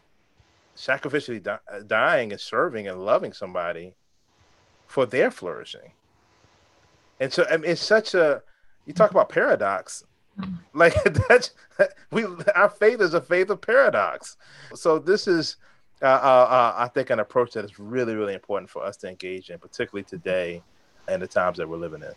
sacrificially 0.77 1.43
di- 1.43 1.59
dying 1.87 2.33
and 2.33 2.41
serving 2.41 2.87
and 2.87 3.05
loving 3.05 3.33
somebody 3.33 3.95
for 4.87 5.07
their 5.07 5.31
flourishing. 5.31 5.93
And 7.19 7.33
so 7.33 7.47
I 7.51 7.57
mean, 7.57 7.71
it's 7.71 7.83
such 7.83 8.15
a 8.15 8.43
you 8.85 8.93
talk 8.93 9.11
about 9.11 9.29
paradox. 9.29 10.05
Like 10.75 10.95
that's 11.29 11.53
we 12.11 12.27
our 12.55 12.69
faith 12.69 13.01
is 13.01 13.15
a 13.15 13.21
faith 13.23 13.49
of 13.49 13.63
paradox. 13.63 14.37
So 14.75 14.99
this 14.99 15.27
is 15.27 15.57
uh, 16.03 16.07
uh, 16.07 16.09
uh, 16.51 16.75
I 16.77 16.89
think 16.89 17.09
an 17.09 17.21
approach 17.21 17.53
that 17.53 17.65
is 17.65 17.79
really 17.79 18.15
really 18.15 18.35
important 18.35 18.69
for 18.69 18.85
us 18.85 18.99
to 18.99 19.09
engage 19.09 19.49
in, 19.49 19.59
particularly 19.59 20.05
today 20.05 20.63
and 21.09 21.23
the 21.23 21.27
times 21.27 21.57
that 21.57 21.67
we're 21.67 21.79
living 21.79 22.03
in. 22.03 22.13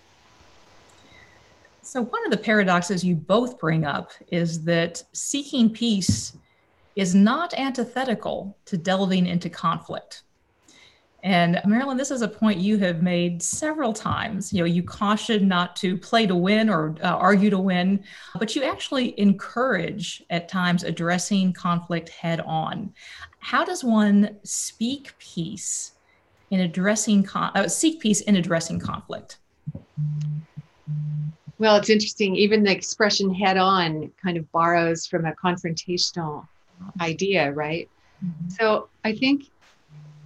So 1.89 2.03
one 2.03 2.23
of 2.23 2.29
the 2.29 2.37
paradoxes 2.37 3.03
you 3.03 3.15
both 3.15 3.57
bring 3.57 3.83
up 3.83 4.11
is 4.27 4.63
that 4.65 5.01
seeking 5.13 5.71
peace 5.71 6.37
is 6.95 7.15
not 7.15 7.55
antithetical 7.55 8.55
to 8.65 8.77
delving 8.77 9.25
into 9.25 9.49
conflict. 9.49 10.21
And 11.23 11.59
Marilyn, 11.65 11.97
this 11.97 12.11
is 12.11 12.21
a 12.21 12.27
point 12.27 12.59
you 12.59 12.77
have 12.77 13.01
made 13.01 13.41
several 13.41 13.91
times. 13.91 14.53
You 14.53 14.59
know, 14.59 14.65
you 14.65 14.83
caution 14.83 15.47
not 15.47 15.75
to 15.77 15.97
play 15.97 16.27
to 16.27 16.35
win 16.35 16.69
or 16.69 16.95
uh, 17.01 17.07
argue 17.07 17.49
to 17.49 17.57
win, 17.57 18.03
but 18.37 18.55
you 18.55 18.61
actually 18.61 19.19
encourage 19.19 20.23
at 20.29 20.47
times 20.47 20.83
addressing 20.83 21.53
conflict 21.53 22.09
head 22.09 22.41
on. 22.41 22.93
How 23.39 23.65
does 23.65 23.83
one 23.83 24.37
speak 24.43 25.17
peace 25.17 25.93
in 26.51 26.59
addressing 26.59 27.23
con- 27.23 27.51
uh, 27.55 27.67
seek 27.67 27.99
peace 27.99 28.21
in 28.21 28.35
addressing 28.35 28.79
conflict? 28.79 29.39
Well, 31.59 31.75
it's 31.75 31.89
interesting. 31.89 32.35
Even 32.35 32.63
the 32.63 32.71
expression 32.71 33.33
head 33.33 33.57
on 33.57 34.11
kind 34.21 34.37
of 34.37 34.49
borrows 34.51 35.05
from 35.05 35.25
a 35.25 35.33
confrontational 35.33 36.47
idea, 37.01 37.51
right? 37.51 37.89
Mm-hmm. 38.25 38.49
So 38.49 38.87
I 39.03 39.13
think 39.13 39.49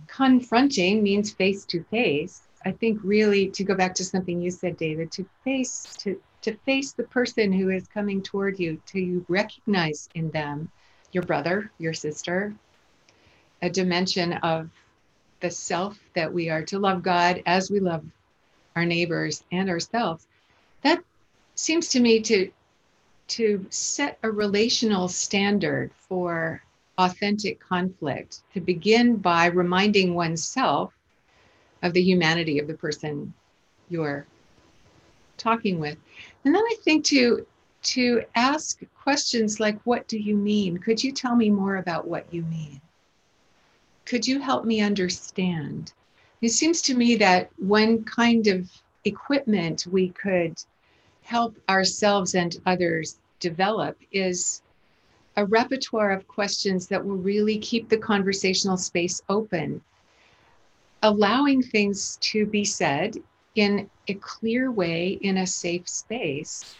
confronting 0.07 1.01
means 1.01 1.31
face 1.31 1.65
to 1.65 1.83
face. 1.85 2.43
I 2.65 2.71
think 2.71 2.99
really 3.03 3.49
to 3.49 3.63
go 3.63 3.75
back 3.75 3.95
to 3.95 4.05
something 4.05 4.39
you 4.39 4.51
said, 4.51 4.77
David, 4.77 5.11
to 5.13 5.25
face 5.43 5.95
to 5.99 6.21
to 6.43 6.55
face 6.65 6.91
the 6.91 7.03
person 7.03 7.53
who 7.53 7.69
is 7.69 7.87
coming 7.87 8.21
toward 8.21 8.59
you, 8.59 8.79
to 8.85 9.25
recognize 9.29 10.09
in 10.13 10.29
them 10.31 10.69
your 11.13 11.23
brother, 11.23 11.71
your 11.79 11.93
sister, 11.93 12.53
a 13.61 13.69
dimension 13.69 14.33
of 14.33 14.69
the 15.39 15.49
self 15.49 15.97
that 16.15 16.33
we 16.33 16.49
are 16.49 16.63
to 16.63 16.79
love 16.79 17.01
God 17.01 17.41
as 17.45 17.71
we 17.71 17.79
love 17.79 18.03
our 18.75 18.85
neighbors 18.85 19.43
and 19.53 19.69
ourselves. 19.69 20.27
That 20.81 21.01
seems 21.55 21.89
to 21.89 21.99
me 21.99 22.19
to 22.21 22.51
to 23.25 23.65
set 23.69 24.19
a 24.23 24.29
relational 24.29 25.07
standard 25.07 25.91
for 25.93 26.61
authentic 26.97 27.59
conflict 27.59 28.41
to 28.53 28.59
begin 28.59 29.15
by 29.15 29.45
reminding 29.45 30.13
oneself 30.13 30.93
of 31.81 31.93
the 31.93 32.01
humanity 32.01 32.59
of 32.59 32.67
the 32.67 32.73
person 32.73 33.33
you're 33.89 34.25
talking 35.37 35.79
with. 35.79 35.97
And 36.45 36.53
then 36.53 36.63
i 36.63 36.75
think 36.83 37.05
to 37.05 37.45
to 37.83 38.23
ask 38.35 38.79
questions 39.01 39.59
like 39.59 39.79
what 39.83 40.07
do 40.07 40.17
you 40.17 40.35
mean? 40.35 40.77
Could 40.77 41.03
you 41.03 41.11
tell 41.11 41.35
me 41.35 41.49
more 41.49 41.77
about 41.77 42.07
what 42.07 42.25
you 42.33 42.43
mean? 42.43 42.79
Could 44.05 44.25
you 44.25 44.39
help 44.39 44.65
me 44.65 44.81
understand? 44.81 45.93
It 46.41 46.49
seems 46.49 46.81
to 46.83 46.95
me 46.95 47.15
that 47.17 47.49
one 47.57 48.03
kind 48.03 48.47
of 48.47 48.69
equipment 49.05 49.85
we 49.89 50.09
could 50.09 50.61
help 51.23 51.57
ourselves 51.69 52.35
and 52.35 52.59
others 52.65 53.19
develop 53.39 53.97
is 54.11 54.61
a 55.35 55.45
repertoire 55.45 56.11
of 56.11 56.27
questions 56.27 56.87
that 56.87 57.03
will 57.03 57.17
really 57.17 57.57
keep 57.57 57.89
the 57.89 57.97
conversational 57.97 58.77
space 58.77 59.21
open, 59.29 59.81
allowing 61.01 61.61
things 61.61 62.17
to 62.21 62.45
be 62.45 62.63
said 62.63 63.17
in 63.55 63.89
a 64.07 64.13
clear 64.15 64.71
way 64.71 65.19
in 65.21 65.37
a 65.37 65.47
safe 65.47 65.87
space 65.87 66.75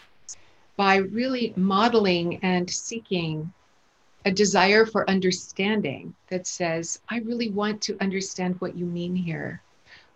by 0.76 0.96
really 0.98 1.54
modeling 1.56 2.40
and 2.44 2.70
seeking 2.70 3.52
a 4.26 4.32
desire 4.32 4.86
for 4.86 5.10
understanding 5.10 6.14
that 6.30 6.48
says, 6.48 7.02
I 7.10 7.20
really 7.20 7.50
want 7.50 7.82
to 7.84 7.98
understand 8.02 8.56
what 8.60 8.78
you 8.78 8.86
mean 8.86 9.16
here. 9.16 9.62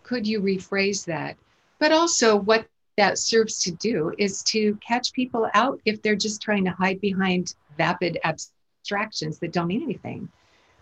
Could 0.04 0.26
you 0.26 0.42
rephrase 0.42 1.06
that? 1.06 1.38
But 1.80 1.92
also, 1.92 2.36
what 2.36 2.66
that 2.98 3.20
serves 3.20 3.60
to 3.62 3.72
do 3.72 4.14
is 4.18 4.44
to 4.44 4.76
catch 4.76 5.14
people 5.14 5.50
out 5.54 5.80
if 5.86 6.02
they're 6.02 6.16
just 6.16 6.42
trying 6.42 6.66
to 6.66 6.72
hide 6.72 7.00
behind 7.00 7.54
vapid 7.78 8.20
abstractions 8.24 9.38
that 9.40 9.54
don't 9.54 9.68
mean 9.68 9.84
anything. 9.84 10.28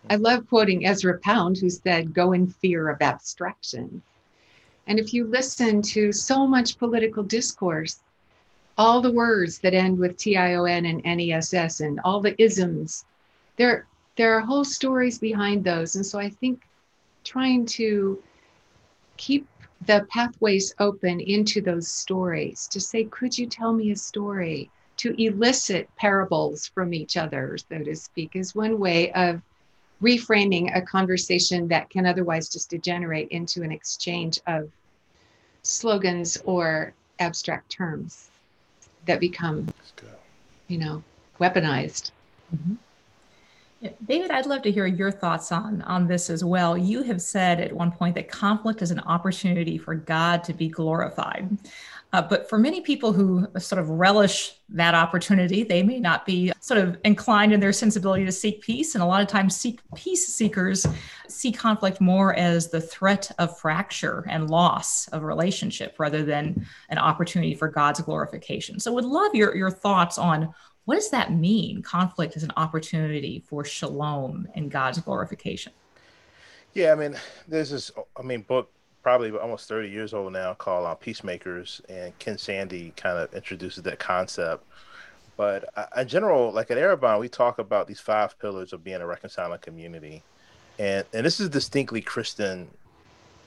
I 0.10 0.16
love 0.16 0.48
quoting 0.48 0.86
Ezra 0.86 1.20
Pound, 1.20 1.58
who 1.58 1.70
said, 1.70 2.14
Go 2.14 2.32
in 2.32 2.48
fear 2.48 2.90
of 2.90 3.02
abstraction. 3.02 4.02
And 4.88 5.00
if 5.00 5.14
you 5.14 5.26
listen 5.26 5.82
to 5.82 6.12
so 6.12 6.48
much 6.48 6.78
political 6.78 7.24
discourse, 7.24 8.00
all 8.78 9.02
the 9.02 9.12
words 9.12 9.60
that 9.60 9.74
end 9.74 9.98
with 9.98 10.18
TION 10.18 10.86
and 10.86 11.04
NESS 11.04 11.80
and 11.82 12.00
all 12.04 12.22
the 12.22 12.40
isms, 12.42 13.06
there, 13.58 13.88
there 14.16 14.36
are 14.36 14.42
whole 14.42 14.66
stories 14.66 15.18
behind 15.18 15.64
those. 15.64 15.96
And 15.96 16.06
so 16.06 16.20
I 16.20 16.30
think 16.30 16.62
trying 17.24 17.66
to 17.66 18.22
keep 19.18 19.48
the 19.86 20.06
pathways 20.10 20.74
open 20.80 21.20
into 21.20 21.62
those 21.62 21.88
stories 21.88 22.68
to 22.70 22.80
say, 22.80 23.06
could 23.06 23.38
you 23.38 23.48
tell 23.48 23.74
me 23.74 23.92
a 23.92 23.96
story? 23.96 24.70
To 24.98 25.14
elicit 25.22 25.90
parables 25.98 26.68
from 26.68 26.94
each 26.94 27.18
other, 27.18 27.58
so 27.58 27.80
to 27.80 27.96
speak, 27.96 28.36
is 28.36 28.56
one 28.56 28.80
way 28.80 29.12
of 29.12 29.42
reframing 30.02 30.76
a 30.76 30.82
conversation 30.82 31.68
that 31.68 31.90
can 31.90 32.06
otherwise 32.06 32.48
just 32.48 32.70
degenerate 32.70 33.28
into 33.30 33.62
an 33.62 33.74
exchange 33.74 34.40
of 34.48 34.72
slogans 35.64 36.38
or 36.46 36.94
abstract 37.20 37.70
terms 37.70 38.30
that 39.06 39.20
become, 39.20 39.68
you 40.68 40.78
know, 40.78 41.04
weaponized. 41.40 42.12
Mm-hmm. 42.56 42.76
David, 44.06 44.32
I'd 44.32 44.46
love 44.46 44.62
to 44.64 44.72
hear 44.72 44.86
your 44.86 45.12
thoughts 45.12 45.52
on, 45.52 45.82
on 45.84 46.08
this 46.08 46.30
as 46.30 46.44
well. 46.44 46.78
You 46.78 47.04
have 47.04 47.22
said 47.22 47.60
at 47.60 47.74
one 47.74 47.92
point 47.92 48.16
that 48.16 48.30
conflict 48.30 48.82
is 48.82 48.92
an 48.92 49.00
opportunity 49.02 49.78
for 49.78 49.96
God 49.96 50.44
to 50.46 50.54
be 50.54 50.70
glorified. 50.70 51.58
Uh, 52.14 52.22
but 52.22 52.48
for 52.48 52.58
many 52.58 52.80
people 52.80 53.12
who 53.12 53.46
sort 53.60 53.78
of 53.78 53.90
relish 53.90 54.58
that 54.70 54.96
opportunity, 54.96 55.64
they 55.64 55.84
may 55.84 56.00
not 56.00 56.26
be 56.26 56.50
sort 56.62 56.80
of 56.80 56.98
inclined 57.04 57.52
in 57.52 57.60
their 57.60 57.74
sensibility 57.74 58.24
to 58.24 58.32
seek 58.32 58.62
peace. 58.62 58.96
And 58.96 59.04
a 59.04 59.06
lot 59.06 59.22
of 59.22 59.28
times, 59.28 59.58
seek, 59.58 59.82
peace 59.96 60.26
seekers 60.26 60.88
see 61.28 61.52
conflict 61.52 62.00
more 62.00 62.34
as 62.36 62.70
the 62.70 62.80
threat 62.80 63.30
of 63.38 63.60
fracture 63.60 64.24
and 64.30 64.50
loss 64.50 65.10
of 65.10 65.24
relationship 65.24 65.96
rather 65.98 66.24
than 66.24 66.66
an 66.90 66.98
opportunity 66.98 67.54
for 67.54 67.68
God's 67.68 68.00
glorification. 68.00 68.80
So, 68.80 68.94
would 68.94 69.04
love 69.04 69.36
your, 69.36 69.54
your 69.54 69.72
thoughts 69.72 70.18
on 70.18 70.54
what 70.86 70.96
does 70.96 71.10
that 71.10 71.34
mean? 71.34 71.82
Conflict 71.82 72.36
is 72.36 72.44
an 72.44 72.52
opportunity 72.58 73.44
for 73.48 73.66
shalom 73.66 74.48
and 74.56 74.72
God's 74.72 75.00
glorification. 75.00 75.74
Yeah, 76.74 76.92
I 76.92 76.96
mean, 76.96 77.16
there's 77.48 77.72
this, 77.72 77.92
I 78.18 78.22
mean, 78.22 78.42
book 78.42 78.72
probably 79.02 79.32
almost 79.32 79.68
30 79.68 79.90
years 79.90 80.14
old 80.14 80.34
now 80.34 80.54
called 80.54 80.86
uh, 80.86 80.96
Peacemakers, 80.96 81.82
and 81.90 82.18
Ken 82.20 82.38
Sande 82.38 82.92
kind 82.98 83.18
of 83.18 83.34
introduces 83.34 83.84
that 83.84 84.00
concept. 84.00 84.66
But 85.38 85.70
uh, 85.76 85.86
in 85.98 86.08
general, 86.08 86.52
like 86.52 86.72
at 86.72 86.78
Arrabon, 86.78 87.20
we 87.20 87.30
talk 87.30 87.60
about 87.60 87.88
these 87.88 88.00
five 88.00 88.38
pillars 88.40 88.74
of 88.74 88.84
being 88.84 89.02
a 89.02 89.06
reconciling 89.06 89.60
community. 89.60 90.24
And, 90.80 91.06
and 91.14 91.26
this 91.26 91.40
is 91.40 91.50
distinctly 91.50 92.02
Christian 92.02 92.68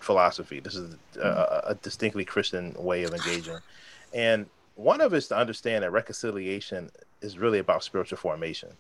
philosophy. 0.01 0.61
This 0.61 0.75
is 0.75 0.97
a, 1.21 1.63
a 1.69 1.75
distinctly 1.83 2.25
Christian 2.25 2.75
way 2.79 3.05
of 3.05 3.13
engaging. 3.13 3.59
And 4.15 4.47
one 4.79 5.01
of 5.01 5.13
it 5.13 5.17
is 5.17 5.29
to 5.29 5.37
understand 5.37 5.83
that 5.83 5.91
reconciliation 5.91 6.89
is 7.21 7.37
really 7.37 7.59
about 7.59 7.83
spiritual 7.83 8.17
formation. 8.17 8.71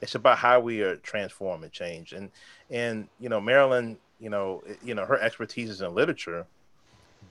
It's 0.00 0.14
about 0.14 0.38
how 0.38 0.60
we 0.60 0.82
are 0.82 0.94
transformed 0.96 1.64
and 1.64 1.72
changed. 1.72 2.12
And 2.12 2.30
and 2.70 3.08
you 3.18 3.28
know, 3.28 3.40
Marilyn, 3.40 3.98
you 4.20 4.30
know, 4.30 4.62
you 4.84 4.94
know, 4.94 5.04
her 5.04 5.18
expertise 5.20 5.68
is 5.68 5.80
in 5.80 5.94
literature, 5.94 6.46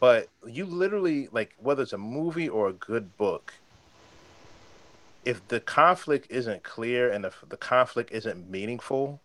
but 0.02 0.28
you 0.46 0.66
literally 0.66 1.30
like 1.32 1.56
whether 1.58 1.84
it's 1.84 1.94
a 1.94 1.98
movie 1.98 2.50
or 2.50 2.68
a 2.68 2.74
good 2.74 3.16
book, 3.16 3.54
if 5.24 5.48
the 5.48 5.62
conflict 5.62 6.28
isn't 6.30 6.64
clear 6.64 7.10
and 7.10 7.24
if 7.24 7.42
the 7.48 7.56
conflict 7.56 8.12
isn't 8.12 8.50
meaningful, 8.50 9.22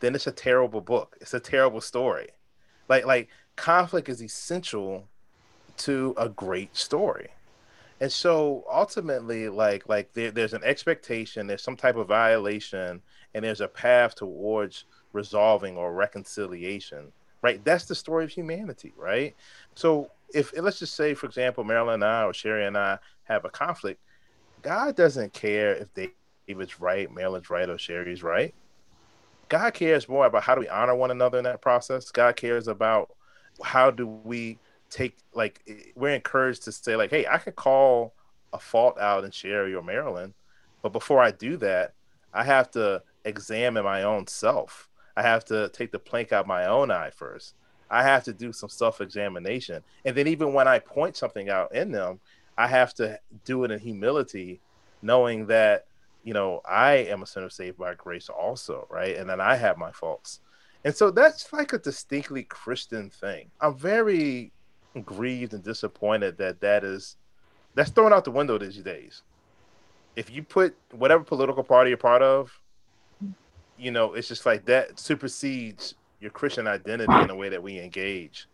then 0.00 0.14
it's 0.14 0.26
a 0.26 0.32
terrible 0.32 0.82
book. 0.82 1.16
It's 1.22 1.32
a 1.32 1.40
terrible 1.40 1.80
story. 1.80 2.28
Like 2.86 3.06
like 3.06 3.28
conflict 3.56 4.10
is 4.10 4.22
essential 4.22 5.08
to 5.78 6.14
a 6.18 6.28
great 6.28 6.76
story 6.76 7.30
and 8.00 8.10
so 8.10 8.64
ultimately 8.72 9.48
like 9.48 9.88
like 9.88 10.12
there, 10.12 10.30
there's 10.30 10.54
an 10.54 10.64
expectation 10.64 11.46
there's 11.46 11.62
some 11.62 11.76
type 11.76 11.96
of 11.96 12.08
violation 12.08 13.00
and 13.34 13.44
there's 13.44 13.60
a 13.60 13.68
path 13.68 14.14
towards 14.14 14.84
resolving 15.12 15.76
or 15.76 15.92
reconciliation 15.92 17.12
right? 17.42 17.64
That's 17.64 17.86
the 17.86 17.94
story 17.94 18.24
of 18.24 18.30
humanity 18.30 18.92
right? 18.96 19.34
So 19.74 20.10
if 20.34 20.52
let's 20.56 20.78
just 20.78 20.94
say 20.94 21.14
for 21.14 21.26
example 21.26 21.64
marilyn 21.64 21.94
and 21.94 22.04
i 22.04 22.24
or 22.24 22.32
cherie 22.32 22.64
and 22.64 22.78
i 22.78 22.96
have 23.24 23.44
a 23.44 23.50
conflict 23.50 24.00
god 24.62 24.94
doesn't 24.94 25.32
care 25.32 25.74
if 25.74 25.88
david's 26.46 26.80
right 26.80 27.12
marilyn's 27.12 27.50
right 27.50 27.68
or 27.68 27.76
cherie's 27.76 28.22
right. 28.22 28.54
God 29.50 29.74
cares 29.74 30.08
more 30.08 30.26
about 30.26 30.44
how 30.44 30.54
do 30.54 30.60
we 30.60 30.68
honor 30.68 30.94
one 30.94 31.10
another 31.10 31.36
in 31.36 31.44
that 31.44 31.60
process. 31.60 32.10
God 32.12 32.36
cares 32.36 32.68
about 32.68 33.10
how 33.62 33.90
do 33.90 34.06
we 34.06 34.58
take 34.90 35.16
like 35.32 35.62
we're 35.94 36.14
encouraged 36.14 36.64
to 36.64 36.72
say 36.72 36.96
like, 36.96 37.10
hey, 37.10 37.26
I 37.26 37.38
could 37.38 37.56
call 37.56 38.14
a 38.52 38.58
fault 38.58 38.98
out 38.98 39.24
in 39.24 39.30
Cherie 39.30 39.74
or 39.74 39.82
Marilyn, 39.82 40.34
but 40.82 40.92
before 40.92 41.20
I 41.20 41.30
do 41.30 41.56
that, 41.58 41.94
I 42.34 42.44
have 42.44 42.70
to 42.72 43.02
examine 43.24 43.84
my 43.84 44.02
own 44.02 44.26
self. 44.26 44.88
I 45.16 45.22
have 45.22 45.44
to 45.46 45.68
take 45.70 45.92
the 45.92 45.98
plank 45.98 46.32
out 46.32 46.46
my 46.46 46.66
own 46.66 46.90
eye 46.90 47.10
first. 47.10 47.54
I 47.90 48.02
have 48.04 48.24
to 48.24 48.32
do 48.32 48.52
some 48.52 48.68
self 48.68 49.00
examination. 49.00 49.82
And 50.04 50.16
then 50.16 50.26
even 50.26 50.52
when 50.52 50.68
I 50.68 50.78
point 50.78 51.16
something 51.16 51.50
out 51.50 51.74
in 51.74 51.90
them, 51.90 52.20
I 52.56 52.68
have 52.68 52.94
to 52.94 53.18
do 53.44 53.64
it 53.64 53.70
in 53.70 53.80
humility, 53.80 54.60
knowing 55.02 55.46
that, 55.46 55.86
you 56.22 56.34
know, 56.34 56.60
I 56.68 56.92
am 56.92 57.22
a 57.22 57.26
sinner 57.26 57.50
saved 57.50 57.78
by 57.78 57.94
grace 57.94 58.28
also, 58.28 58.86
right? 58.90 59.16
And 59.16 59.28
then 59.28 59.40
I 59.40 59.56
have 59.56 59.78
my 59.78 59.90
faults. 59.90 60.40
And 60.84 60.94
so 60.94 61.10
that's 61.10 61.52
like 61.52 61.72
a 61.72 61.78
distinctly 61.78 62.44
Christian 62.44 63.10
thing. 63.10 63.50
I'm 63.60 63.76
very 63.76 64.52
grieved 65.04 65.54
and 65.54 65.62
disappointed 65.62 66.38
that 66.38 66.60
that 66.60 66.84
is 66.84 67.16
that's 67.74 67.90
thrown 67.90 68.12
out 68.12 68.24
the 68.24 68.30
window 68.30 68.58
these 68.58 68.76
days. 68.78 69.22
If 70.16 70.30
you 70.30 70.42
put 70.42 70.76
whatever 70.90 71.22
political 71.22 71.62
party 71.62 71.90
you're 71.90 71.96
part 71.96 72.22
of, 72.22 72.58
you 73.78 73.90
know, 73.90 74.14
it's 74.14 74.28
just 74.28 74.44
like 74.44 74.64
that 74.66 74.98
supersedes 74.98 75.94
your 76.20 76.30
Christian 76.30 76.66
identity 76.66 77.12
in 77.20 77.28
the 77.28 77.34
way 77.34 77.48
that 77.48 77.62
we 77.62 77.78
engage. 77.78 78.46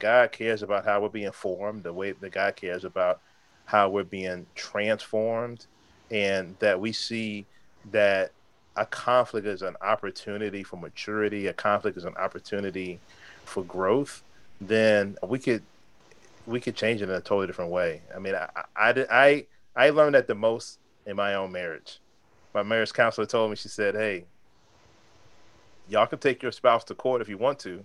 God 0.00 0.32
cares 0.32 0.62
about 0.62 0.84
how 0.84 1.00
we're 1.00 1.08
being 1.08 1.32
formed, 1.32 1.84
the 1.84 1.92
way 1.92 2.12
that 2.12 2.32
God 2.32 2.56
cares 2.56 2.84
about 2.84 3.20
how 3.64 3.88
we're 3.88 4.04
being 4.04 4.44
transformed, 4.54 5.66
and 6.10 6.56
that 6.58 6.78
we 6.78 6.92
see 6.92 7.46
that 7.92 8.32
a 8.76 8.84
conflict 8.84 9.46
is 9.46 9.62
an 9.62 9.76
opportunity 9.80 10.62
for 10.62 10.76
maturity, 10.76 11.46
a 11.46 11.52
conflict 11.52 11.96
is 11.96 12.04
an 12.04 12.16
opportunity 12.16 12.98
for 13.44 13.62
growth, 13.64 14.22
then 14.60 15.16
we 15.26 15.38
could 15.38 15.62
we 16.46 16.60
could 16.60 16.76
change 16.76 17.00
it 17.00 17.08
in 17.08 17.14
a 17.14 17.20
totally 17.20 17.46
different 17.46 17.70
way. 17.70 18.02
I 18.14 18.18
mean, 18.18 18.34
I, 18.34 18.48
I, 18.76 19.06
I, 19.10 19.46
I 19.76 19.90
learned 19.90 20.14
that 20.14 20.26
the 20.26 20.34
most 20.34 20.78
in 21.06 21.16
my 21.16 21.34
own 21.34 21.52
marriage. 21.52 22.00
My 22.52 22.62
marriage 22.62 22.92
counselor 22.92 23.26
told 23.26 23.50
me, 23.50 23.56
she 23.56 23.68
said, 23.68 23.94
Hey, 23.94 24.24
y'all 25.88 26.06
can 26.06 26.18
take 26.18 26.42
your 26.42 26.52
spouse 26.52 26.84
to 26.84 26.94
court 26.94 27.20
if 27.20 27.28
you 27.28 27.38
want 27.38 27.58
to, 27.60 27.84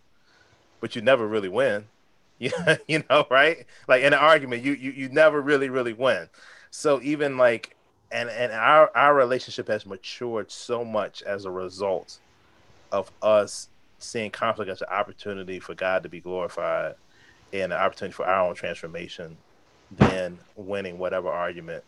but 0.80 0.96
you 0.96 1.02
never 1.02 1.28
really 1.28 1.50
win. 1.50 1.86
Yeah, 2.42 2.78
you 2.88 3.04
know, 3.10 3.28
right? 3.30 3.66
Like 3.90 4.02
in 4.02 4.14
an 4.14 4.20
argument, 4.20 4.64
you 4.64 4.72
you 4.72 4.92
you 4.92 5.10
never 5.10 5.42
really 5.42 5.68
really 5.68 5.92
win. 5.92 6.30
So 6.72 7.02
even 7.02 7.38
like, 7.38 7.76
and 8.14 8.30
and 8.30 8.54
our 8.54 8.90
our 8.96 9.14
relationship 9.14 9.68
has 9.68 9.86
matured 9.86 10.50
so 10.50 10.86
much 10.86 11.22
as 11.22 11.44
a 11.44 11.52
result 11.52 12.20
of 12.94 13.12
us 13.22 13.68
seeing 13.98 14.32
conflict 14.32 14.72
as 14.72 14.82
an 14.82 14.88
opportunity 14.88 15.60
for 15.60 15.76
God 15.76 16.02
to 16.04 16.08
be 16.08 16.22
glorified 16.22 16.96
and 17.54 17.74
an 17.74 17.80
opportunity 17.80 18.14
for 18.14 18.26
our 18.26 18.50
own 18.50 18.56
transformation 18.56 19.38
than 19.92 20.38
winning 20.56 20.98
whatever 20.98 21.30
argument 21.30 21.84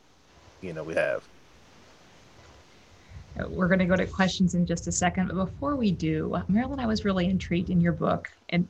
you 0.62 0.74
know 0.74 0.84
we 0.84 0.96
have. 0.96 1.24
We're 3.50 3.68
going 3.68 3.80
to 3.80 3.86
go 3.86 3.96
to 3.96 4.06
questions 4.06 4.56
in 4.56 4.66
just 4.66 4.88
a 4.88 4.92
second, 4.92 5.28
but 5.28 5.36
before 5.36 5.76
we 5.76 5.92
do, 5.92 6.36
Marilyn, 6.50 6.80
I 6.80 6.86
was 6.86 7.06
really 7.06 7.28
intrigued 7.28 7.70
in 7.70 7.80
your 7.80 7.94
book 7.94 8.28
and 8.50 8.68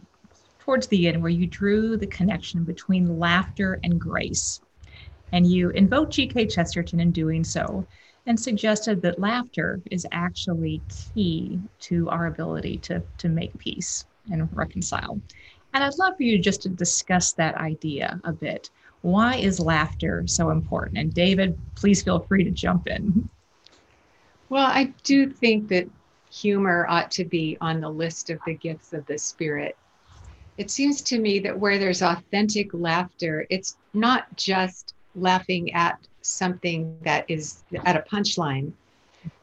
towards 0.59 0.87
the 0.87 1.07
end 1.07 1.21
where 1.21 1.31
you 1.31 1.47
drew 1.47 1.97
the 1.97 2.07
connection 2.07 2.63
between 2.63 3.19
laughter 3.19 3.79
and 3.83 3.99
grace. 3.99 4.61
And 5.31 5.47
you 5.47 5.69
invoked 5.71 6.13
G.K. 6.13 6.47
Chesterton 6.47 6.99
in 6.99 7.11
doing 7.11 7.43
so 7.43 7.87
and 8.27 8.39
suggested 8.39 9.01
that 9.01 9.19
laughter 9.19 9.81
is 9.89 10.05
actually 10.11 10.81
key 11.13 11.59
to 11.79 12.07
our 12.09 12.27
ability 12.27 12.77
to, 12.79 13.01
to 13.17 13.29
make 13.29 13.57
peace 13.57 14.05
and 14.31 14.47
reconcile. 14.55 15.19
And 15.73 15.83
I'd 15.83 15.97
love 15.97 16.17
for 16.17 16.23
you 16.23 16.37
just 16.37 16.61
to 16.63 16.69
discuss 16.69 17.33
that 17.33 17.55
idea 17.55 18.19
a 18.23 18.33
bit. 18.33 18.69
Why 19.01 19.37
is 19.37 19.59
laughter 19.59 20.23
so 20.27 20.51
important? 20.51 20.97
And 20.97 21.13
David, 21.13 21.57
please 21.75 22.03
feel 22.03 22.19
free 22.19 22.43
to 22.43 22.51
jump 22.51 22.87
in. 22.87 23.29
Well, 24.49 24.65
I 24.65 24.93
do 25.03 25.29
think 25.29 25.69
that 25.69 25.89
humor 26.29 26.85
ought 26.89 27.11
to 27.11 27.25
be 27.25 27.57
on 27.61 27.81
the 27.81 27.89
list 27.89 28.29
of 28.29 28.39
the 28.45 28.53
gifts 28.53 28.93
of 28.93 29.05
the 29.05 29.17
Spirit. 29.17 29.75
It 30.57 30.69
seems 30.69 31.01
to 31.03 31.19
me 31.19 31.39
that 31.39 31.57
where 31.57 31.79
there's 31.79 32.01
authentic 32.01 32.73
laughter, 32.73 33.47
it's 33.49 33.77
not 33.93 34.35
just 34.35 34.93
laughing 35.15 35.73
at 35.73 35.97
something 36.21 36.97
that 37.03 37.25
is 37.29 37.63
at 37.85 37.95
a 37.95 38.03
punchline. 38.11 38.71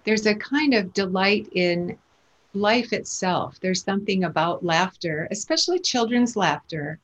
There's 0.05 0.27
a 0.27 0.35
kind 0.35 0.75
of 0.75 0.93
delight 0.93 1.49
in 1.53 1.99
life 2.61 2.93
itself. 2.93 3.59
There's 3.61 3.83
something 3.83 4.25
about 4.25 4.65
laughter, 4.65 5.29
especially 5.31 5.79
children's 5.79 6.37
laughter, 6.37 6.99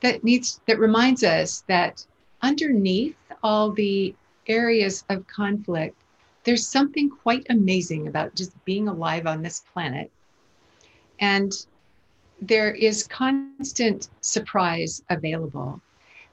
that 0.00 0.24
needs 0.24 0.60
that 0.66 0.78
reminds 0.78 1.22
us 1.22 1.62
that 1.68 2.04
underneath 2.42 3.16
all 3.42 3.70
the 3.70 4.14
areas 4.46 5.04
of 5.08 5.26
conflict 5.26 5.94
there's 6.44 6.66
something 6.66 7.10
quite 7.10 7.46
amazing 7.50 8.08
about 8.08 8.34
just 8.34 8.52
being 8.64 8.88
alive 8.88 9.26
on 9.26 9.42
this 9.42 9.62
planet. 9.72 10.10
And 11.18 11.52
there 12.40 12.72
is 12.72 13.06
constant 13.06 14.08
surprise 14.22 15.02
available. 15.10 15.80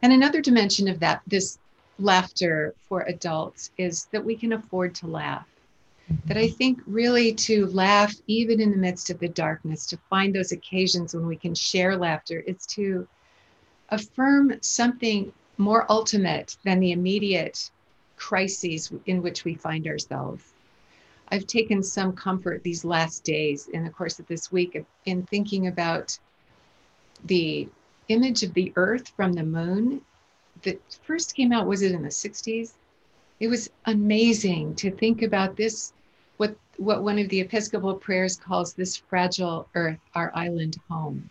And 0.02 0.14
another 0.14 0.42
dimension 0.42 0.88
of 0.88 1.00
that, 1.02 1.22
this 1.28 1.60
laughter 2.00 2.74
for 2.88 3.02
adults, 3.02 3.72
is 3.78 4.06
that 4.12 4.24
we 4.24 4.36
can 4.36 4.54
afford 4.54 4.96
to 4.96 5.08
laugh. 5.08 5.48
That 6.26 6.38
I 6.38 6.48
think 6.48 6.82
really 6.86 7.34
to 7.34 7.68
laugh, 7.68 8.16
even 8.28 8.62
in 8.62 8.72
the 8.72 8.78
midst 8.78 9.10
of 9.10 9.20
the 9.20 9.28
darkness, 9.28 9.86
to 9.88 9.98
find 10.10 10.34
those 10.34 10.52
occasions 10.52 11.14
when 11.14 11.28
we 11.28 11.36
can 11.36 11.54
share 11.54 11.98
laughter, 11.98 12.44
it's 12.48 12.66
to 12.76 13.08
affirm 13.90 14.54
something 14.62 15.34
more 15.58 15.90
ultimate 15.92 16.58
than 16.64 16.80
the 16.80 16.92
immediate 16.92 17.72
crises 18.16 18.92
in 19.06 19.22
which 19.22 19.44
we 19.44 19.56
find 19.56 19.88
ourselves. 19.88 20.54
I've 21.30 21.48
taken 21.48 21.84
some 21.84 22.14
comfort 22.14 22.64
these 22.64 22.86
last 22.86 23.24
days 23.24 23.68
in 23.68 23.84
the 23.84 23.90
course 23.90 24.20
of 24.20 24.28
this 24.28 24.52
week 24.52 24.82
in 25.06 25.24
thinking 25.24 25.68
about 25.68 26.18
the 27.26 27.68
image 28.08 28.44
of 28.44 28.54
the 28.54 28.72
earth 28.76 29.10
from 29.10 29.34
the 29.34 29.44
moon 29.44 30.02
that 30.64 30.82
first 31.04 31.36
came 31.36 31.52
out 31.52 31.68
was 31.68 31.82
it 31.82 31.92
in 31.92 32.04
the 32.04 32.10
60s 32.10 32.74
it 33.40 33.48
was 33.48 33.70
amazing 33.86 34.74
to 34.76 34.90
think 34.90 35.22
about 35.22 35.56
this 35.56 35.94
what 36.78 37.04
one 37.04 37.20
of 37.20 37.30
the 37.30 37.42
episcopal 37.42 37.96
prayers 37.96 38.36
calls 38.38 38.74
this 38.74 38.98
fragile 38.98 39.68
earth 39.76 40.00
our 40.16 40.32
island 40.36 40.78
home. 40.90 41.30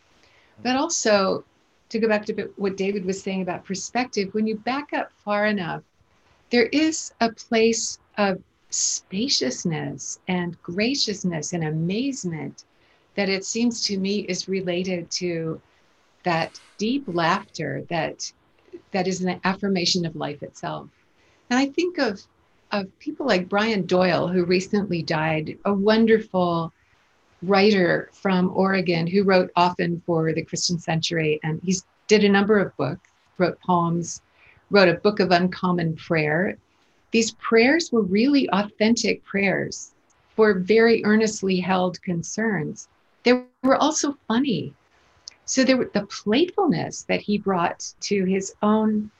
But 0.62 0.76
also 0.76 1.44
to 1.88 1.98
go 1.98 2.08
back 2.08 2.26
to 2.26 2.50
what 2.56 2.76
david 2.76 3.04
was 3.04 3.22
saying 3.22 3.42
about 3.42 3.64
perspective 3.64 4.32
when 4.32 4.46
you 4.46 4.56
back 4.56 4.92
up 4.92 5.10
far 5.24 5.46
enough 5.46 5.82
there 6.50 6.66
is 6.66 7.12
a 7.20 7.30
place 7.30 7.98
of 8.18 8.42
spaciousness 8.70 10.18
and 10.28 10.60
graciousness 10.62 11.52
and 11.52 11.64
amazement 11.64 12.64
that 13.14 13.28
it 13.28 13.44
seems 13.44 13.84
to 13.86 13.98
me 13.98 14.20
is 14.20 14.48
related 14.48 15.10
to 15.10 15.60
that 16.24 16.60
deep 16.76 17.04
laughter 17.06 17.84
that 17.88 18.32
that 18.90 19.06
is 19.06 19.22
an 19.22 19.40
affirmation 19.44 20.04
of 20.04 20.16
life 20.16 20.42
itself. 20.42 20.88
And 21.50 21.58
i 21.58 21.66
think 21.66 21.98
of 21.98 22.20
of 22.72 22.86
people 22.98 23.26
like 23.26 23.48
brian 23.48 23.86
doyle 23.86 24.28
who 24.28 24.44
recently 24.44 25.02
died 25.02 25.56
a 25.64 25.72
wonderful 25.72 26.72
writer 27.42 28.08
from 28.12 28.50
oregon 28.54 29.06
who 29.06 29.22
wrote 29.22 29.50
often 29.56 30.02
for 30.06 30.32
the 30.32 30.42
christian 30.42 30.78
century 30.78 31.38
and 31.42 31.60
he 31.64 31.74
did 32.08 32.24
a 32.24 32.28
number 32.28 32.58
of 32.58 32.76
books 32.76 33.10
wrote 33.38 33.58
poems 33.60 34.22
wrote 34.70 34.88
a 34.88 34.94
book 34.94 35.20
of 35.20 35.30
uncommon 35.30 35.96
prayer. 35.96 36.56
These 37.12 37.32
prayers 37.32 37.92
were 37.92 38.02
really 38.02 38.48
authentic 38.50 39.24
prayers 39.24 39.92
for 40.34 40.54
very 40.54 41.04
earnestly 41.04 41.60
held 41.60 42.02
concerns. 42.02 42.88
They 43.22 43.44
were 43.62 43.76
also 43.76 44.16
funny. 44.28 44.74
So 45.44 45.64
there 45.64 45.76
were 45.76 45.90
the 45.92 46.06
playfulness 46.06 47.04
that 47.04 47.20
he 47.20 47.38
brought 47.38 47.92
to 48.00 48.24
his 48.24 48.54
own 48.62 49.10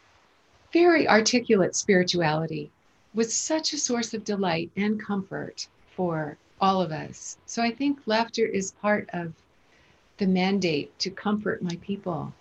very 0.73 1.09
articulate 1.09 1.77
spirituality 1.77 2.71
was 3.17 3.35
such 3.35 3.73
a 3.73 3.79
source 3.79 4.15
of 4.15 4.23
delight 4.25 4.71
and 4.77 5.03
comfort 5.03 5.67
for 5.97 6.37
all 6.61 6.81
of 6.83 6.93
us. 6.93 7.39
So 7.47 7.63
I 7.63 7.73
think 7.73 7.99
laughter 8.07 8.45
is 8.45 8.73
part 8.73 9.09
of 9.13 9.33
the 10.19 10.27
mandate 10.27 10.97
to 11.01 11.11
comfort 11.11 11.63
my 11.63 11.77
people. 11.81 12.33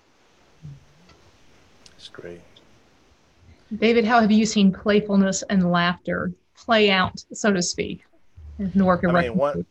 That's 1.91 2.09
great. 2.09 2.41
David, 3.77 4.05
how 4.05 4.19
have 4.21 4.31
you 4.31 4.45
seen 4.45 4.71
playfulness 4.71 5.41
and 5.43 5.71
laughter 5.71 6.31
play 6.55 6.91
out, 6.91 7.23
so 7.33 7.51
to 7.51 7.61
speak, 7.61 8.05
in 8.59 8.71
the 8.75 8.85
work 8.85 9.03
of 9.03 9.15
I 9.15 9.23
mean, 9.23 9.35
one, 9.35 9.65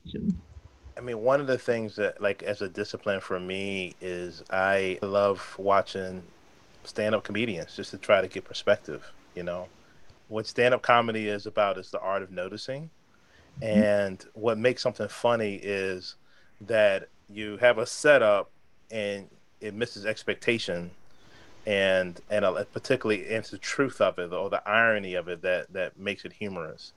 I 0.96 1.00
mean, 1.00 1.20
one 1.22 1.40
of 1.40 1.46
the 1.46 1.58
things 1.58 1.96
that, 1.96 2.20
like, 2.20 2.42
as 2.42 2.62
a 2.62 2.68
discipline 2.68 3.20
for 3.20 3.38
me 3.38 3.94
is 4.00 4.42
I 4.50 4.98
love 5.02 5.54
watching 5.58 6.22
stand-up 6.84 7.24
comedians 7.24 7.76
just 7.76 7.90
to 7.92 7.98
try 7.98 8.20
to 8.20 8.28
get 8.28 8.44
perspective. 8.44 9.12
You 9.34 9.42
know, 9.42 9.68
what 10.28 10.46
stand-up 10.46 10.82
comedy 10.82 11.28
is 11.28 11.46
about 11.46 11.78
is 11.78 11.90
the 11.90 12.00
art 12.00 12.22
of 12.22 12.30
noticing, 12.30 12.90
mm-hmm. 13.60 13.82
and 13.82 14.24
what 14.34 14.58
makes 14.58 14.82
something 14.82 15.08
funny 15.08 15.56
is 15.56 16.16
that 16.62 17.08
you 17.28 17.56
have 17.58 17.78
a 17.78 17.86
setup 17.86 18.50
and 18.90 19.28
it 19.60 19.74
misses 19.74 20.06
expectation 20.06 20.90
and 21.66 22.20
and 22.30 22.44
uh, 22.44 22.64
particularly 22.72 23.22
it's 23.22 23.50
the 23.50 23.58
truth 23.58 24.00
of 24.00 24.18
it 24.18 24.32
or 24.32 24.50
the 24.50 24.66
irony 24.68 25.14
of 25.14 25.28
it 25.28 25.40
that 25.42 25.72
that 25.72 25.98
makes 25.98 26.24
it 26.24 26.32
humorous. 26.32 26.92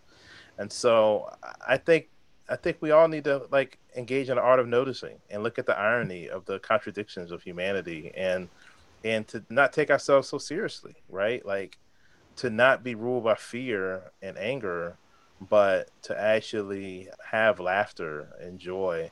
And 0.57 0.71
so 0.71 1.31
i 1.67 1.77
think 1.77 2.09
i 2.49 2.55
think 2.55 2.77
we 2.81 2.91
all 2.91 3.07
need 3.07 3.23
to 3.25 3.43
like 3.51 3.77
engage 3.95 4.29
in 4.29 4.35
the 4.35 4.41
art 4.41 4.59
of 4.59 4.67
noticing 4.67 5.17
and 5.29 5.43
look 5.43 5.59
at 5.59 5.65
the 5.65 5.77
irony 5.77 6.29
of 6.29 6.45
the 6.45 6.59
contradictions 6.59 7.31
of 7.31 7.41
humanity 7.43 8.11
and 8.15 8.49
and 9.03 9.27
to 9.27 9.43
not 9.49 9.71
take 9.71 9.89
ourselves 9.91 10.27
so 10.27 10.37
seriously 10.37 10.95
right? 11.09 11.45
Like 11.45 11.77
to 12.38 12.49
not 12.49 12.83
be 12.83 12.95
ruled 12.95 13.23
by 13.23 13.35
fear 13.35 14.11
and 14.21 14.38
anger 14.38 14.95
but 15.49 15.89
to 16.01 16.19
actually 16.19 17.07
have 17.31 17.59
laughter 17.59 18.29
and 18.39 18.57
joy 18.57 19.09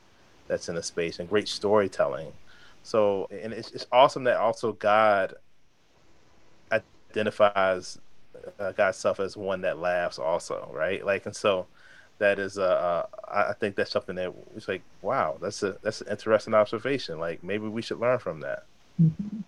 that's 0.47 0.69
in 0.69 0.78
a 0.78 0.84
space 0.84 1.19
and 1.19 1.30
great 1.30 1.47
storytelling 1.47 2.32
so 2.84 3.28
and 3.32 3.53
it's, 3.53 3.71
it's 3.71 3.86
awesome 3.91 4.23
that 4.23 4.38
also 4.38 4.71
god 4.73 5.36
identifies 7.15 7.99
uh, 8.59 8.71
God's 8.73 8.97
self 8.97 9.19
as 9.19 9.38
one 9.38 9.61
that 9.61 9.80
laughs 9.80 10.19
also, 10.19 10.69
right? 10.73 11.05
Like, 11.05 11.26
and 11.26 11.36
so 11.36 11.67
that 12.19 12.39
is, 12.39 12.57
uh, 12.57 12.63
uh, 12.63 13.05
I 13.28 13.53
think 13.53 13.76
that's 13.76 13.91
something 13.91 14.15
that 14.15 14.34
it's 14.55 14.67
like, 14.67 14.82
wow, 15.01 15.38
that's 15.41 15.63
a 15.63 15.78
that's 15.82 16.01
an 16.01 16.09
interesting 16.09 16.53
observation. 16.53 17.19
Like, 17.19 17.43
maybe 17.43 17.67
we 17.67 17.82
should 17.82 17.99
learn 17.99 18.19
from 18.19 18.41
that. 18.41 18.65
Mm-hmm. 19.01 19.39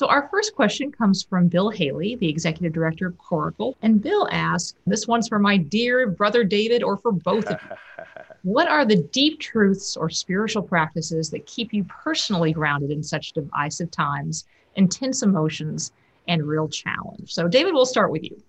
So 0.00 0.06
our 0.06 0.30
first 0.30 0.54
question 0.54 0.90
comes 0.90 1.22
from 1.22 1.48
Bill 1.48 1.68
Haley, 1.68 2.14
the 2.14 2.26
executive 2.26 2.72
director 2.72 3.08
of 3.08 3.18
Coracle, 3.18 3.74
and 3.82 4.00
Bill 4.00 4.26
asks, 4.30 4.74
"This 4.86 5.06
one's 5.06 5.28
for 5.28 5.38
my 5.38 5.58
dear 5.58 6.06
brother 6.06 6.42
David, 6.42 6.82
or 6.82 6.96
for 6.96 7.12
both 7.12 7.44
of 7.48 7.60
you. 7.60 8.04
what 8.42 8.66
are 8.66 8.86
the 8.86 8.96
deep 8.96 9.40
truths 9.40 9.98
or 9.98 10.08
spiritual 10.08 10.62
practices 10.62 11.28
that 11.28 11.44
keep 11.44 11.74
you 11.74 11.84
personally 11.84 12.50
grounded 12.50 12.90
in 12.90 13.02
such 13.02 13.34
divisive 13.34 13.90
times, 13.90 14.46
intense 14.74 15.22
emotions, 15.22 15.92
and 16.26 16.48
real 16.48 16.66
challenge. 16.66 17.34
So, 17.34 17.46
David, 17.46 17.74
we'll 17.74 17.84
start 17.84 18.10
with 18.10 18.24
you. 18.24 18.42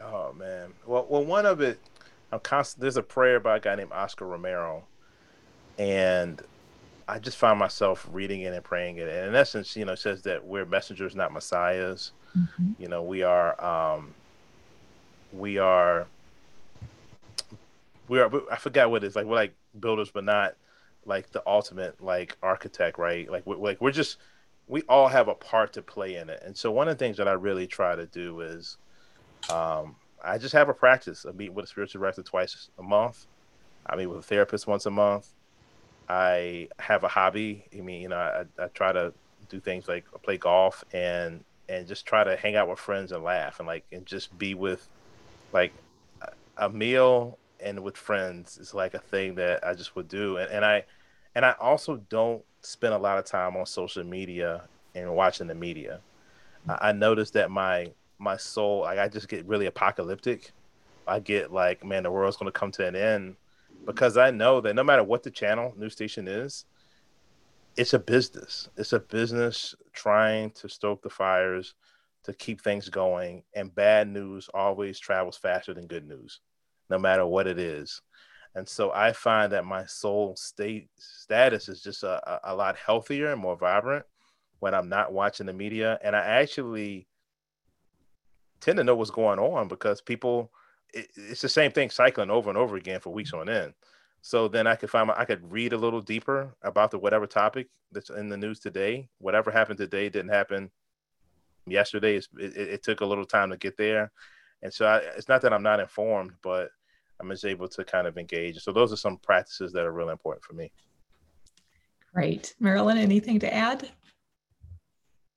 Oh 0.00 0.32
man, 0.32 0.72
well, 0.84 1.06
well, 1.08 1.24
one 1.24 1.46
of 1.46 1.60
it, 1.60 1.78
I'm 2.32 2.40
constant. 2.40 2.80
There's 2.80 2.96
a 2.96 3.04
prayer 3.04 3.38
by 3.38 3.58
a 3.58 3.60
guy 3.60 3.76
named 3.76 3.92
Oscar 3.92 4.26
Romero, 4.26 4.82
and 5.78 6.42
I 7.08 7.18
just 7.18 7.36
find 7.36 7.58
myself 7.58 8.08
reading 8.10 8.42
it 8.42 8.52
and 8.52 8.64
praying 8.64 8.98
it. 8.98 9.08
And 9.08 9.28
in 9.28 9.34
essence, 9.34 9.76
you 9.76 9.84
know, 9.84 9.92
it 9.92 9.98
says 9.98 10.22
that 10.22 10.44
we're 10.44 10.64
messengers, 10.64 11.14
not 11.14 11.32
messiahs. 11.32 12.12
Mm-hmm. 12.36 12.72
You 12.78 12.88
know, 12.88 13.02
we 13.02 13.22
are, 13.22 13.62
um, 13.62 14.14
we 15.32 15.58
are, 15.58 16.06
we 18.08 18.20
are. 18.20 18.30
I 18.50 18.56
forgot 18.56 18.90
what 18.90 19.04
it 19.04 19.06
is. 19.06 19.16
Like 19.16 19.26
we're 19.26 19.34
like 19.34 19.54
builders, 19.78 20.10
but 20.10 20.24
not 20.24 20.54
like 21.04 21.30
the 21.30 21.42
ultimate 21.46 22.02
like 22.02 22.36
architect, 22.42 22.98
right? 22.98 23.30
Like 23.30 23.46
we're, 23.46 23.56
like 23.56 23.80
we're 23.80 23.90
just 23.90 24.18
we 24.68 24.82
all 24.82 25.08
have 25.08 25.28
a 25.28 25.34
part 25.34 25.72
to 25.74 25.82
play 25.82 26.16
in 26.16 26.30
it. 26.30 26.42
And 26.44 26.56
so 26.56 26.70
one 26.70 26.88
of 26.88 26.96
the 26.96 27.04
things 27.04 27.16
that 27.16 27.28
I 27.28 27.32
really 27.32 27.66
try 27.66 27.96
to 27.96 28.06
do 28.06 28.40
is, 28.40 28.78
um, 29.50 29.96
I 30.24 30.38
just 30.38 30.52
have 30.54 30.68
a 30.68 30.74
practice. 30.74 31.26
I 31.28 31.32
meet 31.32 31.52
with 31.52 31.64
a 31.64 31.68
spiritual 31.68 32.00
director 32.00 32.22
twice 32.22 32.70
a 32.78 32.82
month. 32.82 33.26
I 33.84 33.96
meet 33.96 34.06
with 34.06 34.18
a 34.18 34.22
therapist 34.22 34.66
once 34.66 34.86
a 34.86 34.90
month. 34.90 35.28
I 36.08 36.68
have 36.78 37.04
a 37.04 37.08
hobby. 37.08 37.64
I 37.76 37.80
mean, 37.80 38.02
you 38.02 38.08
know, 38.08 38.16
I, 38.16 38.44
I 38.62 38.66
try 38.68 38.92
to 38.92 39.12
do 39.48 39.60
things 39.60 39.88
like 39.88 40.04
play 40.22 40.38
golf 40.38 40.84
and 40.92 41.44
and 41.68 41.86
just 41.86 42.06
try 42.06 42.24
to 42.24 42.36
hang 42.36 42.56
out 42.56 42.68
with 42.68 42.78
friends 42.78 43.12
and 43.12 43.22
laugh 43.22 43.58
and 43.58 43.66
like 43.66 43.84
and 43.92 44.04
just 44.04 44.36
be 44.38 44.54
with 44.54 44.86
like 45.52 45.72
a 46.56 46.68
meal 46.68 47.38
and 47.60 47.80
with 47.80 47.96
friends 47.96 48.58
is 48.58 48.74
like 48.74 48.94
a 48.94 48.98
thing 48.98 49.36
that 49.36 49.66
I 49.66 49.74
just 49.74 49.94
would 49.96 50.08
do. 50.08 50.36
And, 50.36 50.50
and 50.50 50.64
I 50.64 50.84
and 51.34 51.44
I 51.44 51.54
also 51.60 51.96
don't 52.08 52.42
spend 52.60 52.94
a 52.94 52.98
lot 52.98 53.18
of 53.18 53.24
time 53.24 53.56
on 53.56 53.66
social 53.66 54.04
media 54.04 54.62
and 54.94 55.14
watching 55.14 55.46
the 55.46 55.54
media. 55.54 56.00
I, 56.68 56.88
I 56.88 56.92
noticed 56.92 57.34
that 57.34 57.50
my 57.50 57.92
my 58.18 58.36
soul, 58.36 58.80
like 58.82 58.98
I 58.98 59.08
just 59.08 59.28
get 59.28 59.46
really 59.46 59.66
apocalyptic. 59.66 60.52
I 61.06 61.18
get 61.18 61.52
like, 61.52 61.84
man, 61.84 62.04
the 62.04 62.10
world's 62.10 62.36
to 62.36 62.50
come 62.52 62.70
to 62.72 62.86
an 62.86 62.94
end 62.94 63.36
because 63.84 64.16
I 64.16 64.30
know 64.30 64.60
that 64.60 64.74
no 64.74 64.84
matter 64.84 65.02
what 65.02 65.22
the 65.22 65.30
channel 65.30 65.74
news 65.76 65.92
station 65.92 66.28
is, 66.28 66.64
it's 67.76 67.94
a 67.94 67.98
business. 67.98 68.68
It's 68.76 68.92
a 68.92 69.00
business 69.00 69.74
trying 69.92 70.50
to 70.52 70.68
stoke 70.68 71.02
the 71.02 71.10
fires, 71.10 71.74
to 72.24 72.32
keep 72.32 72.60
things 72.60 72.88
going, 72.88 73.42
and 73.54 73.74
bad 73.74 74.08
news 74.08 74.48
always 74.54 74.98
travels 74.98 75.36
faster 75.36 75.74
than 75.74 75.86
good 75.86 76.06
news, 76.06 76.40
no 76.88 76.98
matter 76.98 77.26
what 77.26 77.46
it 77.46 77.58
is. 77.58 78.00
And 78.54 78.68
so 78.68 78.92
I 78.92 79.12
find 79.12 79.52
that 79.52 79.64
my 79.64 79.86
soul 79.86 80.36
state 80.36 80.88
status 80.96 81.68
is 81.68 81.82
just 81.82 82.02
a, 82.02 82.40
a, 82.44 82.54
lot 82.54 82.76
healthier 82.76 83.32
and 83.32 83.40
more 83.40 83.56
vibrant 83.56 84.04
when 84.58 84.74
I'm 84.74 84.90
not 84.90 85.12
watching 85.12 85.46
the 85.46 85.54
media. 85.54 85.98
And 86.04 86.14
I 86.14 86.20
actually 86.20 87.08
tend 88.60 88.76
to 88.76 88.84
know 88.84 88.94
what's 88.94 89.10
going 89.10 89.38
on 89.38 89.68
because 89.68 90.02
people 90.02 90.52
it, 90.92 91.10
it's 91.16 91.40
the 91.40 91.48
same 91.48 91.72
thing 91.72 91.90
cycling 91.90 92.30
over 92.30 92.48
and 92.48 92.58
over 92.58 92.76
again 92.76 93.00
for 93.00 93.10
weeks 93.10 93.32
on 93.32 93.48
end. 93.48 93.74
So 94.20 94.46
then 94.46 94.66
I 94.66 94.76
could 94.76 94.90
find 94.90 95.08
my, 95.08 95.14
I 95.16 95.24
could 95.24 95.50
read 95.50 95.72
a 95.72 95.76
little 95.76 96.00
deeper 96.00 96.54
about 96.62 96.90
the 96.90 96.98
whatever 96.98 97.26
topic 97.26 97.68
that's 97.90 98.10
in 98.10 98.28
the 98.28 98.36
news 98.36 98.60
today. 98.60 99.08
Whatever 99.18 99.50
happened 99.50 99.78
today 99.78 100.08
didn't 100.08 100.30
happen 100.30 100.70
yesterday. 101.66 102.16
It, 102.16 102.26
it, 102.38 102.56
it 102.56 102.82
took 102.82 103.00
a 103.00 103.06
little 103.06 103.24
time 103.24 103.50
to 103.50 103.56
get 103.56 103.76
there, 103.76 104.12
and 104.62 104.72
so 104.72 104.86
I, 104.86 104.98
it's 105.16 105.28
not 105.28 105.42
that 105.42 105.52
I'm 105.52 105.62
not 105.62 105.80
informed, 105.80 106.32
but 106.42 106.70
I'm 107.20 107.30
just 107.30 107.44
able 107.44 107.68
to 107.68 107.84
kind 107.84 108.06
of 108.06 108.16
engage. 108.16 108.58
So 108.60 108.72
those 108.72 108.92
are 108.92 108.96
some 108.96 109.16
practices 109.18 109.72
that 109.72 109.84
are 109.84 109.92
really 109.92 110.12
important 110.12 110.44
for 110.44 110.54
me. 110.54 110.70
Great, 112.14 112.54
Marilyn. 112.60 112.98
Anything 112.98 113.38
to 113.40 113.52
add? 113.52 113.90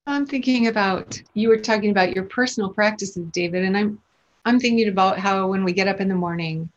I'm 0.08 0.28
thinking 0.28 0.68
about 0.68 1.20
you 1.34 1.50
were 1.50 1.58
talking 1.58 1.90
about 1.90 2.14
your 2.14 2.26
personal 2.26 2.70
practices, 2.70 3.26
David, 3.32 3.64
and 3.64 3.76
I'm 3.76 4.00
I'm 4.48 4.60
thinking 4.60 4.88
about 4.88 5.18
how 5.18 5.48
when 5.48 5.64
we 5.64 5.74
get 5.74 5.88
up 5.88 6.00
in 6.00 6.08
the 6.08 6.14
morning, 6.14 6.70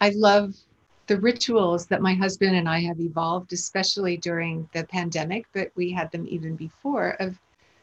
I 0.00 0.08
love 0.10 0.54
the 1.06 1.20
rituals 1.20 1.86
that 1.86 2.00
my 2.00 2.14
husband 2.14 2.56
and 2.56 2.66
I 2.66 2.80
have 2.80 2.98
evolved, 2.98 3.52
especially 3.52 4.16
during 4.16 4.66
the 4.72 4.84
pandemic, 4.84 5.46
but 5.52 5.70
we 5.74 5.90
had 5.90 6.10
them 6.12 6.26
even 6.28 6.56
before, 6.56 7.10
of 7.20 7.38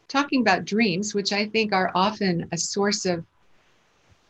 talking 0.07 0.41
about 0.41 0.65
dreams, 0.65 1.13
which 1.13 1.33
I 1.33 1.45
think 1.45 1.71
are 1.71 1.91
often 1.93 2.47
a 2.51 2.57
source 2.57 3.05
of 3.05 3.23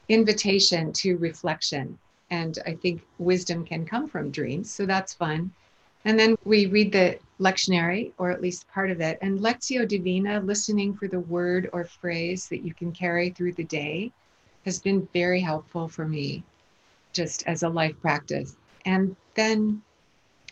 invitation 0.09 0.91
to 0.93 1.15
reflection. 1.17 1.97
And 2.29 2.59
I 2.65 2.73
think 2.73 3.01
wisdom 3.17 3.63
can 3.65 3.85
come 3.85 4.09
from 4.09 4.29
dreams. 4.29 4.69
So 4.71 4.85
that's 4.85 5.13
fun. 5.13 5.51
And 6.03 6.19
then 6.19 6.35
we 6.43 6.65
read 6.65 6.91
the 6.91 7.17
lectionary, 7.39 8.11
or 8.17 8.29
at 8.29 8.41
least 8.41 8.67
part 8.67 8.91
of 8.91 8.99
it, 8.99 9.17
and 9.21 9.39
Lectio 9.39 9.87
Divina, 9.87 10.41
listening 10.41 10.95
for 10.95 11.07
the 11.07 11.21
word 11.21 11.69
or 11.71 11.85
phrase 11.85 12.49
that 12.49 12.63
you 12.63 12.73
can 12.73 12.91
carry 12.91 13.29
through 13.29 13.53
the 13.53 13.63
day 13.63 14.11
has 14.65 14.79
been 14.79 15.07
very 15.13 15.39
helpful 15.39 15.87
for 15.87 16.07
me 16.07 16.43
just 17.13 17.47
as 17.47 17.63
a 17.63 17.69
life 17.69 17.95
practice. 18.01 18.57
And 18.85 19.15
then 19.35 19.81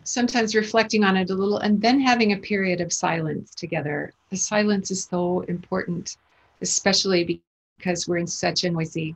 sometimes 0.04 0.56
reflecting 0.56 1.04
on 1.04 1.18
it 1.18 1.30
a 1.30 1.34
little 1.34 1.58
and 1.58 1.82
then 1.82 2.00
having 2.00 2.34
a 2.34 2.38
period 2.38 2.80
of 2.80 2.94
silence 2.94 3.54
together. 3.56 4.14
The 4.30 4.38
silence 4.38 4.92
is 4.92 5.06
so 5.06 5.42
important, 5.42 6.18
especially 6.62 7.42
because 7.78 8.08
we're 8.08 8.18
in 8.18 8.28
such 8.28 8.64
a 8.64 8.70
noisy 8.70 9.16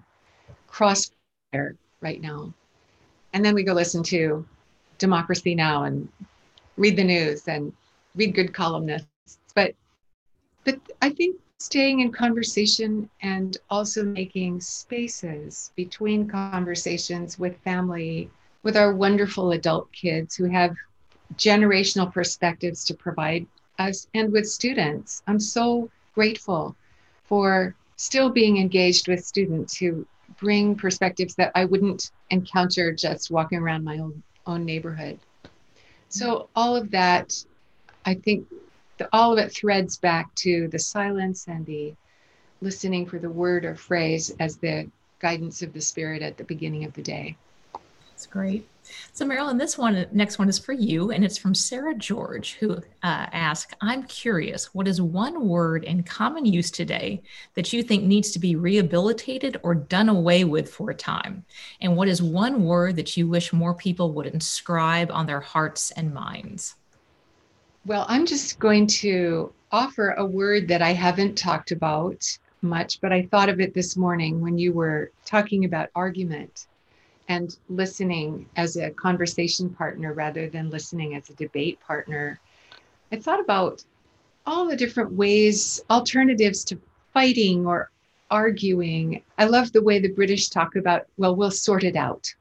crossfire 0.68 1.76
right 2.02 2.22
now. 2.22 2.54
And 3.34 3.46
then 3.46 3.54
we 3.54 3.64
go 3.64 3.74
listen 3.74 4.04
to 4.04 4.46
Democracy 4.98 5.54
Now! 5.54 5.84
and 5.84 6.10
read 6.76 6.96
the 6.96 7.04
news 7.04 7.48
and 7.48 7.72
read 8.16 8.34
good 8.34 8.54
columnists. 8.54 9.08
But 9.54 9.76
but 10.64 10.80
I 11.02 11.10
think 11.12 11.38
staying 11.60 12.02
in 12.02 12.12
conversation 12.12 13.10
and 13.24 13.58
also 13.70 14.04
making 14.04 14.62
spaces 14.62 15.72
between 15.76 16.28
conversations 16.28 17.40
with 17.40 17.58
family, 17.64 18.30
with 18.62 18.78
our 18.78 18.94
wonderful 18.94 19.52
adult 19.52 19.92
kids 19.92 20.36
who 20.36 20.46
have 20.46 20.76
generational 21.36 22.12
perspectives 22.14 22.86
to 22.86 22.94
provide 22.94 23.46
us, 23.80 24.08
and 24.14 24.32
with 24.32 24.48
students. 24.48 25.24
I'm 25.28 25.40
so 25.40 25.90
grateful 26.14 26.76
for 27.26 27.76
still 27.96 28.30
being 28.30 28.58
engaged 28.58 29.08
with 29.08 29.26
students 29.26 29.76
who 29.76 30.06
bring 30.38 30.76
perspectives 30.76 31.34
that 31.36 31.52
I 31.56 31.66
wouldn't 31.66 32.12
encounter 32.30 32.92
just 32.94 33.32
walking 33.32 33.58
around 33.58 33.84
my 33.84 33.98
own, 33.98 34.22
own 34.46 34.64
neighborhood. 34.64 35.18
So, 36.10 36.50
all 36.56 36.76
of 36.76 36.92
that, 36.92 37.44
I 38.06 38.14
think 38.14 38.48
the, 38.98 39.10
all 39.14 39.34
of 39.34 39.40
it 39.40 39.52
threads 39.52 39.98
back 39.98 40.34
to 40.36 40.68
the 40.70 40.80
silence 40.80 41.48
and 41.48 41.66
the 41.66 41.94
listening 42.62 43.06
for 43.06 43.20
the 43.20 43.30
word 43.30 43.66
or 43.66 43.76
phrase 43.76 44.34
as 44.40 44.58
the 44.58 44.90
guidance 45.20 45.62
of 45.62 45.74
the 45.74 45.82
spirit 45.82 46.22
at 46.22 46.38
the 46.38 46.44
beginning 46.44 46.86
of 46.86 46.94
the 46.94 47.02
day. 47.02 47.36
That's 48.18 48.26
great. 48.26 48.68
So, 49.14 49.26
Marilyn, 49.26 49.60
this 49.60 49.78
one, 49.78 50.08
next 50.12 50.40
one 50.40 50.50
is 50.50 50.58
for 50.58 50.74
you, 50.74 51.12
and 51.12 51.24
it's 51.24 51.38
from 51.38 51.54
Sarah 51.54 51.94
George, 51.94 52.54
who 52.54 52.78
uh, 52.78 52.82
asked, 53.04 53.76
"I'm 53.80 54.04
curious, 54.04 54.74
what 54.74 54.88
is 54.88 55.00
one 55.00 55.48
word 55.48 55.84
in 55.84 56.02
common 56.02 56.44
use 56.44 56.72
today 56.72 57.22
that 57.54 57.72
you 57.74 57.84
think 57.84 58.06
needs 58.06 58.32
to 58.32 58.40
be 58.40 58.56
rehabilitated 58.56 59.60
or 59.62 59.76
done 59.76 60.10
away 60.10 60.46
with 60.46 60.68
for 60.74 60.90
a 60.90 60.96
time? 60.96 61.46
And 61.80 61.96
what 61.96 62.08
is 62.08 62.22
one 62.22 62.64
word 62.64 62.96
that 62.96 63.16
you 63.18 63.28
wish 63.28 63.54
more 63.54 63.76
people 63.76 64.14
would 64.14 64.26
inscribe 64.26 65.12
on 65.12 65.28
their 65.28 65.42
hearts 65.42 65.92
and 65.92 66.12
minds?" 66.12 66.76
Well, 67.88 68.06
I'm 68.10 68.26
just 68.26 68.60
going 68.60 68.86
to 68.88 69.54
offer 69.72 70.10
a 70.10 70.26
word 70.26 70.68
that 70.68 70.82
I 70.82 70.92
haven't 70.92 71.38
talked 71.38 71.72
about 71.72 72.22
much, 72.62 73.00
but 73.00 73.14
I 73.14 73.22
thought 73.22 73.48
of 73.48 73.62
it 73.62 73.74
this 73.74 73.96
morning 73.96 74.42
when 74.42 74.58
you 74.58 74.74
were 74.74 75.10
talking 75.24 75.64
about 75.64 75.88
argument 75.96 76.68
and 77.30 77.58
listening 77.70 78.50
as 78.58 78.76
a 78.76 78.90
conversation 78.90 79.70
partner 79.70 80.12
rather 80.12 80.50
than 80.50 80.70
listening 80.70 81.16
as 81.16 81.30
a 81.30 81.36
debate 81.36 81.80
partner. 81.80 82.42
I 83.14 83.16
thought 83.16 83.40
about 83.40 83.86
all 84.46 84.68
the 84.68 84.76
different 84.76 85.14
ways, 85.14 85.82
alternatives 85.90 86.66
to 86.66 86.82
fighting 87.14 87.66
or 87.66 87.90
arguing. 88.30 89.24
I 89.38 89.46
love 89.46 89.72
the 89.72 89.82
way 89.82 90.00
the 90.00 90.12
British 90.12 90.50
talk 90.50 90.76
about, 90.76 91.06
well, 91.16 91.38
we'll 91.38 91.52
sort 91.52 91.86
it 91.86 91.96
out. 91.96 92.36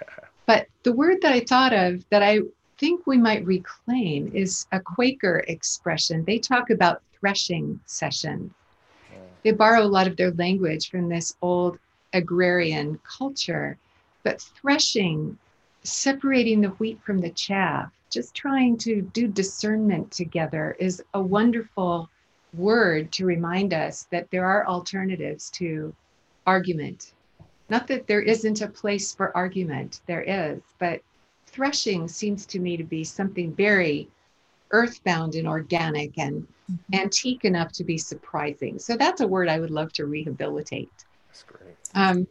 but 0.46 0.68
the 0.84 0.92
word 0.94 1.18
that 1.20 1.34
I 1.34 1.40
thought 1.40 1.74
of 1.74 2.02
that 2.08 2.22
I 2.22 2.38
think 2.80 3.06
we 3.06 3.18
might 3.18 3.44
reclaim 3.44 4.30
is 4.34 4.66
a 4.72 4.80
Quaker 4.80 5.44
expression. 5.48 6.24
They 6.24 6.38
talk 6.38 6.70
about 6.70 7.02
threshing 7.20 7.78
session. 7.84 8.54
They 9.44 9.52
borrow 9.52 9.82
a 9.82 9.94
lot 9.96 10.06
of 10.06 10.16
their 10.16 10.32
language 10.32 10.90
from 10.90 11.08
this 11.08 11.36
old 11.42 11.78
agrarian 12.14 12.98
culture. 13.04 13.76
But 14.22 14.40
threshing, 14.40 15.38
separating 15.82 16.62
the 16.62 16.70
wheat 16.70 16.98
from 17.02 17.20
the 17.20 17.30
chaff, 17.30 17.92
just 18.08 18.34
trying 18.34 18.78
to 18.78 19.02
do 19.02 19.28
discernment 19.28 20.10
together 20.10 20.74
is 20.78 21.02
a 21.12 21.22
wonderful 21.22 22.08
word 22.54 23.12
to 23.12 23.26
remind 23.26 23.74
us 23.74 24.06
that 24.10 24.30
there 24.30 24.46
are 24.46 24.66
alternatives 24.66 25.50
to 25.50 25.94
argument. 26.46 27.12
Not 27.68 27.86
that 27.88 28.06
there 28.06 28.22
isn't 28.22 28.62
a 28.62 28.68
place 28.68 29.14
for 29.14 29.36
argument, 29.36 30.00
there 30.06 30.22
is, 30.22 30.60
but 30.78 31.02
threshing 31.52 32.08
seems 32.08 32.46
to 32.46 32.58
me 32.58 32.76
to 32.76 32.84
be 32.84 33.04
something 33.04 33.54
very 33.54 34.08
earthbound 34.70 35.34
and 35.34 35.48
organic 35.48 36.18
and 36.18 36.46
mm-hmm. 36.70 36.94
antique 36.94 37.44
enough 37.44 37.72
to 37.72 37.84
be 37.84 37.98
surprising. 37.98 38.78
So 38.78 38.96
that's 38.96 39.20
a 39.20 39.26
word 39.26 39.48
I 39.48 39.58
would 39.58 39.70
love 39.70 39.92
to 39.94 40.06
rehabilitate. 40.06 40.90
That's 41.28 41.42
great. 41.42 41.76
Um, 41.94 42.26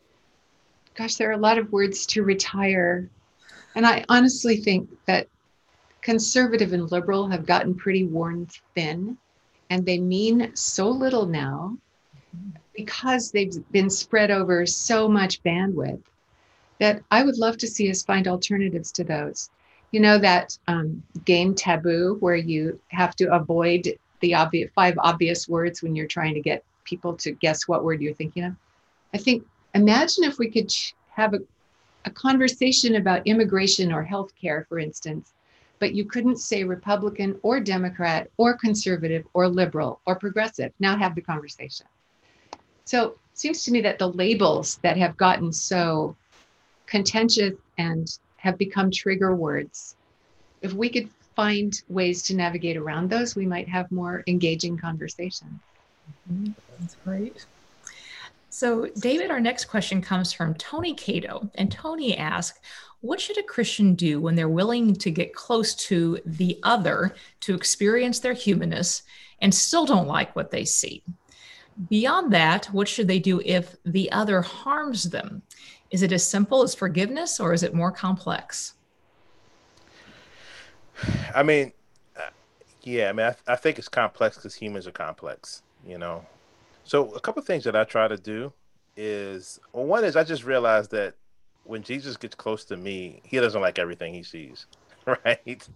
gosh, 0.96 1.16
there 1.16 1.30
are 1.30 1.34
a 1.34 1.38
lot 1.38 1.58
of 1.58 1.72
words 1.72 2.06
to 2.08 2.24
retire. 2.24 3.10
And 3.76 3.86
I 3.86 4.06
honestly 4.10 4.58
think 4.58 4.90
that 5.06 5.28
conservative 6.02 6.74
and 6.74 6.92
liberal 6.92 7.28
have 7.28 7.46
gotten 7.46 7.76
pretty 7.76 8.06
worn 8.06 8.48
thin 8.74 9.18
and 9.70 9.86
they 9.86 10.00
mean 10.00 10.56
so 10.56 10.90
little 10.90 11.26
now 11.26 11.78
because 12.74 13.32
they've 13.32 13.54
been 13.72 13.90
spread 13.90 14.32
over 14.32 14.66
so 14.66 15.08
much 15.08 15.44
bandwidth 15.44 16.02
that 16.80 17.04
I 17.12 17.24
would 17.24 17.38
love 17.38 17.58
to 17.58 17.68
see 17.68 17.90
us 17.90 18.04
find 18.04 18.28
alternatives 18.28 18.92
to 18.94 19.04
those. 19.04 19.50
You 19.92 20.00
know, 20.00 20.18
that 20.20 20.58
um, 20.68 21.04
game 21.26 21.56
taboo 21.56 22.18
where 22.20 22.36
you 22.36 22.80
have 22.90 23.16
to 23.18 23.34
avoid 23.34 23.98
the 24.22 24.36
obvious 24.36 24.72
five 24.76 24.96
obvious 25.00 25.48
words 25.48 25.82
when 25.82 25.96
you're 25.96 26.08
trying 26.08 26.34
to 26.34 26.42
get 26.42 26.64
people 26.84 27.16
to 27.18 27.32
guess 27.32 27.68
what 27.68 27.84
word 27.84 28.02
you're 28.02 28.14
thinking 28.14 28.44
of. 28.44 28.56
I 29.14 29.18
think, 29.18 29.46
imagine 29.74 30.24
if 30.24 30.38
we 30.38 30.50
could 30.50 30.72
have 31.12 31.34
a, 31.34 31.40
a 32.06 32.10
conversation 32.12 32.96
about 32.96 33.26
immigration 33.26 33.92
or 33.92 34.06
healthcare, 34.06 34.68
for 34.68 34.80
instance, 34.80 35.34
but 35.80 35.94
you 35.94 36.06
couldn't 36.06 36.38
say 36.38 36.64
Republican 36.64 37.40
or 37.42 37.60
Democrat 37.60 38.30
or 38.38 38.58
conservative 38.58 39.26
or 39.34 39.48
liberal 39.48 40.02
or 40.06 40.16
progressive. 40.16 40.72
Now 40.80 40.98
have 40.98 41.16
the 41.16 41.22
conversation. 41.22 41.88
So 42.86 43.08
it 43.08 43.18
seems 43.34 43.64
to 43.64 43.72
me 43.72 43.82
that 43.82 44.00
the 44.00 44.10
labels 44.10 44.80
that 44.84 44.98
have 44.98 45.16
gotten 45.18 45.54
so 45.54 46.16
contentious 46.90 47.54
and 47.78 48.18
have 48.38 48.58
become 48.58 48.92
trigger 48.92 49.36
words, 49.36 49.96
if 50.62 50.74
we 50.74 50.90
could 50.90 51.10
find 51.36 51.82
ways 51.88 52.22
to 52.24 52.36
navigate 52.36 52.76
around 52.76 53.10
those, 53.10 53.36
we 53.36 53.46
might 53.46 53.68
have 53.68 53.92
more 53.92 54.24
engaging 54.28 54.78
conversations. 54.78 55.60
Mm-hmm. 56.32 56.52
That's 56.80 56.96
great. 57.06 57.46
So, 58.50 58.88
David, 58.98 59.32
our 59.32 59.40
next 59.40 59.66
question 59.66 60.02
comes 60.02 60.34
from 60.34 60.56
Tony 60.56 60.94
Cato. 60.94 61.50
And 61.56 61.72
Tony 61.72 62.18
asks, 62.18 62.60
what 63.02 63.22
should 63.22 63.38
a 63.38 63.44
Christian 63.44 63.96
do 63.96 64.20
when 64.20 64.36
they're 64.36 64.50
willing 64.50 64.96
to 64.96 65.12
get 65.12 65.34
close 65.34 65.74
to 65.76 66.20
the 66.26 66.60
other 66.64 67.16
to 67.42 67.56
experience 67.56 68.20
their 68.20 68.34
humanness 68.34 69.04
and 69.42 69.54
still 69.54 69.86
don't 69.86 70.08
like 70.08 70.36
what 70.36 70.52
they 70.52 70.66
see? 70.66 71.04
Beyond 71.90 72.34
that, 72.34 72.66
what 72.66 72.90
should 72.90 73.08
they 73.08 73.20
do 73.20 73.42
if 73.46 73.78
the 73.86 74.12
other 74.12 74.42
harms 74.42 75.04
them? 75.06 75.42
Is 75.92 76.04
it 76.04 76.12
as 76.12 76.26
simple 76.26 76.62
as 76.64 76.76
forgiveness 76.76 77.40
or 77.40 77.54
is 77.54 77.64
it 77.64 77.74
more 77.74 77.92
complex? 77.92 78.76
I 81.34 81.44
mean, 81.44 81.72
uh, 82.18 82.30
yeah, 82.84 83.10
I 83.10 83.14
mean, 83.14 83.26
I, 83.26 83.32
th- 83.32 83.44
I 83.48 83.56
think 83.56 83.80
it's 83.80 83.88
complex 83.88 84.36
because 84.36 84.56
humans 84.56 84.88
are 84.88 84.92
complex, 84.92 85.64
you 85.86 85.98
know. 85.98 86.26
So, 86.84 87.14
a 87.14 87.20
couple 87.20 87.42
things 87.42 87.64
that 87.64 87.76
I 87.76 87.84
try 87.84 88.08
to 88.08 88.18
do 88.18 88.52
is 88.98 89.60
well, 89.74 89.86
one 89.86 90.04
is 90.04 90.16
I 90.16 90.24
just 90.24 90.44
realized 90.44 90.92
that 90.92 91.16
when 91.64 91.84
Jesus 91.84 92.18
gets 92.18 92.36
close 92.36 92.66
to 92.66 92.78
me, 92.78 93.22
he 93.24 93.38
doesn't 93.40 93.62
like 93.62 93.80
everything 93.80 94.14
he 94.14 94.24
sees, 94.24 94.66
right? 95.06 95.68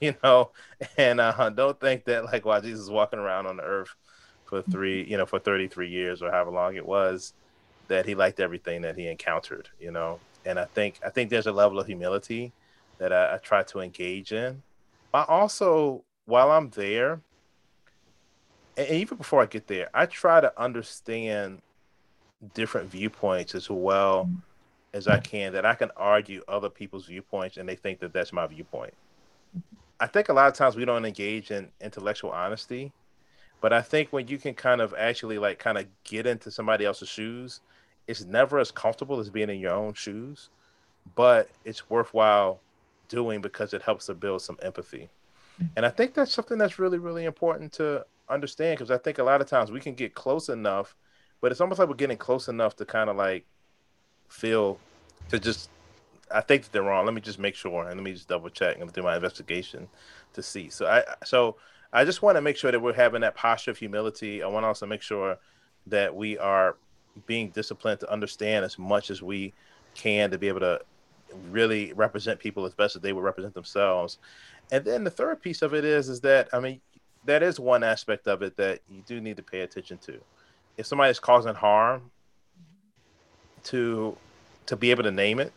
You 0.00 0.14
know, 0.24 0.50
and 0.96 1.20
uh, 1.20 1.50
don't 1.50 1.78
think 1.78 2.06
that 2.06 2.24
like 2.24 2.44
while 2.44 2.60
Jesus 2.60 2.80
is 2.80 2.90
walking 2.90 3.20
around 3.20 3.46
on 3.46 3.56
the 3.56 3.62
earth 3.62 3.94
for 4.46 4.62
three, 4.62 5.04
you 5.08 5.16
know, 5.16 5.26
for 5.26 5.38
33 5.38 5.88
years 5.88 6.22
or 6.22 6.30
however 6.30 6.50
long 6.50 6.74
it 6.74 6.84
was, 6.84 7.34
that 7.88 8.06
he 8.06 8.14
liked 8.14 8.40
everything 8.40 8.82
that 8.82 8.96
he 8.96 9.08
encountered, 9.08 9.68
you 9.80 9.90
know. 9.90 10.18
And 10.44 10.58
I 10.58 10.64
think 10.64 11.00
I 11.04 11.10
think 11.10 11.30
there's 11.30 11.46
a 11.46 11.52
level 11.52 11.78
of 11.78 11.86
humility 11.86 12.52
that 12.98 13.12
I, 13.12 13.34
I 13.34 13.38
try 13.38 13.62
to 13.64 13.80
engage 13.80 14.32
in. 14.32 14.62
I 15.14 15.24
also, 15.28 16.04
while 16.24 16.50
I'm 16.50 16.70
there, 16.70 17.20
and 18.76 18.88
even 18.88 19.18
before 19.18 19.42
I 19.42 19.46
get 19.46 19.66
there, 19.66 19.88
I 19.92 20.06
try 20.06 20.40
to 20.40 20.52
understand 20.60 21.60
different 22.54 22.90
viewpoints 22.90 23.54
as 23.54 23.70
well 23.70 24.28
as 24.94 25.08
I 25.08 25.18
can 25.18 25.52
that 25.52 25.64
I 25.64 25.74
can 25.74 25.90
argue 25.96 26.42
other 26.48 26.68
people's 26.68 27.06
viewpoints 27.06 27.56
and 27.56 27.68
they 27.68 27.76
think 27.76 28.00
that 28.00 28.12
that's 28.12 28.32
my 28.32 28.46
viewpoint. 28.46 28.94
I 30.00 30.06
think 30.06 30.28
a 30.28 30.32
lot 30.32 30.48
of 30.48 30.54
times 30.54 30.74
we 30.76 30.84
don't 30.84 31.04
engage 31.04 31.50
in 31.50 31.70
intellectual 31.80 32.30
honesty, 32.30 32.92
but 33.62 33.72
I 33.72 33.80
think 33.80 34.12
when 34.12 34.26
you 34.26 34.36
can 34.36 34.54
kind 34.54 34.80
of 34.80 34.92
actually 34.98 35.38
like 35.38 35.58
kind 35.60 35.78
of 35.78 35.86
get 36.04 36.26
into 36.26 36.50
somebody 36.50 36.84
else's 36.84 37.08
shoes, 37.08 37.60
it's 38.08 38.24
never 38.24 38.58
as 38.58 38.72
comfortable 38.72 39.20
as 39.20 39.30
being 39.30 39.48
in 39.48 39.60
your 39.60 39.72
own 39.72 39.94
shoes, 39.94 40.50
but 41.14 41.48
it's 41.64 41.88
worthwhile 41.88 42.60
doing 43.08 43.40
because 43.40 43.72
it 43.72 43.80
helps 43.80 44.06
to 44.06 44.14
build 44.14 44.42
some 44.42 44.58
empathy. 44.62 45.08
Mm-hmm. 45.54 45.66
And 45.76 45.86
I 45.86 45.90
think 45.90 46.12
that's 46.12 46.34
something 46.34 46.58
that's 46.58 46.80
really, 46.80 46.98
really 46.98 47.24
important 47.24 47.72
to 47.74 48.04
understand 48.28 48.78
because 48.78 48.90
I 48.90 48.98
think 48.98 49.18
a 49.18 49.22
lot 49.22 49.40
of 49.40 49.46
times 49.46 49.70
we 49.70 49.80
can 49.80 49.94
get 49.94 50.12
close 50.12 50.48
enough, 50.48 50.96
but 51.40 51.52
it's 51.52 51.60
almost 51.60 51.78
like 51.78 51.88
we're 51.88 51.94
getting 51.94 52.18
close 52.18 52.48
enough 52.48 52.74
to 52.76 52.84
kind 52.84 53.08
of 53.08 53.16
like 53.16 53.46
feel 54.28 54.76
to 55.28 55.38
just 55.38 55.70
I 56.34 56.40
think 56.40 56.64
that 56.64 56.72
they're 56.72 56.82
wrong. 56.82 57.04
Let 57.04 57.14
me 57.14 57.20
just 57.20 57.38
make 57.38 57.54
sure 57.54 57.86
and 57.86 57.94
let 57.94 58.02
me 58.02 58.12
just 58.12 58.26
double 58.26 58.48
check 58.48 58.80
and 58.80 58.92
do 58.92 59.02
my 59.02 59.14
investigation 59.14 59.88
to 60.32 60.42
see. 60.42 60.68
So 60.68 60.86
I 60.86 61.04
so 61.24 61.56
I 61.92 62.04
just 62.04 62.22
want 62.22 62.36
to 62.36 62.40
make 62.40 62.56
sure 62.56 62.72
that 62.72 62.80
we're 62.80 62.94
having 62.94 63.20
that 63.20 63.34
posture 63.34 63.70
of 63.70 63.78
humility. 63.78 64.42
I 64.42 64.46
want 64.46 64.64
to 64.64 64.68
also 64.68 64.86
make 64.86 65.02
sure 65.02 65.38
that 65.86 66.14
we 66.14 66.38
are 66.38 66.76
being 67.26 67.50
disciplined 67.50 68.00
to 68.00 68.10
understand 68.10 68.64
as 68.64 68.78
much 68.78 69.10
as 69.10 69.20
we 69.20 69.52
can 69.94 70.30
to 70.30 70.38
be 70.38 70.48
able 70.48 70.60
to 70.60 70.80
really 71.50 71.92
represent 71.92 72.38
people 72.38 72.64
as 72.64 72.74
best 72.74 72.96
as 72.96 73.02
they 73.02 73.12
would 73.12 73.24
represent 73.24 73.54
themselves. 73.54 74.18
And 74.70 74.84
then 74.84 75.04
the 75.04 75.10
third 75.10 75.42
piece 75.42 75.62
of 75.62 75.74
it 75.74 75.84
is 75.84 76.08
is 76.08 76.20
that 76.20 76.48
I 76.52 76.60
mean 76.60 76.80
that 77.24 77.42
is 77.42 77.60
one 77.60 77.82
aspect 77.82 78.26
of 78.26 78.42
it 78.42 78.56
that 78.56 78.80
you 78.90 79.02
do 79.06 79.20
need 79.20 79.36
to 79.36 79.42
pay 79.42 79.60
attention 79.60 79.98
to. 79.98 80.18
If 80.76 80.86
somebody 80.86 81.10
is 81.10 81.20
causing 81.20 81.54
harm 81.54 82.10
to 83.64 84.16
to 84.66 84.76
be 84.76 84.90
able 84.90 85.02
to 85.04 85.10
name 85.10 85.38
it, 85.38 85.52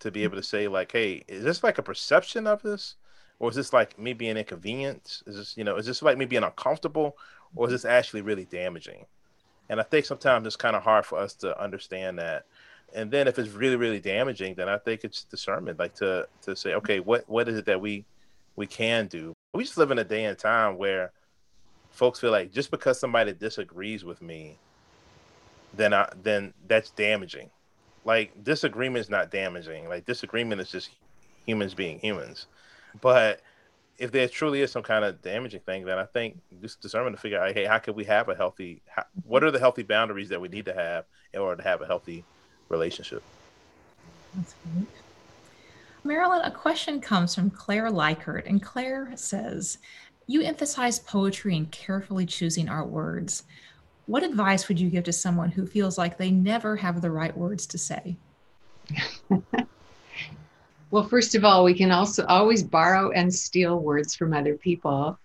to 0.00 0.10
be 0.10 0.24
able 0.24 0.36
to 0.36 0.42
say 0.42 0.68
like, 0.68 0.92
hey, 0.92 1.24
is 1.28 1.42
this 1.42 1.62
like 1.62 1.78
a 1.78 1.82
perception 1.82 2.46
of 2.46 2.62
this? 2.62 2.96
Or 3.40 3.48
is 3.48 3.56
this 3.56 3.72
like 3.72 3.98
me 3.98 4.12
being 4.12 4.36
inconvenienced? 4.36 5.24
Is 5.26 5.36
this, 5.36 5.56
you 5.56 5.64
know, 5.64 5.76
is 5.76 5.86
this 5.86 6.02
like 6.02 6.18
me 6.18 6.26
being 6.26 6.44
uncomfortable? 6.44 7.16
Or 7.56 7.66
is 7.66 7.72
this 7.72 7.84
actually 7.84 8.20
really 8.20 8.44
damaging? 8.44 9.06
And 9.68 9.80
I 9.80 9.82
think 9.82 10.04
sometimes 10.04 10.46
it's 10.46 10.56
kind 10.56 10.76
of 10.76 10.82
hard 10.82 11.06
for 11.06 11.18
us 11.18 11.34
to 11.36 11.60
understand 11.60 12.18
that. 12.18 12.44
And 12.94 13.10
then 13.10 13.26
if 13.26 13.38
it's 13.38 13.50
really, 13.50 13.76
really 13.76 14.00
damaging, 14.00 14.54
then 14.54 14.68
I 14.68 14.76
think 14.76 15.04
it's 15.04 15.24
discernment, 15.24 15.78
like 15.78 15.94
to 15.96 16.28
to 16.42 16.54
say, 16.54 16.74
okay, 16.74 17.00
what 17.00 17.28
what 17.28 17.48
is 17.48 17.56
it 17.56 17.66
that 17.66 17.80
we 17.80 18.04
we 18.56 18.66
can 18.66 19.06
do? 19.06 19.32
We 19.54 19.64
just 19.64 19.78
live 19.78 19.90
in 19.90 19.98
a 19.98 20.04
day 20.04 20.24
and 20.24 20.36
time 20.36 20.76
where 20.76 21.12
folks 21.90 22.20
feel 22.20 22.32
like 22.32 22.52
just 22.52 22.70
because 22.70 22.98
somebody 23.00 23.32
disagrees 23.32 24.04
with 24.04 24.20
me, 24.20 24.58
then 25.74 25.94
I 25.94 26.10
then 26.22 26.52
that's 26.66 26.90
damaging. 26.90 27.50
Like 28.04 28.42
disagreement 28.42 29.04
is 29.04 29.10
not 29.10 29.30
damaging. 29.30 29.88
Like 29.88 30.04
disagreement 30.04 30.60
is 30.60 30.70
just 30.70 30.90
humans 31.46 31.74
being 31.74 32.00
humans. 32.00 32.46
But 33.00 33.40
if 33.98 34.10
there 34.10 34.26
truly 34.28 34.62
is 34.62 34.72
some 34.72 34.82
kind 34.82 35.04
of 35.04 35.20
damaging 35.20 35.60
thing, 35.60 35.84
then 35.84 35.98
I 35.98 36.06
think 36.06 36.40
just 36.62 36.80
discernment 36.80 37.14
to 37.14 37.20
figure 37.20 37.40
out, 37.40 37.52
hey, 37.52 37.66
how 37.66 37.78
can 37.78 37.94
we 37.94 38.04
have 38.04 38.28
a 38.28 38.34
healthy? 38.34 38.82
How, 38.86 39.04
what 39.24 39.44
are 39.44 39.50
the 39.50 39.58
healthy 39.58 39.82
boundaries 39.82 40.30
that 40.30 40.40
we 40.40 40.48
need 40.48 40.64
to 40.64 40.74
have 40.74 41.04
in 41.34 41.40
order 41.40 41.62
to 41.62 41.68
have 41.68 41.82
a 41.82 41.86
healthy 41.86 42.24
relationship? 42.70 43.22
That's 44.34 44.54
great. 44.74 44.88
Marilyn, 46.02 46.40
a 46.42 46.50
question 46.50 47.00
comes 47.00 47.34
from 47.34 47.50
Claire 47.50 47.90
Likert, 47.90 48.46
and 48.46 48.62
Claire 48.62 49.12
says, 49.16 49.76
"You 50.26 50.40
emphasize 50.40 50.98
poetry 50.98 51.56
and 51.56 51.70
carefully 51.70 52.24
choosing 52.24 52.70
our 52.70 52.86
words. 52.86 53.42
What 54.06 54.22
advice 54.22 54.66
would 54.68 54.80
you 54.80 54.88
give 54.88 55.04
to 55.04 55.12
someone 55.12 55.50
who 55.50 55.66
feels 55.66 55.98
like 55.98 56.16
they 56.16 56.30
never 56.30 56.76
have 56.76 57.02
the 57.02 57.10
right 57.10 57.36
words 57.36 57.66
to 57.66 57.78
say? 57.78 58.16
well, 60.90 61.04
first 61.04 61.34
of 61.34 61.44
all, 61.44 61.64
we 61.64 61.74
can 61.74 61.92
also 61.92 62.24
always 62.26 62.62
borrow 62.62 63.10
and 63.12 63.32
steal 63.32 63.78
words 63.78 64.14
from 64.14 64.34
other 64.34 64.56
people. 64.56 65.18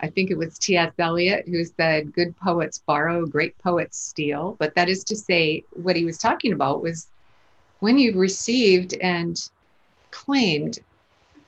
I 0.00 0.08
think 0.08 0.30
it 0.30 0.38
was 0.38 0.58
T.S. 0.58 0.92
Eliot 0.98 1.48
who 1.48 1.64
said, 1.64 2.12
Good 2.12 2.36
poets 2.36 2.78
borrow, 2.78 3.26
great 3.26 3.58
poets 3.58 3.98
steal. 3.98 4.56
But 4.60 4.74
that 4.76 4.88
is 4.88 5.02
to 5.04 5.16
say, 5.16 5.64
what 5.72 5.96
he 5.96 6.04
was 6.04 6.18
talking 6.18 6.52
about 6.52 6.82
was 6.82 7.08
when 7.80 7.98
you've 7.98 8.16
received 8.16 8.94
and 8.94 9.36
claimed 10.12 10.78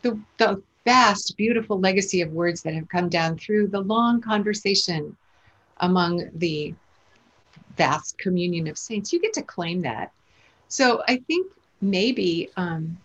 the, 0.03 0.19
the 0.39 0.61
vast, 0.85 1.37
beautiful 1.37 1.79
legacy 1.79 2.23
of 2.23 2.33
words 2.33 2.63
that 2.63 2.75
have 2.75 2.89
come 2.89 3.09
down 3.09 3.39
through 3.39 3.69
the 3.69 3.81
long 3.81 4.21
conversation 4.21 5.17
among 5.79 6.29
the 6.35 6.75
vast 7.77 8.19
communion 8.19 8.67
of 8.67 8.77
saints. 8.77 9.13
You 9.13 9.21
get 9.21 9.33
to 9.35 9.43
claim 9.43 9.83
that. 9.83 10.13
So 10.69 11.03
I 11.07 11.19
think 11.19 11.53
maybe 11.81 12.51
um, 12.57 12.99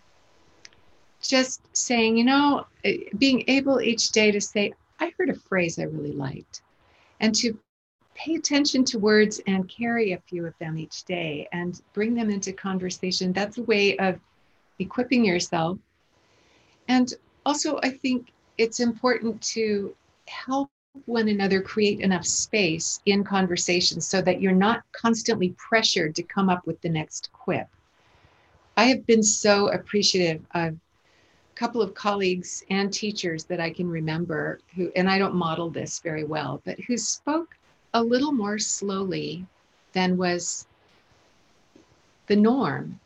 just 1.26 1.60
saying, 1.76 2.16
you 2.16 2.24
know, 2.24 2.66
eh, 2.84 2.98
being 3.18 3.44
able 3.48 3.80
each 3.80 4.10
day 4.10 4.30
to 4.30 4.40
say, 4.40 4.72
I 5.00 5.12
heard 5.18 5.30
a 5.30 5.34
phrase 5.34 5.78
I 5.78 5.84
really 5.84 6.12
liked, 6.12 6.62
and 7.20 7.34
to 7.36 7.58
pay 8.14 8.34
attention 8.34 8.84
to 8.84 8.98
words 8.98 9.40
and 9.46 9.68
carry 9.68 10.12
a 10.12 10.22
few 10.28 10.46
of 10.46 10.54
them 10.58 10.78
each 10.78 11.04
day 11.04 11.48
and 11.52 11.80
bring 11.92 12.14
them 12.14 12.30
into 12.30 12.52
conversation. 12.52 13.32
That's 13.32 13.58
a 13.58 13.62
way 13.62 13.96
of 13.98 14.18
equipping 14.78 15.24
yourself. 15.24 15.78
And 16.88 17.12
also, 17.44 17.78
I 17.82 17.90
think 17.90 18.32
it's 18.58 18.80
important 18.80 19.42
to 19.42 19.94
help 20.28 20.70
one 21.04 21.28
another 21.28 21.60
create 21.60 22.00
enough 22.00 22.24
space 22.24 23.00
in 23.04 23.22
conversation 23.22 24.00
so 24.00 24.22
that 24.22 24.40
you're 24.40 24.52
not 24.52 24.82
constantly 24.92 25.54
pressured 25.58 26.14
to 26.14 26.22
come 26.22 26.48
up 26.48 26.66
with 26.66 26.80
the 26.80 26.88
next 26.88 27.30
quip. 27.32 27.68
I 28.78 28.84
have 28.84 29.06
been 29.06 29.22
so 29.22 29.68
appreciative 29.68 30.42
of 30.54 30.76
couple 31.56 31.80
of 31.80 31.94
colleagues 31.94 32.62
and 32.70 32.92
teachers 32.92 33.44
that 33.44 33.60
I 33.60 33.70
can 33.70 33.88
remember 33.88 34.60
who, 34.74 34.92
and 34.94 35.08
I 35.08 35.18
don't 35.18 35.34
model 35.34 35.70
this 35.70 35.98
very 36.00 36.22
well, 36.24 36.60
but 36.64 36.78
who 36.80 36.96
spoke 36.98 37.56
a 37.94 38.02
little 38.02 38.32
more 38.32 38.58
slowly 38.58 39.46
than 39.92 40.18
was 40.18 40.66
the 42.26 42.36
norm. 42.36 43.00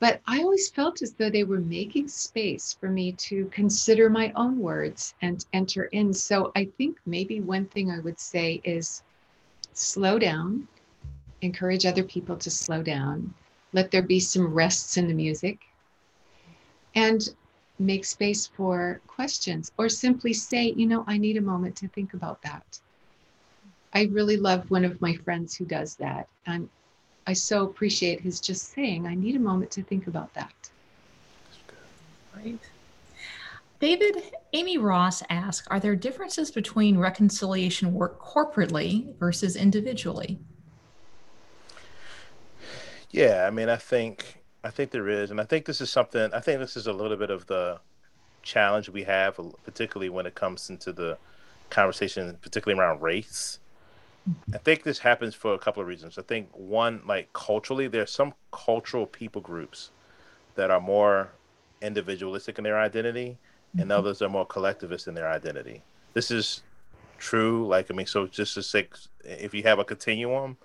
But 0.00 0.20
I 0.26 0.42
always 0.42 0.68
felt 0.68 1.00
as 1.02 1.12
though 1.12 1.30
they 1.30 1.44
were 1.44 1.60
making 1.60 2.08
space 2.08 2.76
for 2.78 2.88
me 2.88 3.12
to 3.12 3.46
consider 3.46 4.10
my 4.10 4.32
own 4.34 4.58
words 4.58 5.14
and 5.22 5.44
enter 5.52 5.84
in. 5.84 6.12
So 6.12 6.52
I 6.56 6.66
think 6.76 6.98
maybe 7.06 7.40
one 7.40 7.66
thing 7.66 7.90
I 7.90 8.00
would 8.00 8.18
say 8.18 8.60
is 8.64 9.02
slow 9.72 10.18
down, 10.18 10.66
encourage 11.42 11.86
other 11.86 12.04
people 12.04 12.36
to 12.36 12.50
slow 12.50 12.82
down, 12.82 13.34
let 13.72 13.90
there 13.90 14.02
be 14.02 14.20
some 14.20 14.52
rests 14.52 14.96
in 14.96 15.06
the 15.06 15.14
music, 15.14 15.60
and 16.94 17.28
make 17.78 18.04
space 18.04 18.46
for 18.46 19.00
questions 19.06 19.70
or 19.78 19.88
simply 19.88 20.32
say, 20.32 20.72
you 20.76 20.86
know, 20.86 21.04
I 21.06 21.18
need 21.18 21.36
a 21.36 21.40
moment 21.40 21.76
to 21.76 21.88
think 21.88 22.14
about 22.14 22.42
that. 22.42 22.80
I 23.94 24.04
really 24.12 24.36
love 24.36 24.70
one 24.70 24.84
of 24.84 25.00
my 25.00 25.14
friends 25.14 25.54
who 25.54 25.64
does 25.64 25.96
that. 25.96 26.28
And 26.46 26.68
I 27.26 27.32
so 27.32 27.64
appreciate 27.64 28.20
his 28.20 28.40
just 28.40 28.72
saying, 28.72 29.06
I 29.06 29.14
need 29.14 29.36
a 29.36 29.40
moment 29.40 29.70
to 29.72 29.82
think 29.82 30.06
about 30.06 30.32
that. 30.34 30.70
Right. 32.34 32.58
David, 33.80 34.32
Amy 34.52 34.78
Ross 34.78 35.22
asked 35.30 35.68
Are 35.70 35.80
there 35.80 35.94
differences 35.94 36.50
between 36.50 36.98
reconciliation 36.98 37.94
work 37.94 38.20
corporately 38.20 39.14
versus 39.18 39.56
individually? 39.56 40.38
Yeah, 43.10 43.46
I 43.46 43.50
mean, 43.50 43.68
I 43.68 43.76
think 43.76 44.37
I 44.68 44.70
think 44.70 44.90
there 44.90 45.08
is, 45.08 45.30
and 45.30 45.40
I 45.40 45.44
think 45.44 45.64
this 45.64 45.80
is 45.80 45.88
something. 45.88 46.28
I 46.34 46.40
think 46.40 46.60
this 46.60 46.76
is 46.76 46.88
a 46.88 46.92
little 46.92 47.16
bit 47.16 47.30
of 47.30 47.46
the 47.46 47.80
challenge 48.42 48.90
we 48.90 49.02
have, 49.04 49.40
particularly 49.64 50.10
when 50.10 50.26
it 50.26 50.34
comes 50.34 50.68
into 50.68 50.92
the 50.92 51.16
conversation, 51.70 52.36
particularly 52.42 52.78
around 52.78 53.00
race. 53.00 53.60
I 54.52 54.58
think 54.58 54.82
this 54.82 54.98
happens 54.98 55.34
for 55.34 55.54
a 55.54 55.58
couple 55.58 55.80
of 55.80 55.88
reasons. 55.88 56.18
I 56.18 56.22
think 56.22 56.50
one, 56.52 57.00
like 57.06 57.32
culturally, 57.32 57.88
there's 57.88 58.10
some 58.10 58.34
cultural 58.52 59.06
people 59.06 59.40
groups 59.40 59.90
that 60.54 60.70
are 60.70 60.82
more 60.82 61.30
individualistic 61.80 62.58
in 62.58 62.64
their 62.64 62.78
identity, 62.78 63.38
and 63.72 63.84
mm-hmm. 63.84 63.92
others 63.92 64.20
are 64.20 64.28
more 64.28 64.44
collectivist 64.44 65.08
in 65.08 65.14
their 65.14 65.30
identity. 65.30 65.80
This 66.12 66.30
is 66.30 66.62
true. 67.16 67.66
Like 67.66 67.90
I 67.90 67.94
mean, 67.94 68.06
so 68.06 68.26
just 68.26 68.52
to 68.52 68.62
say, 68.62 68.88
if 69.24 69.54
you 69.54 69.62
have 69.62 69.78
a 69.78 69.84
continuum, 69.84 70.58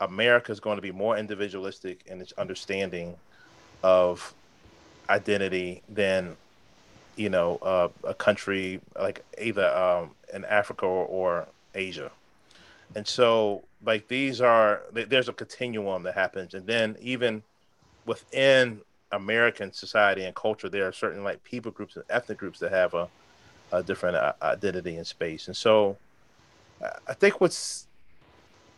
America 0.00 0.50
is 0.50 0.60
going 0.60 0.76
to 0.76 0.82
be 0.82 0.92
more 0.92 1.18
individualistic 1.18 2.04
in 2.06 2.22
its 2.22 2.32
understanding 2.38 3.16
of 3.84 4.34
identity 5.10 5.82
than 5.90 6.36
you 7.16 7.28
know 7.28 7.58
uh, 7.58 7.88
a 8.02 8.14
country 8.14 8.80
like 8.98 9.22
either 9.38 9.68
um, 9.76 10.10
in 10.32 10.44
Africa 10.46 10.86
or, 10.86 11.04
or 11.06 11.46
Asia. 11.74 12.10
And 12.96 13.06
so, 13.06 13.62
like 13.84 14.08
these 14.08 14.40
are 14.40 14.82
there's 14.92 15.28
a 15.28 15.34
continuum 15.34 16.02
that 16.04 16.14
happens, 16.14 16.54
and 16.54 16.66
then 16.66 16.96
even 17.00 17.42
within 18.06 18.80
American 19.12 19.72
society 19.72 20.24
and 20.24 20.34
culture, 20.34 20.70
there 20.70 20.88
are 20.88 20.92
certain 20.92 21.22
like 21.22 21.44
people 21.44 21.70
groups 21.70 21.96
and 21.96 22.04
ethnic 22.08 22.38
groups 22.38 22.58
that 22.60 22.72
have 22.72 22.94
a, 22.94 23.08
a 23.70 23.82
different 23.82 24.16
uh, 24.16 24.32
identity 24.42 24.96
in 24.96 25.04
space. 25.04 25.46
And 25.46 25.56
so, 25.56 25.98
I 27.06 27.12
think 27.12 27.40
what's 27.40 27.86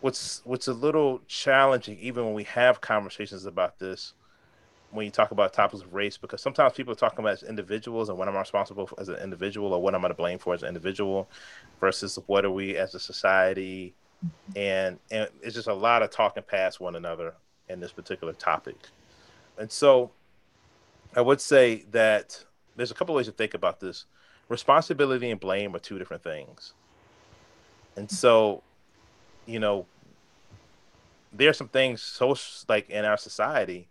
what's 0.01 0.43
what's 0.45 0.67
a 0.67 0.73
little 0.73 1.21
challenging, 1.29 1.97
even 2.01 2.25
when 2.25 2.35
we 2.35 2.45
have 2.45 2.81
conversations 2.81 3.47
about 3.47 3.79
this, 3.79 4.13
when 4.91 5.05
you 5.05 5.11
talk 5.11 5.31
about 5.31 5.53
topics 5.53 5.83
of 5.83 5.93
race, 5.93 6.17
because 6.17 6.41
sometimes 6.41 6.73
people 6.73 6.93
are 6.93 6.97
talking 6.97 7.21
about 7.21 7.35
as 7.35 7.43
individuals 7.43 8.09
and 8.09 8.17
what 8.17 8.29
am 8.29 8.37
I 8.37 8.41
responsible 8.41 8.87
for 8.87 8.99
as 9.01 9.09
an 9.09 9.17
individual, 9.17 9.73
or 9.73 9.83
what 9.83 9.95
I'm 9.95 10.05
I 10.05 10.09
to 10.09 10.15
blame 10.15 10.39
for 10.39 10.55
as 10.55 10.63
an 10.63 10.69
individual, 10.69 11.29
versus 11.81 12.19
what 12.27 12.45
are 12.45 12.51
we 12.51 12.77
as 12.77 12.95
a 12.95 13.01
society, 13.01 13.95
and 14.55 14.99
and 15.11 15.29
it's 15.43 15.55
just 15.55 15.69
a 15.69 15.75
lot 15.75 16.03
of 16.03 16.11
talking 16.11 16.43
past 16.43 16.81
one 16.81 16.97
another 16.97 17.35
in 17.69 17.81
this 17.81 17.93
particular 17.93 18.33
topic, 18.33 18.77
and 19.59 19.71
so 19.71 20.11
I 21.15 21.21
would 21.21 21.41
say 21.41 21.85
that 21.91 22.45
there's 22.77 22.91
a 22.91 22.95
couple 22.95 23.15
ways 23.15 23.27
to 23.27 23.33
think 23.33 23.55
about 23.55 23.81
this. 23.81 24.05
Responsibility 24.49 25.31
and 25.31 25.41
blame 25.41 25.75
are 25.75 25.81
two 25.81 25.99
different 25.99 26.23
things, 26.23 26.75
and 27.97 28.11
so 28.11 28.63
you 29.47 29.59
know 29.59 29.87
there 31.33 31.51
are 31.51 31.55
some 31.55 31.69
things 31.69 32.01
so 32.01 32.37
like 32.69 32.89
in 32.89 33.05
our 33.05 33.17
society 33.17 33.89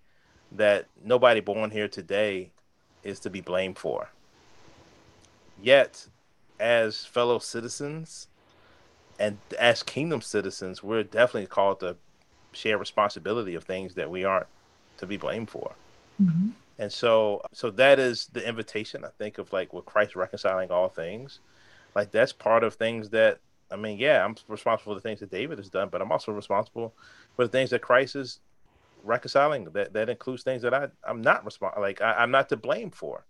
that 0.51 0.87
nobody 1.03 1.39
born 1.39 1.71
here 1.71 1.87
today 1.87 2.51
is 3.03 3.19
to 3.21 3.29
be 3.29 3.41
blamed 3.41 3.77
for. 3.77 4.09
Yet, 5.61 6.07
as 6.59 7.05
fellow 7.05 7.39
citizens 7.39 8.27
and 9.19 9.37
as 9.59 9.83
kingdom 9.83 10.21
citizens, 10.21 10.83
we're 10.83 11.03
definitely 11.03 11.47
called 11.47 11.79
to 11.81 11.95
share 12.51 12.77
responsibility 12.77 13.55
of 13.55 13.63
things 13.63 13.95
that 13.95 14.09
we 14.09 14.23
aren't 14.23 14.47
to 14.97 15.05
be 15.05 15.17
blamed 15.17 15.49
for. 15.49 15.73
Mm-hmm. 16.21 16.49
And 16.77 16.91
so, 16.91 17.41
so 17.53 17.71
that 17.71 17.99
is 17.99 18.27
the 18.33 18.45
invitation. 18.47 19.05
I 19.05 19.09
think 19.17 19.37
of 19.37 19.51
like 19.53 19.73
with 19.73 19.85
Christ 19.85 20.15
reconciling 20.15 20.71
all 20.71 20.89
things, 20.89 21.39
like 21.95 22.11
that's 22.11 22.33
part 22.33 22.63
of 22.63 22.73
things 22.73 23.09
that 23.09 23.39
I 23.71 23.77
mean, 23.77 23.97
yeah, 23.97 24.23
I'm 24.23 24.35
responsible 24.47 24.93
for 24.93 24.95
the 24.95 25.01
things 25.01 25.19
that 25.21 25.31
David 25.31 25.57
has 25.57 25.69
done, 25.69 25.89
but 25.89 26.01
I'm 26.01 26.11
also 26.11 26.31
responsible 26.31 26.93
for 27.35 27.45
the 27.45 27.51
things 27.51 27.71
that 27.71 27.81
Christ 27.81 28.15
is 28.15 28.39
reconciling. 29.05 29.65
That 29.73 29.93
that 29.93 30.09
includes 30.09 30.43
things 30.43 30.61
that 30.61 30.73
I 30.73 30.87
I'm 31.07 31.21
not 31.21 31.45
responsible, 31.45 31.81
like 31.81 32.01
I, 32.01 32.23
am 32.23 32.31
not 32.31 32.49
to 32.49 32.57
blame 32.57 32.91
for. 32.91 33.25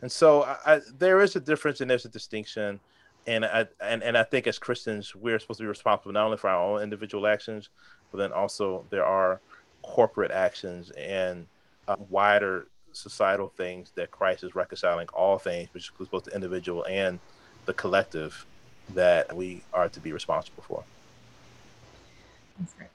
And 0.00 0.10
so 0.10 0.42
I, 0.42 0.74
I, 0.74 0.80
there 0.96 1.20
is 1.20 1.34
a 1.36 1.40
difference 1.40 1.80
and 1.80 1.90
there's 1.90 2.04
a 2.04 2.10
distinction. 2.10 2.80
And 3.26 3.44
I 3.44 3.66
and, 3.80 4.02
and 4.02 4.16
I 4.16 4.22
think 4.22 4.46
as 4.46 4.58
Christians 4.58 5.14
we're 5.14 5.38
supposed 5.38 5.58
to 5.58 5.64
be 5.64 5.68
responsible 5.68 6.12
not 6.12 6.24
only 6.24 6.36
for 6.36 6.48
our 6.50 6.62
own 6.62 6.82
individual 6.82 7.26
actions, 7.26 7.68
but 8.10 8.18
then 8.18 8.32
also 8.32 8.84
there 8.90 9.04
are 9.04 9.40
corporate 9.82 10.30
actions 10.30 10.90
and 10.90 11.46
uh, 11.88 11.96
wider 12.08 12.68
societal 12.92 13.48
things 13.56 13.92
that 13.94 14.10
Christ 14.10 14.44
is 14.44 14.54
reconciling 14.54 15.08
all 15.12 15.38
things, 15.38 15.68
which 15.72 15.88
includes 15.90 16.10
both 16.10 16.24
the 16.24 16.34
individual 16.34 16.84
and 16.84 17.18
the 17.66 17.74
collective 17.74 18.46
that 18.94 19.34
we 19.34 19.62
are 19.72 19.88
to 19.88 20.00
be 20.00 20.12
responsible 20.12 20.62
for. 20.62 20.82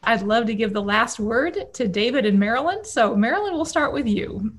I'd 0.04 0.22
love 0.22 0.46
to 0.48 0.54
give 0.54 0.74
the 0.74 0.82
last 0.82 1.20
word 1.20 1.74
to 1.74 1.88
David 1.88 2.26
and 2.26 2.40
Marilyn. 2.40 2.84
So, 2.84 3.16
Marilyn, 3.16 3.54
we'll 3.54 3.66
start 3.66 3.94
with 3.94 4.08
you. 4.08 4.54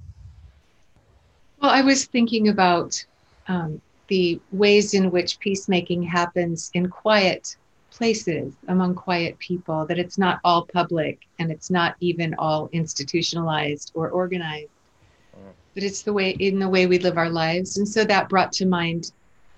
Well, 1.60 1.70
I 1.70 1.82
was 1.82 2.06
thinking 2.06 2.48
about 2.48 3.04
um, 3.48 3.80
the 4.08 4.40
ways 4.52 4.94
in 4.94 5.10
which 5.10 5.38
peacemaking 5.38 6.02
happens 6.02 6.70
in 6.74 6.88
quiet 6.88 7.56
places 7.90 8.54
among 8.68 8.94
quiet 8.94 9.38
people, 9.38 9.86
that 9.86 9.98
it's 9.98 10.18
not 10.18 10.40
all 10.44 10.66
public 10.66 11.20
and 11.38 11.50
it's 11.50 11.70
not 11.70 11.94
even 12.00 12.34
all 12.34 12.68
institutionalized 12.72 13.92
or 13.94 14.10
organized, 14.10 14.70
but 15.74 15.82
it's 15.82 16.02
the 16.02 16.12
way 16.12 16.30
in 16.30 16.58
the 16.58 16.68
way 16.68 16.86
we 16.86 16.98
live 16.98 17.16
our 17.16 17.30
lives. 17.30 17.76
And 17.76 17.88
so 17.88 18.04
that 18.04 18.28
brought 18.28 18.52
to 18.52 18.66
mind 18.66 19.12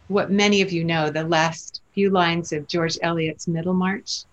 what 0.09 0.30
many 0.30 0.62
of 0.62 0.70
you 0.70 0.84
know 0.84 1.11
the 1.11 1.24
last 1.24 1.80
few 1.92 2.11
lines 2.11 2.53
of 2.53 2.68
George 2.68 2.99
Eliot's 3.03 3.49
Middlemarch 3.49 4.24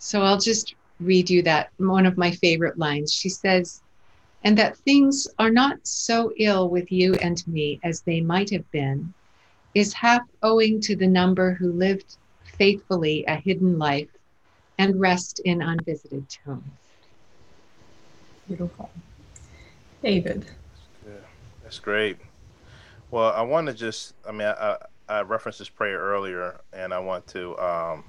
so 0.00 0.22
I'll 0.22 0.38
just 0.38 0.74
read 0.98 1.28
you 1.28 1.42
that 1.42 1.70
one 1.76 2.06
of 2.06 2.16
my 2.16 2.30
favorite 2.30 2.78
lines. 2.78 3.12
She 3.12 3.28
says, 3.28 3.82
and 4.42 4.56
that 4.56 4.76
things 4.78 5.28
are 5.38 5.50
not 5.50 5.78
so 5.82 6.32
ill 6.38 6.70
with 6.70 6.90
you 6.90 7.14
and 7.16 7.46
me 7.46 7.78
as 7.84 8.00
they 8.00 8.20
might 8.20 8.48
have 8.50 8.68
been 8.70 9.12
is 9.74 9.92
half 9.92 10.22
owing 10.42 10.80
to 10.80 10.96
the 10.96 11.06
number 11.06 11.52
who 11.52 11.72
lived 11.72 12.16
faithfully 12.44 13.24
a 13.28 13.36
hidden 13.36 13.78
life 13.78 14.08
and 14.78 14.98
rest 14.98 15.40
in 15.44 15.60
unvisited 15.60 16.26
tombs. 16.44 16.64
Beautiful. 18.48 18.90
David. 20.02 20.46
Yeah, 21.06 21.12
that's 21.62 21.78
great. 21.78 22.16
Well, 23.10 23.32
I 23.32 23.42
want 23.42 23.66
to 23.66 23.74
just, 23.74 24.14
I 24.26 24.32
mean, 24.32 24.48
I, 24.48 24.78
I 25.10 25.20
referenced 25.20 25.58
this 25.58 25.68
prayer 25.68 25.98
earlier, 25.98 26.58
and 26.72 26.94
I 26.94 27.00
want 27.00 27.26
to 27.28 27.58
um, 27.58 28.04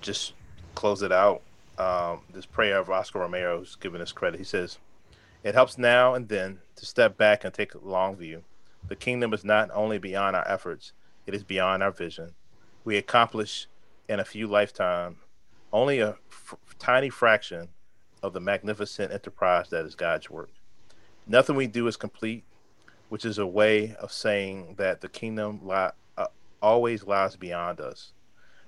just 0.00 0.32
close 0.78 1.02
it 1.02 1.10
out, 1.10 1.42
um, 1.76 2.20
this 2.32 2.46
prayer 2.46 2.78
of 2.78 2.88
Oscar 2.88 3.18
Romero, 3.18 3.58
who's 3.58 3.74
giving 3.74 4.00
us 4.00 4.12
credit, 4.12 4.38
he 4.38 4.44
says, 4.44 4.78
It 5.42 5.54
helps 5.54 5.76
now 5.76 6.14
and 6.14 6.28
then 6.28 6.60
to 6.76 6.86
step 6.86 7.18
back 7.18 7.42
and 7.42 7.52
take 7.52 7.74
a 7.74 7.78
long 7.78 8.14
view. 8.14 8.44
The 8.86 8.94
kingdom 8.94 9.34
is 9.34 9.44
not 9.44 9.70
only 9.74 9.98
beyond 9.98 10.36
our 10.36 10.46
efforts, 10.46 10.92
it 11.26 11.34
is 11.34 11.42
beyond 11.42 11.82
our 11.82 11.90
vision. 11.90 12.34
We 12.84 12.96
accomplish 12.96 13.66
in 14.08 14.20
a 14.20 14.24
few 14.24 14.46
lifetimes 14.46 15.16
only 15.72 15.98
a 15.98 16.10
f- 16.30 16.54
tiny 16.78 17.10
fraction 17.10 17.70
of 18.22 18.32
the 18.32 18.40
magnificent 18.40 19.12
enterprise 19.12 19.70
that 19.70 19.84
is 19.84 19.96
God's 19.96 20.30
work. 20.30 20.50
Nothing 21.26 21.56
we 21.56 21.66
do 21.66 21.88
is 21.88 21.96
complete, 21.96 22.44
which 23.08 23.24
is 23.24 23.38
a 23.38 23.46
way 23.46 23.96
of 23.96 24.12
saying 24.12 24.76
that 24.78 25.00
the 25.00 25.08
kingdom 25.08 25.58
li- 25.66 25.90
uh, 26.16 26.26
always 26.62 27.02
lies 27.02 27.34
beyond 27.34 27.80
us. 27.80 28.12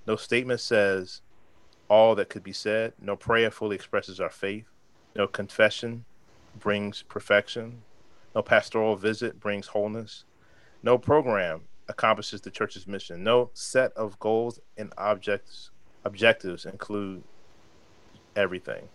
No 0.09 0.17
statement 0.17 0.59
says 0.59 1.23
all 1.91 2.15
that 2.15 2.31
could 2.31 2.45
be 2.45 2.53
said. 2.53 2.95
No 2.99 3.17
prayer 3.17 3.51
fully 3.51 3.75
expresses 3.75 4.21
our 4.21 4.31
faith. 4.31 4.71
No 5.15 5.27
confession 5.27 6.05
brings 6.59 7.03
perfection. 7.03 7.83
No 8.35 8.43
pastoral 8.43 8.95
visit 8.97 9.41
brings 9.41 9.67
wholeness. 9.67 10.25
No 10.83 10.97
program 10.97 11.63
accomplishes 11.89 12.41
the 12.41 12.51
church's 12.51 12.87
mission. 12.87 13.25
No 13.25 13.51
set 13.53 13.93
of 13.95 14.19
goals 14.21 14.61
and 14.79 14.93
objects 14.97 15.71
objectives 16.05 16.65
include 16.65 17.25
everything. 18.37 18.89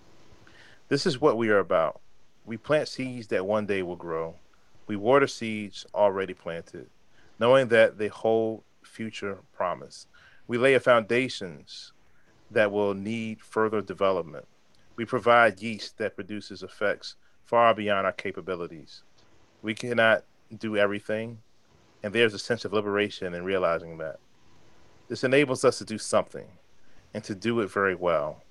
This 0.88 1.06
is 1.06 1.20
what 1.20 1.38
we 1.38 1.50
are 1.50 1.60
about. 1.60 2.00
We 2.46 2.58
plant 2.58 2.88
seeds 2.88 3.28
that 3.28 3.46
one 3.46 3.66
day 3.66 3.84
will 3.84 3.98
grow. 3.98 4.36
We 4.88 4.96
water 4.96 5.28
seeds 5.28 5.86
already 5.94 6.34
planted, 6.34 6.90
knowing 7.40 7.68
that 7.70 7.98
they 7.98 8.08
hold 8.08 8.64
future 8.84 9.40
promise. 9.52 10.08
We 10.48 10.58
lay 10.58 10.78
foundations 10.80 11.92
that 12.56 12.72
will 12.72 12.94
need 12.94 13.42
further 13.42 13.82
development. 13.82 14.48
We 14.96 15.04
provide 15.04 15.62
yeast 15.62 15.98
that 15.98 16.16
produces 16.16 16.64
effects 16.64 17.16
far 17.44 17.74
beyond 17.74 18.08
our 18.08 18.14
capabilities. 18.14 19.04
We 19.62 19.76
cannot 19.76 20.24
do 20.58 20.78
everything, 20.78 21.40
and 22.02 22.14
there's 22.14 22.34
a 22.34 22.40
sense 22.40 22.64
of 22.64 22.72
liberation 22.72 23.34
in 23.34 23.44
realizing 23.44 23.98
that. 23.98 24.20
This 25.10 25.26
enables 25.26 25.66
us 25.66 25.80
to 25.80 25.86
do 25.86 25.98
something 25.98 26.48
and 27.14 27.24
to 27.26 27.36
do 27.36 27.60
it 27.60 27.70
very 27.70 27.94
well. 27.94 28.42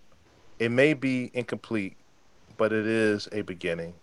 It 0.59 0.71
may 0.71 0.93
be 0.93 1.31
incomplete, 1.33 1.97
but 2.59 2.75
it 2.75 2.87
is 2.87 3.27
a 3.33 3.41
beginning, 3.41 3.95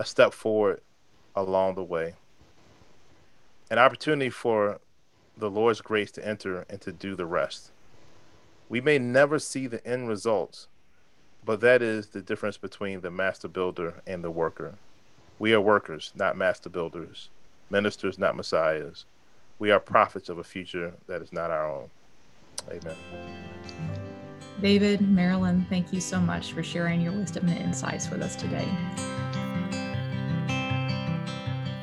a 0.00 0.04
step 0.04 0.32
forward 0.32 0.80
along 1.36 1.76
the 1.76 1.84
way, 1.84 2.14
an 3.70 3.78
opportunity 3.78 4.30
for 4.30 4.80
the 5.36 5.48
Lord's 5.48 5.80
grace 5.80 6.10
to 6.12 6.26
enter 6.26 6.66
and 6.68 6.80
to 6.80 6.90
do 6.90 7.14
the 7.14 7.26
rest. 7.26 7.70
We 8.68 8.80
may 8.80 8.98
never 8.98 9.38
see 9.38 9.66
the 9.66 9.86
end 9.86 10.08
results, 10.08 10.68
but 11.44 11.60
that 11.60 11.82
is 11.82 12.08
the 12.08 12.22
difference 12.22 12.56
between 12.56 13.00
the 13.00 13.10
master 13.10 13.48
builder 13.48 14.02
and 14.06 14.24
the 14.24 14.30
worker. 14.30 14.74
We 15.38 15.52
are 15.52 15.60
workers, 15.60 16.12
not 16.14 16.36
master 16.36 16.70
builders, 16.70 17.28
ministers, 17.70 18.18
not 18.18 18.36
messiahs. 18.36 19.04
We 19.58 19.70
are 19.70 19.80
prophets 19.80 20.28
of 20.28 20.38
a 20.38 20.44
future 20.44 20.94
that 21.06 21.22
is 21.22 21.32
not 21.32 21.50
our 21.50 21.70
own. 21.70 21.90
Amen. 22.70 22.96
David, 24.60 25.00
Marilyn, 25.02 25.66
thank 25.68 25.92
you 25.92 26.00
so 26.00 26.18
much 26.18 26.52
for 26.52 26.62
sharing 26.62 27.00
your 27.00 27.12
wisdom 27.12 27.48
and 27.48 27.58
insights 27.58 28.08
with 28.08 28.22
us 28.22 28.36
today. 28.36 28.68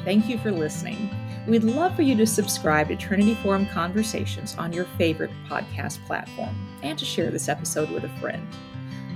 Thank 0.04 0.28
you 0.28 0.40
for 0.40 0.52
listening. 0.52 1.21
We'd 1.52 1.66
love 1.66 1.98
for 1.98 2.02
you 2.02 2.16
to 2.16 2.26
subscribe 2.26 2.88
to 2.88 2.96
Trinity 2.96 3.36
Forum 3.36 3.66
Conversations 3.66 4.56
on 4.58 4.72
your 4.72 4.86
favorite 4.98 5.32
podcast 5.50 6.02
platform 6.06 6.56
and 6.82 6.98
to 6.98 7.04
share 7.04 7.30
this 7.30 7.50
episode 7.50 7.92
with 7.92 8.06
a 8.06 8.20
friend. 8.22 8.48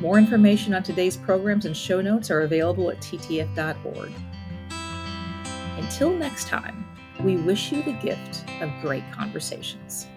More 0.01 0.17
information 0.17 0.73
on 0.73 0.83
today's 0.83 1.15
programs 1.15 1.63
and 1.63 1.77
show 1.77 2.01
notes 2.01 2.29
are 2.29 2.41
available 2.41 2.91
at 2.91 2.99
ttf.org. 2.99 4.11
Until 5.77 6.09
next 6.09 6.49
time, 6.49 6.85
we 7.21 7.37
wish 7.37 7.71
you 7.71 7.81
the 7.83 7.93
gift 7.93 8.43
of 8.59 8.69
great 8.81 9.09
conversations. 9.13 10.07